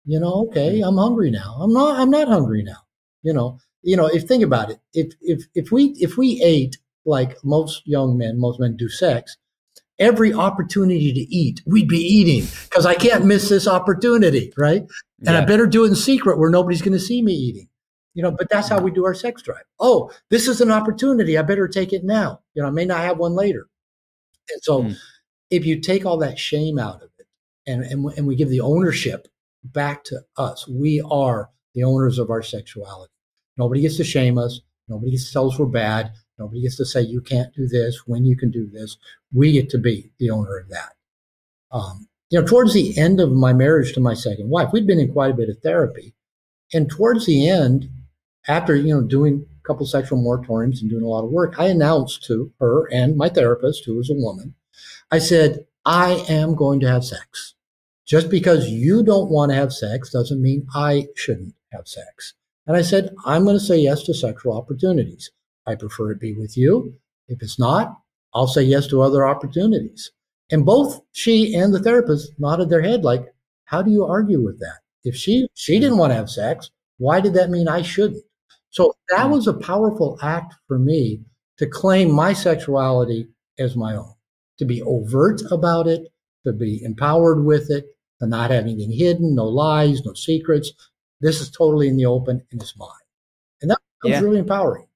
[0.05, 0.87] You know, okay, mm-hmm.
[0.87, 1.57] I'm hungry now.
[1.59, 1.99] I'm not.
[1.99, 2.79] I'm not hungry now.
[3.21, 3.59] You know.
[3.81, 4.07] You know.
[4.07, 8.39] If think about it, if if if we if we ate like most young men,
[8.39, 9.37] most men do sex,
[9.99, 14.81] every opportunity to eat, we'd be eating because I can't miss this opportunity, right?
[15.19, 15.39] And yeah.
[15.39, 17.69] I better do it in secret where nobody's going to see me eating.
[18.13, 19.63] You know, but that's how we do our sex drive.
[19.79, 21.37] Oh, this is an opportunity.
[21.37, 22.41] I better take it now.
[22.53, 23.67] You know, I may not have one later.
[24.51, 24.95] And so mm.
[25.49, 27.27] if you take all that shame out of it
[27.65, 29.27] and, and, and we give the ownership
[29.63, 33.11] back to us, we are the owners of our sexuality.
[33.57, 34.61] Nobody gets to shame us.
[34.87, 36.11] Nobody gets to tell us we're bad.
[36.37, 38.97] Nobody gets to say you can't do this when you can do this.
[39.33, 40.93] We get to be the owner of that.
[41.71, 44.99] Um, you know, towards the end of my marriage to my second wife, we'd been
[44.99, 46.13] in quite a bit of therapy.
[46.73, 47.89] And towards the end,
[48.47, 51.67] after you know doing a couple sexual moratoriums and doing a lot of work, I
[51.67, 54.55] announced to her and my therapist, who was a woman,
[55.11, 57.55] I said, I am going to have sex.
[58.05, 62.33] Just because you don't want to have sex doesn't mean I shouldn't have sex.
[62.67, 65.31] And I said, I'm going to say yes to sexual opportunities.
[65.65, 66.95] I prefer it be with you.
[67.27, 67.97] If it's not,
[68.33, 70.11] I'll say yes to other opportunities.
[70.51, 73.33] And both she and the therapist nodded their head like,
[73.65, 74.79] how do you argue with that?
[75.03, 78.23] If she she didn't want to have sex, why did that mean I shouldn't?
[78.73, 79.31] So that hmm.
[79.31, 81.21] was a powerful act for me
[81.59, 83.27] to claim my sexuality
[83.59, 84.13] as my own,
[84.57, 86.07] to be overt about it,
[86.45, 87.85] to be empowered with it,
[88.19, 90.71] to not have anything hidden, no lies, no secrets.
[91.21, 92.89] This is totally in the open and it's mine.
[93.61, 94.19] And that was yeah.
[94.21, 94.87] really empowering.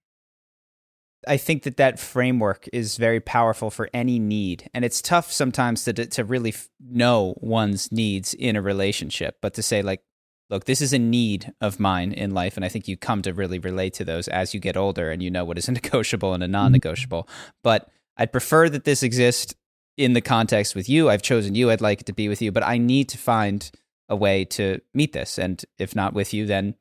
[1.27, 5.83] I think that that framework is very powerful for any need, and it's tough sometimes
[5.83, 9.37] to to really know one's needs in a relationship.
[9.41, 10.01] But to say like,
[10.49, 12.55] look, this is a need of mine in life.
[12.55, 15.21] And I think you come to really relate to those as you get older and
[15.21, 17.23] you know what is a negotiable and a non negotiable.
[17.23, 17.49] Mm-hmm.
[17.63, 19.53] But I'd prefer that this exists
[19.97, 21.09] in the context with you.
[21.09, 21.71] I've chosen you.
[21.71, 23.69] I'd like it to be with you, but I need to find
[24.09, 25.37] a way to meet this.
[25.37, 26.75] And if not with you, then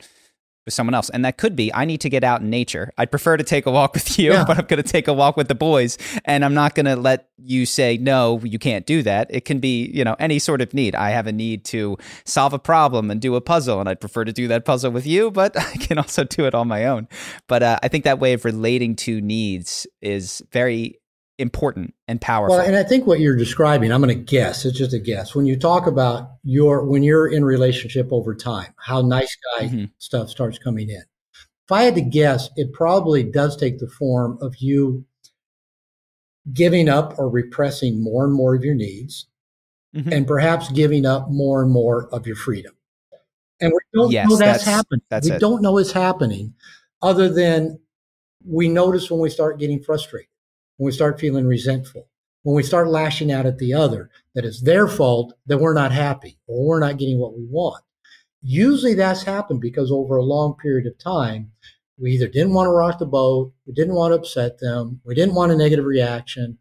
[0.67, 1.09] with someone else.
[1.09, 2.93] And that could be I need to get out in nature.
[2.99, 4.45] I'd prefer to take a walk with you, yeah.
[4.47, 5.97] but I'm going to take a walk with the boys.
[6.27, 9.29] And I'm not going to let you say, no, you can't do that.
[9.31, 10.95] It can be, you know, any sort of need.
[10.95, 13.81] I have a need to solve a problem and do a puzzle.
[13.81, 16.55] And I'd prefer to do that puzzle with you, but I can also do it
[16.55, 17.09] on my own.
[17.47, 20.99] But uh, I think that way of relating to needs is very
[21.39, 22.57] important and powerful.
[22.57, 25.35] Well, and I think what you're describing, I'm going to guess, it's just a guess.
[25.35, 29.85] When you talk about your when you're in relationship over time, how nice guy mm-hmm.
[29.99, 31.03] stuff starts coming in.
[31.67, 35.05] If I had to guess, it probably does take the form of you
[36.53, 39.27] giving up or repressing more and more of your needs
[39.95, 40.13] mm-hmm.
[40.13, 42.73] and perhaps giving up more and more of your freedom.
[43.61, 45.03] And we don't yes, know that's, that's happening.
[45.11, 45.41] That's we it.
[45.41, 46.55] don't know it's happening
[47.03, 47.81] other than
[48.45, 50.29] we notice when we start getting frustrated
[50.77, 52.09] when we start feeling resentful,
[52.43, 55.93] when we start lashing out at the other, that it's their fault that we're not
[55.93, 57.83] happy or we're not getting what we want.
[58.43, 61.51] Usually that's happened because over a long period of time,
[61.99, 65.15] we either didn't want to rock the boat, we didn't want to upset them, we
[65.15, 66.59] didn't want a negative reaction.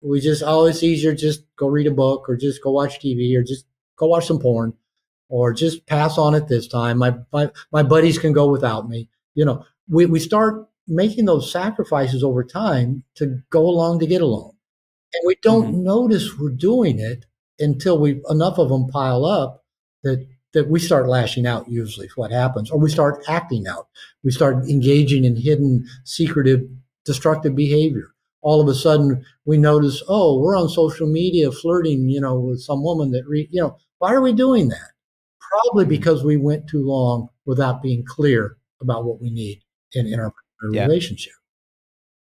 [0.00, 3.36] We just, oh, it's easier just go read a book or just go watch TV
[3.36, 3.66] or just
[3.96, 4.74] go watch some porn
[5.28, 6.98] or just pass on it this time.
[6.98, 9.08] My, my, my buddies can go without me.
[9.34, 14.22] You know, we, we start making those sacrifices over time to go along to get
[14.22, 14.52] along.
[15.14, 15.84] And we don't mm-hmm.
[15.84, 17.26] notice we're doing it
[17.58, 19.64] until we enough of them pile up
[20.02, 23.88] that that we start lashing out usually what happens or we start acting out
[24.24, 26.60] we start engaging in hidden secretive
[27.04, 28.08] destructive behavior
[28.42, 32.60] all of a sudden we notice oh we're on social media flirting you know with
[32.60, 34.90] some woman that re, you know why are we doing that
[35.50, 40.20] probably because we went too long without being clear about what we need in, in
[40.20, 40.32] our
[40.72, 40.82] yeah.
[40.82, 41.32] relationship.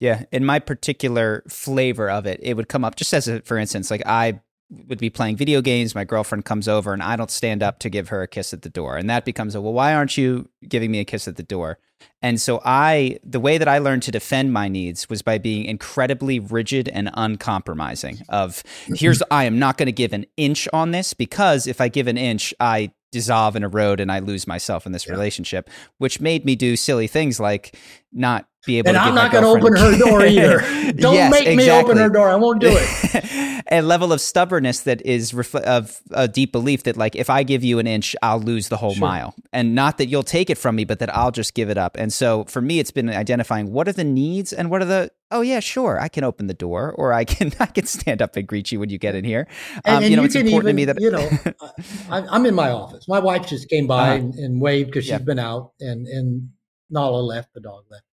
[0.00, 3.58] Yeah, in my particular flavor of it, it would come up just as a, for
[3.58, 4.40] instance, like I
[4.86, 7.90] would be playing video games, my girlfriend comes over and I don't stand up to
[7.90, 8.96] give her a kiss at the door.
[8.96, 11.78] And that becomes a, well, why aren't you giving me a kiss at the door?
[12.20, 15.64] And so I, the way that I learned to defend my needs was by being
[15.64, 20.90] incredibly rigid and uncompromising of here's, I am not going to give an inch on
[20.90, 24.84] this because if I give an inch, I dissolve and erode and I lose myself
[24.84, 25.12] in this yeah.
[25.12, 27.74] relationship, which made me do silly things like
[28.12, 30.60] not be able and I'm not going to open her door either.
[30.92, 31.56] Don't yes, make exactly.
[31.56, 32.28] me open her door.
[32.28, 33.64] I won't do it.
[33.70, 37.42] a level of stubbornness that is refl- of a deep belief that like if I
[37.42, 39.06] give you an inch, I'll lose the whole sure.
[39.06, 41.78] mile, and not that you'll take it from me, but that I'll just give it
[41.78, 41.96] up.
[41.96, 45.10] And so for me, it's been identifying what are the needs and what are the
[45.30, 48.36] oh yeah, sure, I can open the door, or I can I can stand up
[48.36, 49.46] and greet you when you get in here.
[49.76, 51.66] Um, and, and you know, you it's important even, to me that you know
[52.10, 53.06] I, am in my office.
[53.08, 54.14] My wife just came by uh-huh.
[54.14, 55.18] and, and, waved because she's yeah.
[55.18, 56.48] been out, and and
[56.90, 58.04] Nala left, the dog left.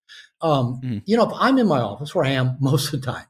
[0.42, 0.98] Um, mm-hmm.
[1.06, 3.26] You know, if I'm in my office where I am most of the time,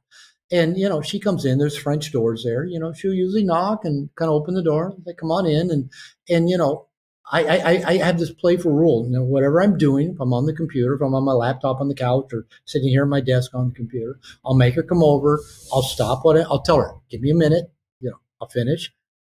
[0.51, 2.65] and you know she comes in, there's French doors there.
[2.65, 4.95] You know, she'll usually knock and kind of open the door.
[5.05, 5.89] They come on in, and
[6.29, 6.87] and you know
[7.31, 9.05] I, I, I have this playful rule.
[9.05, 11.81] You know, whatever I'm doing, if I'm on the computer, if I'm on my laptop
[11.81, 14.83] on the couch or sitting here at my desk on the computer, I'll make her
[14.83, 15.41] come over.
[15.73, 17.71] I'll stop what I, I'll tell her, give me a minute.
[17.99, 18.93] You know, I'll finish.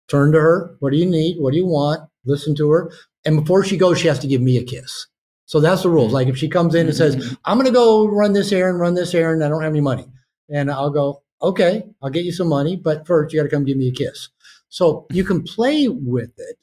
[0.08, 0.76] Turn to her.
[0.80, 1.40] What do you need?
[1.40, 2.08] What do you want?
[2.24, 2.92] Listen to her.
[3.24, 5.06] And before she goes, she has to give me a kiss.
[5.50, 6.12] So that's the rules.
[6.12, 7.34] Like if she comes in and says, mm-hmm.
[7.44, 9.42] I'm going to go run this errand, run this errand.
[9.42, 10.06] I don't have any money.
[10.48, 13.64] And I'll go, okay, I'll get you some money, but first you got to come
[13.64, 14.28] give me a kiss.
[14.68, 16.56] So you can play with it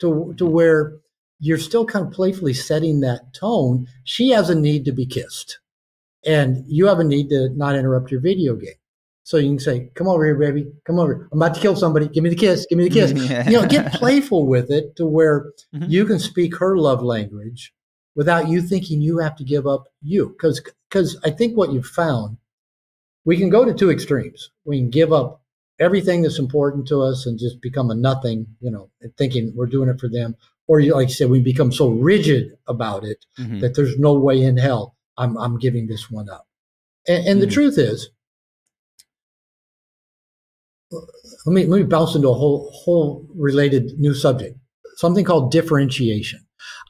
[0.00, 0.94] to to where
[1.38, 3.88] you're still kind of playfully setting that tone.
[4.04, 5.58] She has a need to be kissed,
[6.24, 8.80] and you have a need to not interrupt your video game.
[9.24, 10.72] So you can say, "Come over here, baby.
[10.86, 11.28] Come over.
[11.30, 12.08] I'm about to kill somebody.
[12.08, 12.64] Give me the kiss.
[12.70, 13.12] Give me the kiss."
[13.46, 15.90] you know, get playful with it to where mm-hmm.
[15.90, 17.74] you can speak her love language
[18.14, 20.28] without you thinking you have to give up you.
[20.30, 22.36] Because because I think what you've found,
[23.24, 24.50] we can go to two extremes.
[24.64, 25.42] We can give up
[25.80, 29.88] everything that's important to us and just become a nothing, you know, thinking we're doing
[29.88, 30.36] it for them.
[30.66, 33.58] Or you, like you said, we become so rigid about it mm-hmm.
[33.58, 36.46] that there's no way in hell I'm, I'm giving this one up.
[37.06, 37.40] And, and mm-hmm.
[37.40, 38.08] the truth is,
[40.92, 44.56] let me, let me bounce into a whole, whole related new subject,
[44.96, 46.43] something called differentiation.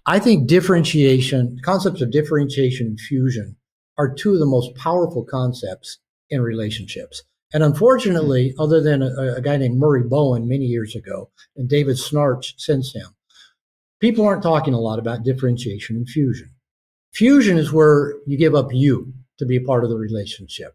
[0.06, 3.56] I think differentiation, concepts of differentiation and fusion
[3.96, 5.98] are two of the most powerful concepts
[6.28, 7.22] in relationships.
[7.52, 8.60] And unfortunately, mm-hmm.
[8.60, 12.94] other than a, a, guy named Murray Bowen many years ago and David Schnarch since
[12.94, 13.14] him,
[14.00, 16.50] people aren't talking a lot about differentiation and fusion.
[17.14, 20.74] Fusion is where you give up you to be a part of the relationship.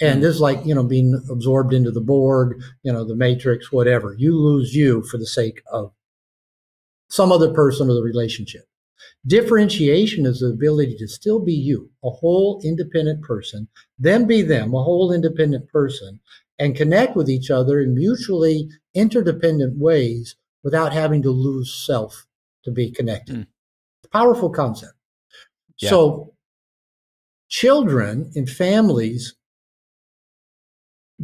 [0.00, 0.20] And mm-hmm.
[0.22, 4.14] this is like, you know, being absorbed into the Borg, you know, the matrix, whatever.
[4.18, 5.92] You lose you for the sake of
[7.08, 8.66] some other person or the relationship.
[9.26, 13.68] Differentiation is the ability to still be you, a whole independent person,
[13.98, 16.20] then be them, a whole independent person,
[16.58, 22.26] and connect with each other in mutually interdependent ways without having to lose self
[22.64, 23.36] to be connected.
[23.36, 23.46] Mm.
[24.12, 24.94] Powerful concept.
[25.78, 25.90] Yeah.
[25.90, 26.34] So,
[27.48, 29.34] children and families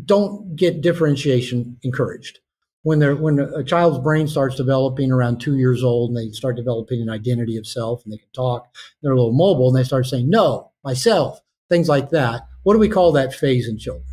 [0.05, 2.41] don't get differentiation encouraged
[2.83, 6.57] when they're when a child's brain starts developing around two years old and they start
[6.57, 8.69] developing an identity of self and they can talk
[9.03, 12.79] they're a little mobile and they start saying no myself things like that what do
[12.79, 14.07] we call that phase in children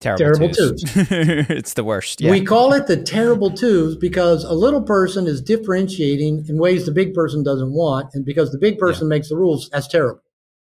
[0.00, 0.82] Terrible, terrible twos.
[0.82, 1.06] twos.
[1.48, 2.20] it's the worst.
[2.20, 2.30] Yeah.
[2.30, 6.92] We call it the terrible twos because a little person is differentiating in ways the
[6.92, 10.20] big person doesn't want, and because the big person makes the rules, that's terrible.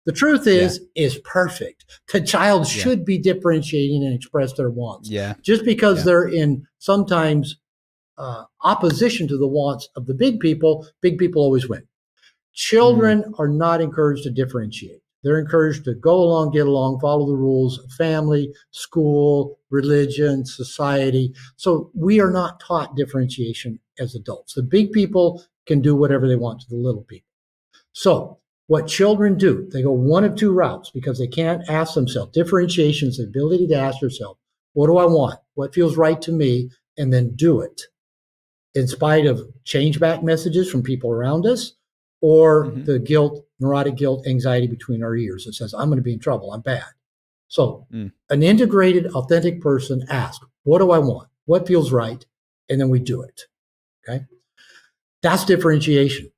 [0.08, 1.86] The truth is, is perfect.
[2.14, 2.82] The child Yeah.
[2.84, 5.10] should be differentiating and express their wants.
[5.10, 5.34] yeah.
[5.44, 6.04] Just because Yeah.
[6.06, 7.58] they're in sometimes
[8.18, 11.84] uh, opposition to the wants of the big people, big people always win.
[12.54, 13.34] Children Mm-hmm.
[13.42, 15.02] are not encouraged to differentiate.
[15.24, 21.34] They're encouraged to go along, get along, follow the rules of family, school, religion, society.
[21.58, 24.54] So we are not taught differentiation as adults.
[24.54, 27.30] The big people can do whatever they want to the little people.
[27.92, 32.32] So what children do, they go one of two routes because they can't ask themselves.
[32.34, 34.38] Differentiation is the ability to ask yourself,
[34.74, 35.40] what do I want?
[35.56, 36.70] What feels right to me?
[36.98, 37.84] And then do it
[38.76, 41.74] in spite of change back messages from people around us
[42.22, 42.86] or Mhm.
[42.86, 46.20] the guilt, neurotic guilt, anxiety between our ears that says, I'm going to be in
[46.20, 46.52] trouble.
[46.52, 46.84] I'm bad.
[47.48, 48.12] So Mm.
[48.30, 51.30] an integrated, authentic person asks, what do I want?
[51.46, 52.26] What feels right?
[52.70, 53.44] And then we do it.
[54.04, 54.26] Okay.
[55.22, 56.32] That's differentiation.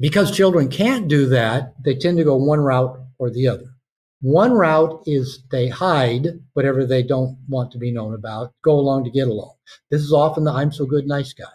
[0.00, 3.74] Because children can't do that, they tend to go one route or the other.
[4.22, 9.04] One route is they hide whatever they don't want to be known about, go along
[9.04, 9.54] to get along.
[9.90, 11.52] This is often the I'm so good, nice guy.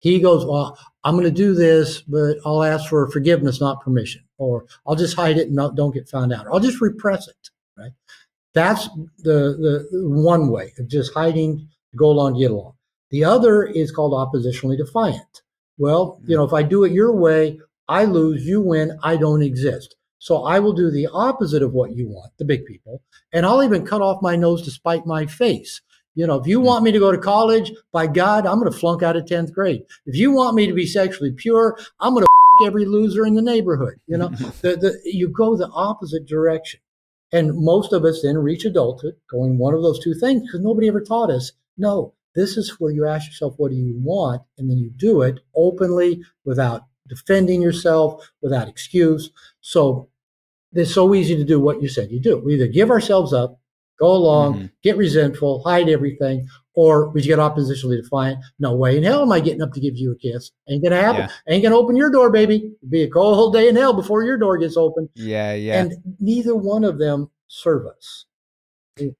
[0.00, 4.22] He goes, Well, I'm going to do this, but I'll ask for forgiveness, not permission.
[4.38, 6.46] Or I'll just hide it and not, don't get found out.
[6.46, 7.50] I'll just repress it.
[7.78, 7.92] Right.
[8.54, 12.74] That's the, the one way of just hiding, go along, to get along.
[13.10, 15.42] The other is called oppositionally defiant.
[15.78, 16.40] Well, you hmm.
[16.40, 19.96] know, if I do it your way, I lose, you win, I don't exist.
[20.18, 23.02] So I will do the opposite of what you want, the big people,
[23.32, 25.82] and I'll even cut off my nose to spite my face.
[26.14, 26.66] You know, if you hmm.
[26.66, 29.52] want me to go to college, by God, I'm going to flunk out of 10th
[29.52, 29.82] grade.
[30.06, 32.26] If you want me to be sexually pure, I'm going to
[32.64, 34.00] every loser in the neighborhood.
[34.06, 34.28] You know,
[34.62, 36.80] the, the, you go the opposite direction.
[37.32, 40.88] And most of us then reach adulthood going one of those two things because nobody
[40.88, 44.42] ever taught us, no, this is where you ask yourself, what do you want?
[44.56, 49.30] And then you do it openly without defending yourself, without excuse.
[49.60, 50.08] So
[50.72, 52.38] it's so easy to do what you said you do.
[52.38, 53.58] We either give ourselves up,
[53.98, 54.70] go along, Mhm.
[54.82, 58.38] get resentful, hide everything, or we get oppositionally defiant.
[58.58, 60.52] No way in hell am I getting up to give you a kiss.
[60.68, 61.22] Ain't gonna happen.
[61.22, 61.30] Yeah.
[61.54, 62.56] Ain't gonna open your door, baby.
[62.56, 65.08] It'll be a cold day in hell before your door gets open.
[65.14, 65.54] Yeah.
[65.54, 65.80] Yeah.
[65.82, 68.26] And neither one of them serve us.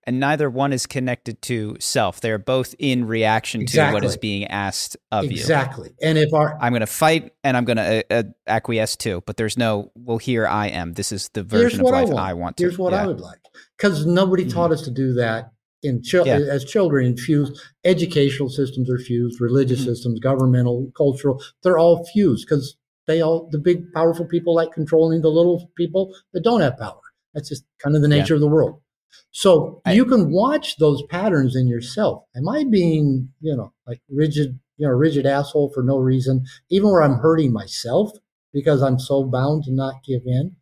[0.05, 2.21] And neither one is connected to self.
[2.21, 5.31] They're both in reaction to what is being asked of you.
[5.31, 5.91] Exactly.
[6.03, 9.23] And if our I'm going to fight and I'm going to uh, uh, acquiesce too,
[9.27, 10.95] but there's no, well, here I am.
[10.95, 12.29] This is the version of what I life want.
[12.29, 12.63] I want to.
[12.65, 13.03] Here's what yeah.
[13.03, 13.39] I would like.
[13.77, 14.53] Because nobody Mhm.
[14.53, 16.39] taught us to do that in chil- Yeah.
[16.39, 19.85] as children infused educational systems are fused, religious Mhm.
[19.87, 22.77] systems, governmental, cultural, they're all fused because
[23.07, 27.01] they all the big powerful people like controlling the little people that don't have power.
[27.35, 28.17] That's just kind of the Yeah.
[28.23, 28.81] nature of the world.
[29.31, 32.25] So I- you can watch those patterns in yourself.
[32.35, 36.91] Am I being, you know, like rigid, you know, rigid asshole for no reason, even
[36.91, 38.13] where I'm hurting myself
[38.53, 40.57] because I'm so bound to not give in?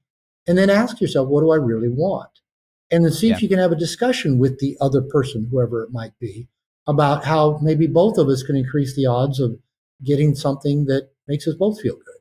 [0.47, 2.29] And then ask yourself, what do I really want?
[2.91, 3.37] And then see Yeah.
[3.37, 6.49] if you can have a discussion with the other person, whoever it might be,
[6.87, 9.59] about how maybe both of us can increase the odds of
[10.03, 12.14] getting something that makes us both feel good.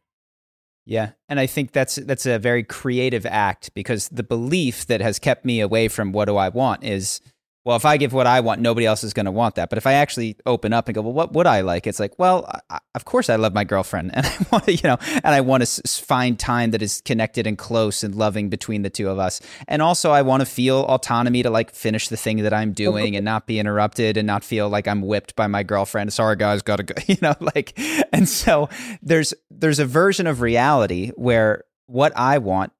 [0.85, 5.17] Yeah, and I think that's that's a very creative act because the belief that has
[5.17, 7.21] kept me away from what do I want is
[7.65, 9.69] well, if I give what I want, nobody else is going to want that.
[9.69, 11.87] But if I actually open up and go, well, what would I like?
[11.87, 14.81] It's like, well, I, of course I love my girlfriend, and I want to, you
[14.83, 18.49] know, and I want to s- find time that is connected and close and loving
[18.49, 19.39] between the two of us.
[19.67, 23.15] And also, I want to feel autonomy to like finish the thing that I'm doing
[23.15, 26.11] and not be interrupted and not feel like I'm whipped by my girlfriend.
[26.11, 26.93] Sorry, guys, gotta go.
[27.13, 27.77] You know, like,
[28.11, 28.69] and so
[29.01, 32.71] there's there's a version of reality where what I want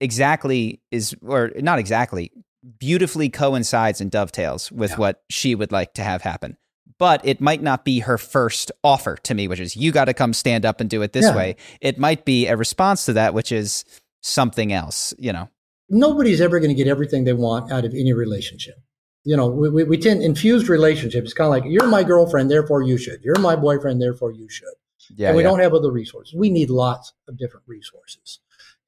[0.00, 2.32] exactly is, or not exactly,
[2.78, 4.96] beautifully coincides and dovetails with Yeah.
[4.96, 6.56] what she would like to have happen.
[6.98, 10.14] But it might not be her first offer to me, which is you got to
[10.14, 11.36] come stand up and do it this Yeah.
[11.36, 11.56] way.
[11.80, 13.84] It might be a response to that, which is
[14.22, 15.48] something else, you know.
[15.88, 18.76] Nobody's ever going to get everything they want out of any relationship.
[19.24, 21.26] You know, we, we, we tend infused relationships.
[21.26, 23.22] It's kind of like you're my girlfriend, therefore you should.
[23.22, 24.68] You're my boyfriend, therefore you should.
[25.16, 25.28] Yeah.
[25.28, 25.48] and we yeah.
[25.50, 26.32] don't have other resources.
[26.34, 28.38] We need lots of different resources.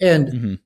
[0.01, 0.59] And Mhm.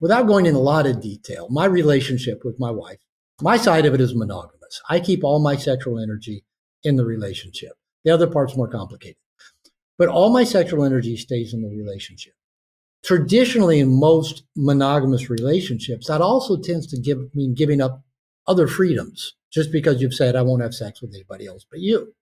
[0.00, 2.98] Without going into a lot of detail, my relationship with my wife,
[3.40, 4.80] my side of it is monogamous.
[4.88, 6.44] I keep all my sexual energy
[6.82, 7.72] in the relationship.
[8.04, 9.16] The other part's more complicated.
[9.98, 12.34] But all my sexual energy stays in the relationship.
[13.04, 18.02] Traditionally, in most monogamous relationships, that also tends to give mean giving up
[18.46, 22.14] other freedoms just because you've said I won't have sex with anybody else but you.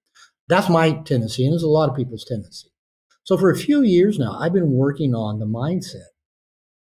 [0.48, 2.68] That's my tendency, and it's a lot of people's tendency.
[3.24, 6.12] So for a few years now, I've been working on the mindset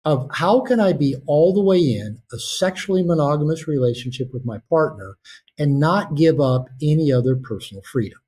[0.04, 4.58] of how can I be all the way in a sexually monogamous relationship with my
[4.68, 5.16] partner
[5.58, 8.18] and not give up any other personal freedom.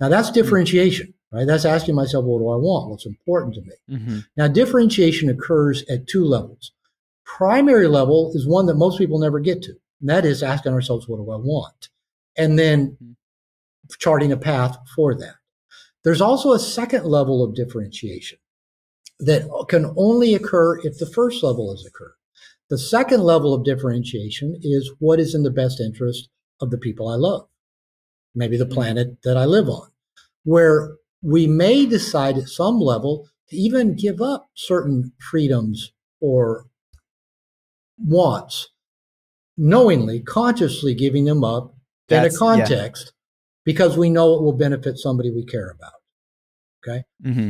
[0.00, 0.34] Now that's hmm.
[0.34, 1.46] differentiation, right?
[1.46, 2.90] That's asking myself, what do I want?
[2.90, 3.98] What's important to me?
[3.98, 4.18] Mm-hmm.
[4.36, 6.72] Now differentiation occurs at two levels.
[7.24, 9.72] Primary level is one that most people never get to.
[10.00, 11.90] And that is asking ourselves, what do I want?
[12.36, 13.12] And then hmm.
[13.98, 15.34] charting a path for that.
[16.02, 18.38] There's also a second level of differentiation
[19.22, 22.14] that can only occur if the first level has occurred.
[22.70, 26.28] The second level of differentiation is what is in the best interest
[26.60, 27.46] of the people I love,
[28.34, 29.90] maybe the planet that I live on,
[30.44, 36.66] where we may decide at some level to even give up certain freedoms or
[37.98, 38.70] wants,
[39.56, 41.74] knowingly, consciously giving them up
[42.08, 43.12] That's, in a context yeah.
[43.64, 45.92] because we know it will benefit somebody we care about.
[46.84, 47.04] Okay.
[47.24, 47.48] Mm-hmm.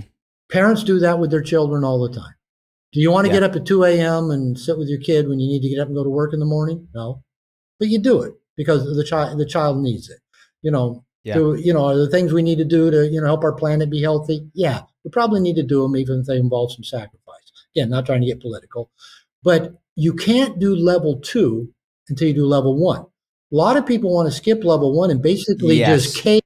[0.53, 2.35] Parents do that with their children all the time.
[2.93, 3.41] Do you want to yeah.
[3.41, 4.31] get up at 2 a.m.
[4.31, 6.35] and sit with your kid when you need to get up and go to work
[6.35, 6.89] in the morning?
[6.95, 7.23] No,
[7.79, 10.19] but you do it because the child the child needs it.
[10.61, 11.35] You know, yeah.
[11.35, 13.55] to, you know, are the things we need to do to you know help our
[13.55, 14.51] planet be healthy?
[14.53, 17.51] Yeah, we probably need to do them even if they involve some sacrifice.
[17.75, 18.91] Again, not trying to get political,
[19.43, 21.73] but you can't do level two
[22.11, 23.01] until you do level one.
[23.01, 26.03] A lot of people want to skip level one and basically yes.
[26.03, 26.42] just cave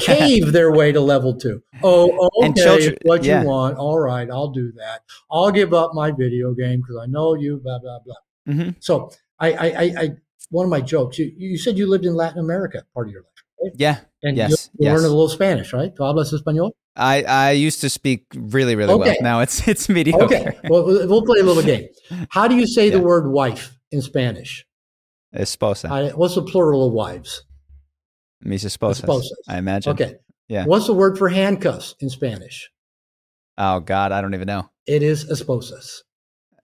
[0.00, 1.62] cave their way to level two.
[1.82, 3.42] Oh, okay, children, what yeah.
[3.42, 3.76] you want.
[3.76, 5.02] All right, I'll do that.
[5.30, 7.60] I'll give up my video game because I know you.
[7.62, 8.14] Blah blah blah.
[8.48, 8.70] Mm-hmm.
[8.80, 10.10] So I, I, I, I,
[10.50, 11.18] one of my jokes.
[11.18, 13.44] You, you said you lived in Latin America part of your life.
[13.62, 13.72] Right?
[13.76, 13.98] Yeah.
[14.22, 14.50] And yes.
[14.50, 14.94] you, you yes.
[14.94, 15.94] learned a little Spanish, right?
[15.94, 16.72] ¿Tú hablas español?
[16.94, 19.10] I, I used to speak really, really okay.
[19.10, 19.16] well.
[19.22, 20.24] Now it's it's mediocre.
[20.24, 20.58] Okay.
[20.68, 21.88] Well, we'll play a little game.
[22.30, 22.98] How do you say yeah.
[22.98, 24.66] the word wife in Spanish?
[25.34, 25.90] Esposa.
[25.90, 27.44] I, what's the plural of wives?
[28.42, 29.24] Mis esposas.
[29.48, 29.92] I imagine.
[29.92, 30.16] Okay.
[30.48, 30.64] Yeah.
[30.64, 32.70] What's the word for handcuffs in Spanish?
[33.58, 34.70] Oh God, I don't even know.
[34.86, 36.02] It is esposas.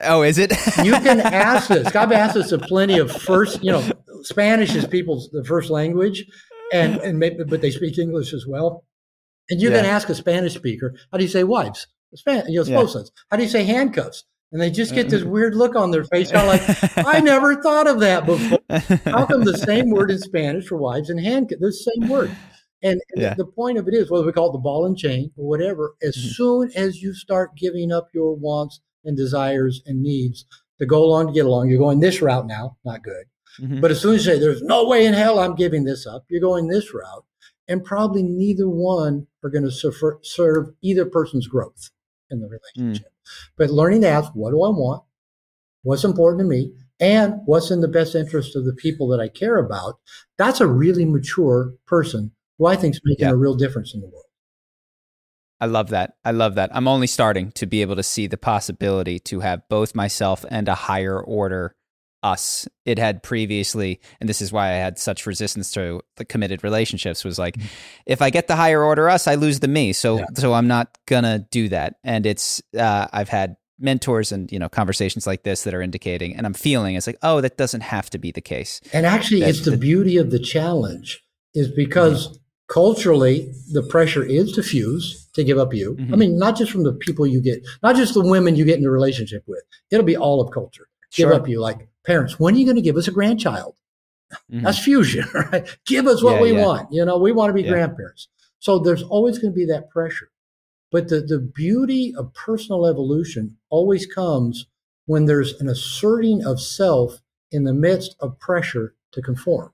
[0.00, 0.50] Oh, is it?
[0.84, 1.94] you can ask this.
[1.94, 3.88] I've asked this to plenty of first, you know,
[4.22, 6.24] Spanish is people's the first language,
[6.72, 8.84] and and maybe, but they speak English as well.
[9.50, 9.76] And you yeah.
[9.76, 11.86] can ask a Spanish speaker, how do you say wives?
[12.14, 13.05] Span- you know, esposas.
[13.05, 13.22] Yeah.
[13.30, 14.24] How do you say handcuffs?
[14.50, 15.30] And they just get this mm-hmm.
[15.30, 18.58] weird look on their face, kind of like, I never thought of that before.
[19.12, 22.34] How come the same word in Spanish for wives and hand, the same word?
[22.82, 23.34] And, and yeah.
[23.34, 25.94] the point of it is, whether we call it the ball and chain or whatever,
[26.02, 26.28] as mm-hmm.
[26.28, 30.46] soon as you start giving up your wants and desires and needs
[30.78, 33.24] to go along to get along, you're going this route now, not good.
[33.60, 33.80] Mm-hmm.
[33.80, 36.24] But as soon as you say, there's no way in hell I'm giving this up,
[36.28, 37.24] you're going this route.
[37.66, 41.90] And probably neither one are going to serve either person's growth
[42.30, 43.06] in the relationship.
[43.06, 43.30] Mm.
[43.56, 45.02] But learning to ask, what do I want?
[45.82, 46.72] What's important to me?
[47.00, 49.98] And what's in the best interest of the people that I care about?
[50.36, 53.32] That's a really mature person who I think is making yeah.
[53.32, 54.24] a real difference in the world.
[55.60, 56.14] I love that.
[56.24, 56.70] I love that.
[56.72, 60.68] I'm only starting to be able to see the possibility to have both myself and
[60.68, 61.74] a higher order
[62.23, 66.65] us it had previously and this is why i had such resistance to the committed
[66.65, 67.69] relationships was like mm-hmm.
[68.07, 70.24] if i get the higher order us i lose the me so yeah.
[70.35, 74.69] so i'm not gonna do that and it's uh, i've had mentors and you know
[74.69, 78.11] conversations like this that are indicating and i'm feeling it's like oh that doesn't have
[78.11, 81.23] to be the case and actually it's the, the, beauty of the challenge
[81.55, 82.39] is because
[82.69, 86.12] culturally the pressure is to fuse to give up you mm-hmm.
[86.12, 88.78] i mean not just from the people you get not just the women you get
[88.78, 91.31] in a relationship with it'll be all of culture sure.
[91.31, 93.74] give up you like parents, when are you going to give us a grandchild?
[94.51, 94.64] Mm-hmm.
[94.64, 95.68] That's fusion, right?
[95.86, 96.64] Give us what yeah, we yeah.
[96.64, 96.93] want.
[96.93, 97.70] You know, we want to be yeah.
[97.70, 98.28] grandparents.
[98.59, 100.30] So there's always going to be that pressure.
[100.90, 104.66] But the, the beauty of personal evolution always comes
[105.05, 107.20] when there's an asserting of self
[107.52, 109.72] in the midst of pressure to conform.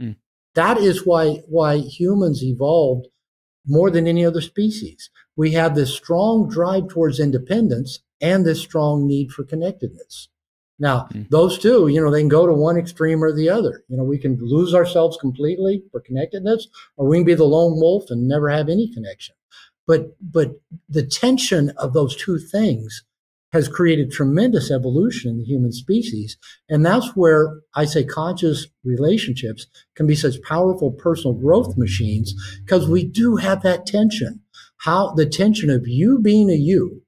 [0.00, 0.16] Mm.
[0.54, 3.08] That is why why humans evolved
[3.66, 5.10] more than any other species.
[5.36, 10.28] We have this strong drive towards independence and this strong need for connectedness.
[10.78, 11.22] Now, mm-hmm.
[11.30, 13.84] those two, you know, they can go to one extreme or the other.
[13.88, 17.78] You know, we can lose ourselves completely for connectedness, or we can be the lone
[17.78, 19.34] wolf and never have any connection.
[19.86, 23.04] But but the tension of those two things
[23.54, 26.36] has created tremendous evolution in the human species.
[26.68, 32.34] And that's where I say conscious relationships can be such powerful personal growth machines
[32.64, 34.40] because we do have that tension.
[34.78, 37.03] How the tension of you being a you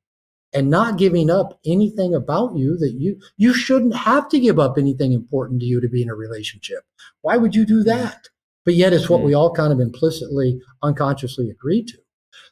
[0.56, 4.78] and not giving up anything about you that you you shouldn't have to give up
[4.78, 6.82] anything important to you to be in a relationship.
[7.20, 8.30] Why would you do that?
[8.64, 9.26] But yet it's what mm-hmm.
[9.26, 11.98] we all kind of implicitly unconsciously agree to.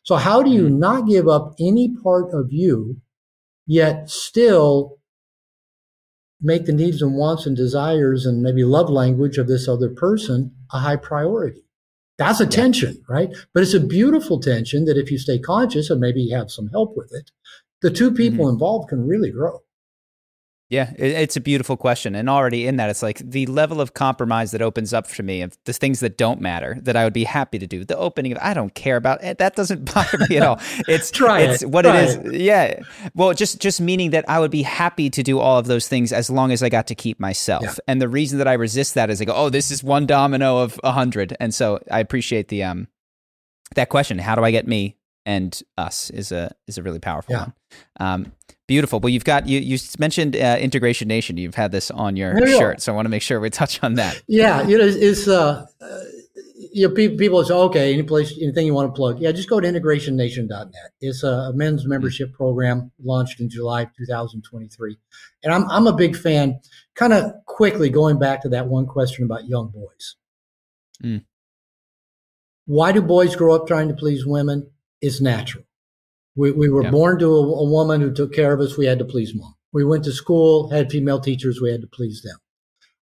[0.03, 0.79] So how do you mm-hmm.
[0.79, 3.01] not give up any part of you
[3.67, 4.99] yet still
[6.43, 10.55] make the needs and wants and desires and maybe love language of this other person
[10.75, 11.65] a high priority?
[12.17, 13.31] That's a tension, right?
[13.53, 16.69] But it's a beautiful tension that if you stay conscious and maybe you have some
[16.69, 17.33] help with it,
[17.85, 18.55] the two people mm-hmm.
[18.55, 19.61] involved can really grow.
[20.71, 22.15] Yeah, it's a beautiful question.
[22.15, 25.43] And already in that, it's like the level of compromise that opens up for me
[25.43, 27.85] of the things that don't matter that I would be happy to do.
[27.85, 29.37] The opening of, I don't care about it.
[29.37, 30.59] That doesn't bother me at all.
[30.89, 31.69] It's, Try it's it.
[31.69, 32.15] what Try it is.
[32.15, 32.41] It.
[32.41, 32.81] Yeah.
[33.15, 36.11] Well, just, just meaning that I would be happy to do all of those things
[36.11, 37.63] as long as I got to keep myself.
[37.63, 37.75] Yeah.
[37.87, 40.57] And the reason that I resist that is I go, oh, this is one domino
[40.57, 41.37] of a hundred.
[41.39, 42.89] And so I appreciate the, um,
[43.75, 44.19] that question.
[44.19, 47.41] How do I get me and us is a, is a really powerful yeah.
[47.41, 47.53] one.
[47.99, 48.33] Um,
[48.67, 48.99] Beautiful.
[48.99, 49.61] Well, you've got you.
[49.61, 51.37] You mentioned uh, Integration Nation.
[51.37, 53.95] You've had this on your shirt, so I want to make sure we touch on
[53.95, 54.23] that.
[54.27, 56.01] Yeah, you know, it's uh, uh
[56.75, 59.49] you know, people, people say, okay, any place, anything you want to plug, yeah, just
[59.49, 60.93] go to integrationnation.net.
[61.01, 61.91] It's a, men's mm-hmm.
[61.91, 64.97] membership program launched in July 2023,
[65.43, 66.59] and I'm I'm a big fan.
[66.95, 70.17] Kind of quickly going back to that one question about young boys.
[71.03, 71.25] Mm.
[72.67, 74.71] Why do boys grow up trying to please women?
[75.05, 75.65] It's natural.
[76.35, 78.79] We, we were born to a, a, woman who took care of us.
[78.79, 79.55] We had to please mom.
[79.71, 81.61] We went to school, had female teachers.
[81.61, 82.39] We had to please them.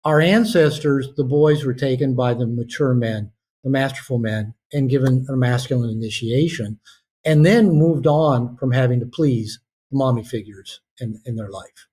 [0.05, 3.33] Our ancestors, the boys were taken by the mature men,
[3.65, 6.79] the masterful men, and given a masculine initiation,
[7.25, 9.59] and then moved on from having to please
[9.91, 11.87] mommy figures in, in their life.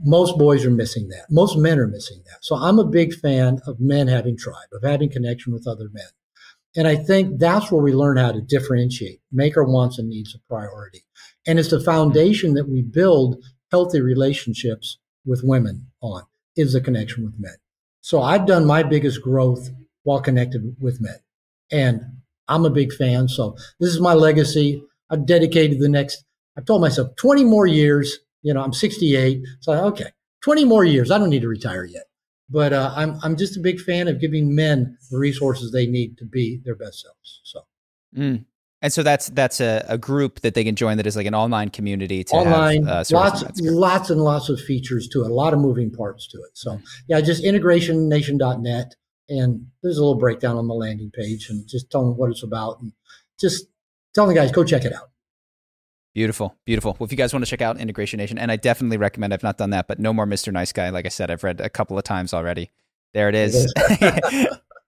[0.00, 1.26] Most boys are missing that.
[1.28, 2.38] Most men are missing that.
[2.44, 6.06] So I'm a big fan of men having tribe, of having connection with other men.
[6.76, 10.34] And I think that's where we learn how to differentiate, make our wants and needs
[10.34, 11.02] a priority.
[11.46, 16.24] And it's the foundation that we build healthy relationships with women on
[16.56, 17.56] is the connection with men.
[18.00, 19.70] So I've done my biggest growth
[20.02, 21.16] while connected with men.
[21.70, 22.00] And
[22.48, 23.28] I'm a big fan.
[23.28, 24.82] So this is my legacy.
[25.10, 26.24] I've dedicated the next,
[26.56, 28.18] I've told myself 20 more years.
[28.42, 29.42] You know, I'm 68.
[29.60, 30.12] So, okay,
[30.42, 31.10] 20 more years.
[31.10, 32.04] I don't need to retire yet.
[32.50, 36.16] But uh, I'm I'm just a big fan of giving men the resources they need
[36.18, 37.40] to be their best selves.
[37.44, 37.60] So.
[38.16, 38.44] Mm.
[38.80, 41.34] And so that's that's a, a group that they can join that is like an
[41.34, 45.34] online community to online have, uh, lots lots and lots of features to it, a
[45.34, 46.50] lot of moving parts to it.
[46.54, 48.94] So yeah, just integrationnation.net
[49.28, 52.44] and there's a little breakdown on the landing page and just tell them what it's
[52.44, 52.92] about and
[53.38, 53.66] just
[54.14, 55.10] tell the guys go check it out.
[56.18, 56.96] Beautiful, beautiful.
[56.98, 59.32] Well, if you guys want to check out Integration Nation, and I definitely recommend.
[59.32, 60.52] I've not done that, but no more Mr.
[60.52, 60.88] Nice Guy.
[60.90, 62.72] Like I said, I've read a couple of times already.
[63.14, 63.72] There it is.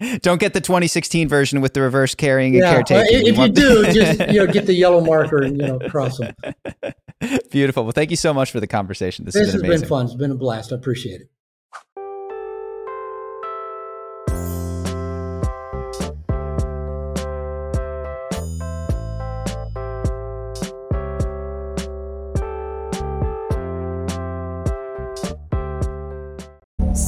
[0.22, 3.28] Don't get the 2016 version with the reverse carrying and yeah, caretaking.
[3.28, 6.18] If you, you do, just you know, get the yellow marker and you know cross
[6.18, 6.34] them.
[7.52, 7.84] Beautiful.
[7.84, 9.24] Well, thank you so much for the conversation.
[9.24, 10.06] This, this has been, been fun.
[10.06, 10.72] It's been a blast.
[10.72, 11.30] I appreciate it.